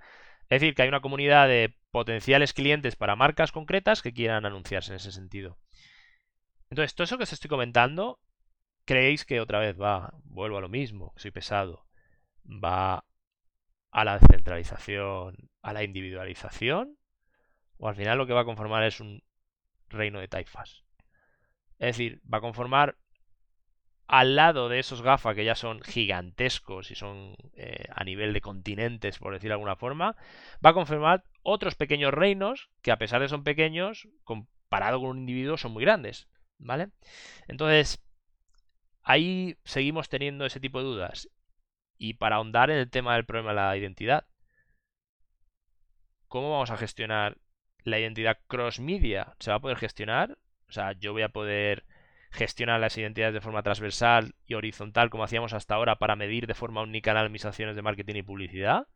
Es 0.48 0.60
decir, 0.60 0.74
que 0.74 0.82
hay 0.82 0.88
una 0.88 1.00
comunidad 1.00 1.48
de 1.48 1.74
potenciales 1.92 2.52
clientes 2.52 2.96
para 2.96 3.16
marcas 3.16 3.52
concretas 3.52 4.02
que 4.02 4.12
quieran 4.12 4.44
anunciarse 4.44 4.90
en 4.90 4.96
ese 4.96 5.12
sentido. 5.12 5.58
Entonces, 6.68 6.94
todo 6.94 7.04
eso 7.04 7.16
que 7.16 7.24
os 7.24 7.32
estoy 7.32 7.48
comentando, 7.48 8.18
¿creéis 8.84 9.24
que 9.24 9.40
otra 9.40 9.60
vez 9.60 9.80
va, 9.80 10.14
vuelvo 10.24 10.58
a 10.58 10.60
lo 10.60 10.68
mismo, 10.68 11.12
soy 11.16 11.30
pesado, 11.30 11.86
va 12.44 13.04
a 13.90 14.04
la 14.04 14.18
centralización, 14.18 15.50
a 15.62 15.72
la 15.72 15.84
individualización? 15.84 16.98
¿O 17.78 17.88
al 17.88 17.94
final 17.94 18.18
lo 18.18 18.26
que 18.26 18.32
va 18.32 18.40
a 18.40 18.46
conformar 18.46 18.84
es 18.84 19.00
un 19.00 19.22
reino 19.92 20.20
de 20.20 20.28
taifas. 20.28 20.84
Es 21.78 21.96
decir, 21.96 22.20
va 22.32 22.38
a 22.38 22.42
conformar 22.42 22.96
al 24.06 24.36
lado 24.36 24.68
de 24.68 24.78
esos 24.78 25.00
GAFA 25.00 25.34
que 25.34 25.44
ya 25.44 25.54
son 25.54 25.80
gigantescos 25.80 26.90
y 26.90 26.94
son 26.94 27.34
eh, 27.54 27.86
a 27.94 28.04
nivel 28.04 28.32
de 28.34 28.40
continentes, 28.40 29.18
por 29.18 29.32
decir 29.32 29.48
de 29.48 29.54
alguna 29.54 29.76
forma, 29.76 30.16
va 30.64 30.70
a 30.70 30.74
conformar 30.74 31.24
otros 31.42 31.76
pequeños 31.76 32.12
reinos 32.12 32.70
que 32.82 32.92
a 32.92 32.98
pesar 32.98 33.22
de 33.22 33.28
son 33.28 33.42
pequeños, 33.42 34.08
comparado 34.24 35.00
con 35.00 35.10
un 35.10 35.18
individuo, 35.20 35.56
son 35.56 35.72
muy 35.72 35.84
grandes. 35.84 36.28
¿Vale? 36.58 36.90
Entonces, 37.48 38.04
ahí 39.02 39.56
seguimos 39.64 40.08
teniendo 40.08 40.46
ese 40.46 40.60
tipo 40.60 40.78
de 40.78 40.84
dudas. 40.84 41.28
Y 41.96 42.14
para 42.14 42.36
ahondar 42.36 42.70
en 42.70 42.78
el 42.78 42.90
tema 42.90 43.14
del 43.14 43.24
problema 43.24 43.50
de 43.50 43.56
la 43.56 43.76
identidad, 43.76 44.26
¿cómo 46.28 46.50
vamos 46.52 46.70
a 46.70 46.76
gestionar 46.76 47.38
la 47.84 47.98
identidad 47.98 48.38
cross 48.46 48.80
media 48.80 49.34
se 49.38 49.50
va 49.50 49.56
a 49.56 49.60
poder 49.60 49.78
gestionar. 49.78 50.38
O 50.68 50.72
sea, 50.72 50.92
yo 50.92 51.12
voy 51.12 51.22
a 51.22 51.28
poder 51.28 51.84
gestionar 52.30 52.80
las 52.80 52.96
identidades 52.96 53.34
de 53.34 53.40
forma 53.40 53.62
transversal 53.62 54.34
y 54.46 54.54
horizontal 54.54 55.10
como 55.10 55.24
hacíamos 55.24 55.52
hasta 55.52 55.74
ahora 55.74 55.96
para 55.96 56.16
medir 56.16 56.46
de 56.46 56.54
forma 56.54 56.82
unicanal 56.82 57.30
mis 57.30 57.44
acciones 57.44 57.76
de 57.76 57.82
marketing 57.82 58.16
y 58.16 58.22
publicidad. 58.22 58.88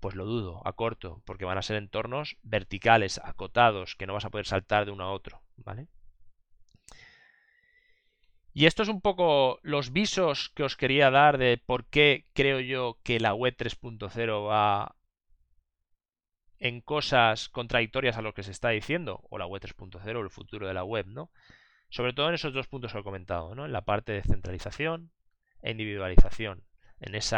Pues 0.00 0.14
lo 0.14 0.24
dudo, 0.24 0.62
a 0.64 0.72
corto, 0.72 1.22
porque 1.24 1.44
van 1.44 1.58
a 1.58 1.62
ser 1.62 1.76
entornos 1.76 2.36
verticales, 2.42 3.20
acotados, 3.22 3.94
que 3.96 4.06
no 4.06 4.14
vas 4.14 4.24
a 4.24 4.30
poder 4.30 4.46
saltar 4.46 4.84
de 4.84 4.92
uno 4.92 5.04
a 5.04 5.12
otro, 5.12 5.42
¿vale? 5.56 5.88
Y 8.52 8.64
esto 8.64 8.82
es 8.82 8.88
un 8.88 9.02
poco 9.02 9.58
los 9.62 9.92
visos 9.92 10.48
que 10.54 10.62
os 10.62 10.76
quería 10.76 11.10
dar 11.10 11.36
de 11.36 11.58
por 11.58 11.84
qué 11.84 12.24
creo 12.32 12.60
yo 12.60 12.98
que 13.02 13.20
la 13.20 13.34
web 13.34 13.54
3.0 13.54 14.48
va 14.48 14.96
en 16.58 16.80
cosas 16.80 17.48
contradictorias 17.48 18.16
a 18.16 18.22
lo 18.22 18.34
que 18.34 18.42
se 18.42 18.50
está 18.50 18.70
diciendo, 18.70 19.20
o 19.30 19.38
la 19.38 19.46
web 19.46 19.62
3.0, 19.62 20.16
o 20.16 20.20
el 20.20 20.30
futuro 20.30 20.66
de 20.66 20.74
la 20.74 20.84
web, 20.84 21.06
¿no? 21.06 21.30
Sobre 21.88 22.12
todo 22.12 22.28
en 22.28 22.34
esos 22.34 22.52
dos 22.52 22.66
puntos 22.66 22.92
que 22.92 22.98
he 22.98 23.04
comentado, 23.04 23.54
¿no? 23.54 23.66
En 23.66 23.72
la 23.72 23.84
parte 23.84 24.12
de 24.12 24.22
centralización 24.22 25.12
e 25.62 25.70
individualización. 25.70 26.64
En 27.00 27.14
ese 27.14 27.36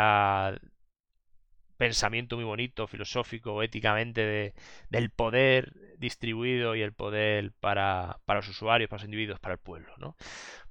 pensamiento 1.79 2.37
muy 2.37 2.45
bonito, 2.45 2.87
filosófico, 2.87 3.63
éticamente, 3.63 4.21
de, 4.21 4.55
del 4.91 5.11
poder 5.11 5.73
distribuido 5.99 6.75
y 6.75 6.83
el 6.83 6.93
poder 6.93 7.53
para, 7.61 8.19
para, 8.27 8.41
los 8.41 8.49
usuarios, 8.49 8.91
para 8.91 8.99
los 8.99 9.07
individuos, 9.07 9.41
para 9.41 9.55
el 9.55 9.61
pueblo, 9.61 9.95
¿no? 9.99 10.17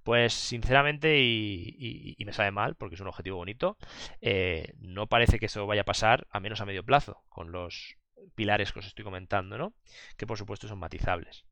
Pues 0.04 0.34
sinceramente, 0.34 1.20
y, 1.20 2.16
me 2.26 2.34
sabe 2.34 2.52
mal, 2.52 2.76
porque 2.76 2.96
es 2.96 3.02
un 3.02 3.08
objetivo 3.08 3.38
bonito, 3.38 3.78
eh, 4.22 4.74
no 4.80 5.08
parece 5.08 5.40
que 5.40 5.48
eso 5.48 5.66
vaya 5.68 5.82
a 5.82 5.86
pasar, 5.86 6.28
a 6.30 6.40
menos 6.40 6.62
a 6.62 6.66
medio 6.66 6.84
plazo, 6.84 7.24
con 7.30 7.52
los 7.52 7.98
pilares 8.36 8.72
que 8.72 8.80
os 8.80 8.88
estoy 8.88 9.04
comentando, 9.04 9.58
¿no? 9.58 9.74
Que 10.18 10.28
por 10.28 10.38
supuesto 10.38 10.68
son 10.68 10.80
matizables. 10.80 11.46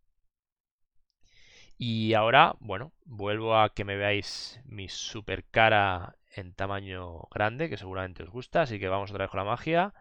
Y 1.77 2.13
ahora, 2.13 2.55
bueno, 2.59 2.93
vuelvo 3.05 3.57
a 3.57 3.73
que 3.73 3.83
me 3.83 3.97
veáis 3.97 4.61
mi 4.65 4.87
super 4.87 5.43
cara 5.45 6.15
en 6.33 6.53
tamaño 6.53 7.23
grande, 7.31 7.69
que 7.69 7.77
seguramente 7.77 8.23
os 8.23 8.29
gusta, 8.29 8.61
así 8.61 8.79
que 8.79 8.87
vamos 8.87 9.11
otra 9.11 9.25
vez 9.25 9.31
con 9.31 9.39
la 9.39 9.51
magia. 9.51 9.93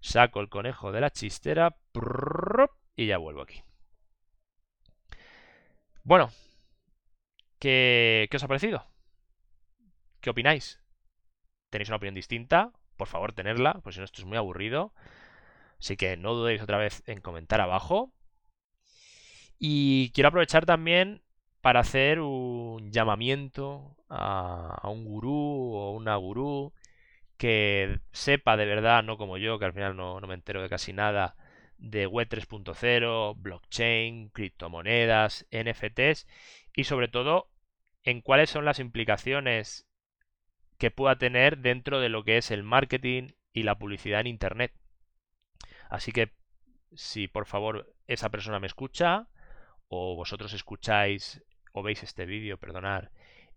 Saco 0.00 0.40
el 0.40 0.48
conejo 0.48 0.90
de 0.92 1.00
la 1.00 1.10
chistera 1.10 1.76
y 2.96 3.06
ya 3.06 3.18
vuelvo 3.18 3.42
aquí. 3.42 3.62
Bueno, 6.04 6.30
¿qué, 7.58 8.26
¿qué 8.30 8.36
os 8.36 8.42
ha 8.42 8.48
parecido? 8.48 8.84
¿Qué 10.20 10.30
opináis? 10.30 10.80
¿Tenéis 11.70 11.88
una 11.88 11.96
opinión 11.96 12.14
distinta? 12.14 12.72
Por 12.96 13.08
favor, 13.08 13.32
tenerla, 13.32 13.74
pues 13.82 13.94
si 13.94 14.00
no 14.00 14.04
esto 14.04 14.20
es 14.20 14.26
muy 14.26 14.36
aburrido. 14.36 14.92
Así 15.82 15.96
que 15.96 16.16
no 16.16 16.34
dudéis 16.34 16.62
otra 16.62 16.78
vez 16.78 17.02
en 17.06 17.20
comentar 17.20 17.60
abajo. 17.60 18.12
Y 19.58 20.12
quiero 20.12 20.28
aprovechar 20.28 20.64
también 20.64 21.22
para 21.60 21.80
hacer 21.80 22.20
un 22.20 22.92
llamamiento 22.92 23.96
a, 24.08 24.88
un 24.88 25.04
gurú 25.04 25.74
o 25.74 25.90
una 25.92 26.14
gurú 26.16 26.72
que 27.36 27.98
sepa 28.12 28.56
de 28.56 28.66
verdad, 28.66 29.02
no 29.02 29.18
como 29.18 29.38
yo, 29.38 29.58
que 29.58 29.64
al 29.64 29.72
final 29.72 29.96
no, 29.96 30.20
no 30.20 30.26
me 30.28 30.34
entero 30.34 30.62
de 30.62 30.68
casi 30.68 30.92
nada, 30.92 31.34
de 31.78 32.06
Web 32.06 32.28
3.0, 32.28 33.34
blockchain, 33.36 34.28
criptomonedas, 34.30 35.46
NFTs 35.50 36.28
y 36.76 36.84
sobre 36.84 37.08
todo 37.08 37.50
en 38.04 38.20
cuáles 38.20 38.50
son 38.50 38.64
las 38.64 38.78
implicaciones 38.78 39.88
que 40.78 40.92
pueda 40.92 41.18
tener 41.18 41.58
dentro 41.58 41.98
de 41.98 42.08
lo 42.08 42.22
que 42.22 42.36
es 42.36 42.52
el 42.52 42.62
marketing 42.62 43.30
y 43.52 43.64
la 43.64 43.78
publicidad 43.78 44.20
en 44.20 44.28
Internet. 44.28 44.72
Así 45.92 46.10
que 46.10 46.32
si 46.94 47.28
por 47.28 47.44
favor 47.44 47.94
esa 48.06 48.30
persona 48.30 48.58
me 48.58 48.66
escucha 48.66 49.28
o 49.88 50.16
vosotros 50.16 50.54
escucháis 50.54 51.44
o 51.72 51.82
veis 51.82 52.02
este 52.02 52.24
vídeo, 52.24 52.56
perdonar, 52.56 53.12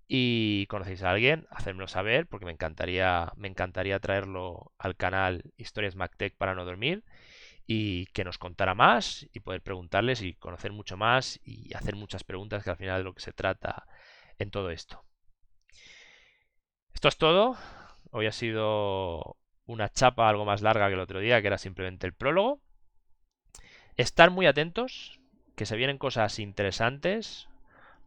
y 0.05 0.67
conocéis 0.67 1.01
a 1.03 1.11
alguien, 1.11 1.47
hacérmelo 1.49 1.87
saber 1.87 2.27
porque 2.27 2.45
me 2.45 2.51
encantaría, 2.51 3.31
me 3.37 3.47
encantaría 3.47 4.01
traerlo 4.01 4.73
al 4.77 4.97
canal 4.97 5.53
Historias 5.55 5.95
MacTech 5.95 6.35
para 6.35 6.55
no 6.55 6.65
dormir 6.65 7.05
y 7.65 8.07
que 8.07 8.25
nos 8.25 8.37
contara 8.37 8.75
más 8.75 9.25
y 9.31 9.39
poder 9.39 9.61
preguntarles 9.61 10.21
y 10.21 10.33
conocer 10.33 10.73
mucho 10.73 10.97
más 10.97 11.39
y 11.45 11.73
hacer 11.73 11.95
muchas 11.95 12.25
preguntas 12.25 12.65
que 12.65 12.69
al 12.69 12.77
final 12.77 12.99
es 12.99 13.05
lo 13.05 13.13
que 13.13 13.21
se 13.21 13.31
trata 13.31 13.87
en 14.39 14.51
todo 14.51 14.71
esto. 14.71 15.05
Esto 16.93 17.07
es 17.07 17.17
todo. 17.17 17.55
Hoy 18.11 18.27
ha 18.27 18.33
sido 18.33 19.37
una 19.65 19.89
chapa 19.89 20.29
algo 20.29 20.45
más 20.45 20.61
larga 20.61 20.87
que 20.87 20.93
el 20.93 20.99
otro 20.99 21.19
día, 21.19 21.41
que 21.41 21.47
era 21.47 21.57
simplemente 21.57 22.07
el 22.07 22.13
prólogo. 22.13 22.61
Estar 23.97 24.29
muy 24.29 24.45
atentos, 24.45 25.19
que 25.55 25.65
se 25.65 25.75
vienen 25.75 25.97
cosas 25.97 26.39
interesantes. 26.39 27.47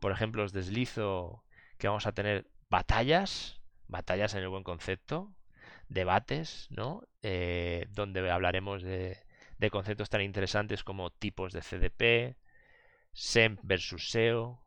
Por 0.01 0.13
ejemplo, 0.13 0.45
os 0.45 0.53
deslizo 0.53 1.45
que 1.79 1.89
vamos 1.89 2.07
a 2.07 2.13
tener 2.13 2.47
batallas, 2.69 3.61
batallas 3.87 4.35
en 4.35 4.43
el 4.43 4.49
buen 4.49 4.65
concepto, 4.65 5.33
debates, 5.89 6.69
¿no? 6.71 7.03
Eh, 7.23 7.87
donde 7.91 8.31
hablaremos 8.31 8.83
de, 8.83 9.19
de, 9.59 9.71
conceptos 9.71 10.11
tan 10.11 10.21
interesantes 10.21 10.85
como 10.85 11.11
tipos 11.11 11.53
de 11.53 11.63
CDP, 11.63 12.37
SEM 13.13 13.57
versus 13.63 14.11
SEO, 14.11 14.63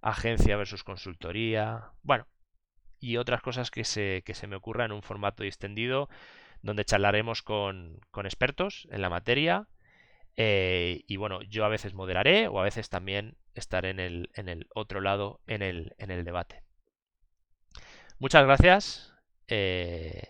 agencia 0.00 0.56
versus 0.56 0.84
consultoría, 0.84 1.90
bueno, 2.02 2.26
y 3.00 3.16
otras 3.16 3.42
cosas 3.42 3.70
que 3.70 3.84
se, 3.84 4.22
que 4.24 4.34
se 4.34 4.46
me 4.46 4.56
ocurran 4.56 4.90
en 4.90 4.96
un 4.96 5.02
formato 5.02 5.44
extendido 5.44 6.08
donde 6.62 6.84
charlaremos 6.84 7.42
con, 7.42 8.00
con 8.10 8.26
expertos 8.26 8.88
en 8.90 9.02
la 9.02 9.10
materia 9.10 9.68
eh, 10.40 11.02
y 11.08 11.16
bueno, 11.16 11.42
yo 11.42 11.64
a 11.64 11.68
veces 11.68 11.94
moderaré 11.94 12.46
o 12.46 12.60
a 12.60 12.62
veces 12.62 12.88
también 12.88 13.36
estaré 13.54 13.90
en 13.90 13.98
el, 13.98 14.30
en 14.34 14.48
el 14.48 14.68
otro 14.72 15.00
lado 15.00 15.40
en 15.48 15.62
el, 15.62 15.96
en 15.98 16.12
el 16.12 16.24
debate. 16.24 16.62
Muchas 18.20 18.44
gracias. 18.44 19.12
Eh, 19.48 20.22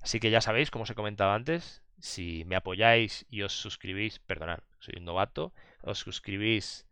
así 0.00 0.20
que 0.20 0.30
ya 0.30 0.40
sabéis, 0.40 0.70
como 0.70 0.84
os 0.84 0.90
he 0.90 0.94
comentado 0.94 1.32
antes, 1.32 1.82
si 2.00 2.44
me 2.46 2.56
apoyáis 2.56 3.26
y 3.28 3.42
os 3.42 3.52
suscribís, 3.52 4.20
perdonad, 4.20 4.60
soy 4.78 4.94
un 4.96 5.04
novato, 5.04 5.52
os 5.82 5.98
suscribís 5.98 6.86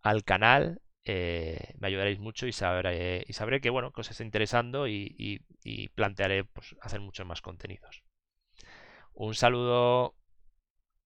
al 0.00 0.24
canal, 0.24 0.80
eh, 1.04 1.74
me 1.78 1.88
ayudaréis 1.88 2.18
mucho 2.18 2.46
y 2.46 2.52
sabré, 2.52 3.24
que 3.60 3.70
bueno, 3.70 3.92
que 3.92 4.00
os 4.02 4.10
interesando 4.20 4.88
y, 4.88 5.14
y 5.64 5.88
plantearé 5.90 6.44
pues, 6.44 6.76
hacer 6.82 7.00
muchos 7.00 7.26
más 7.26 7.42
contenidos. 7.42 8.02
Un 9.14 9.34
saludo. 9.34 10.14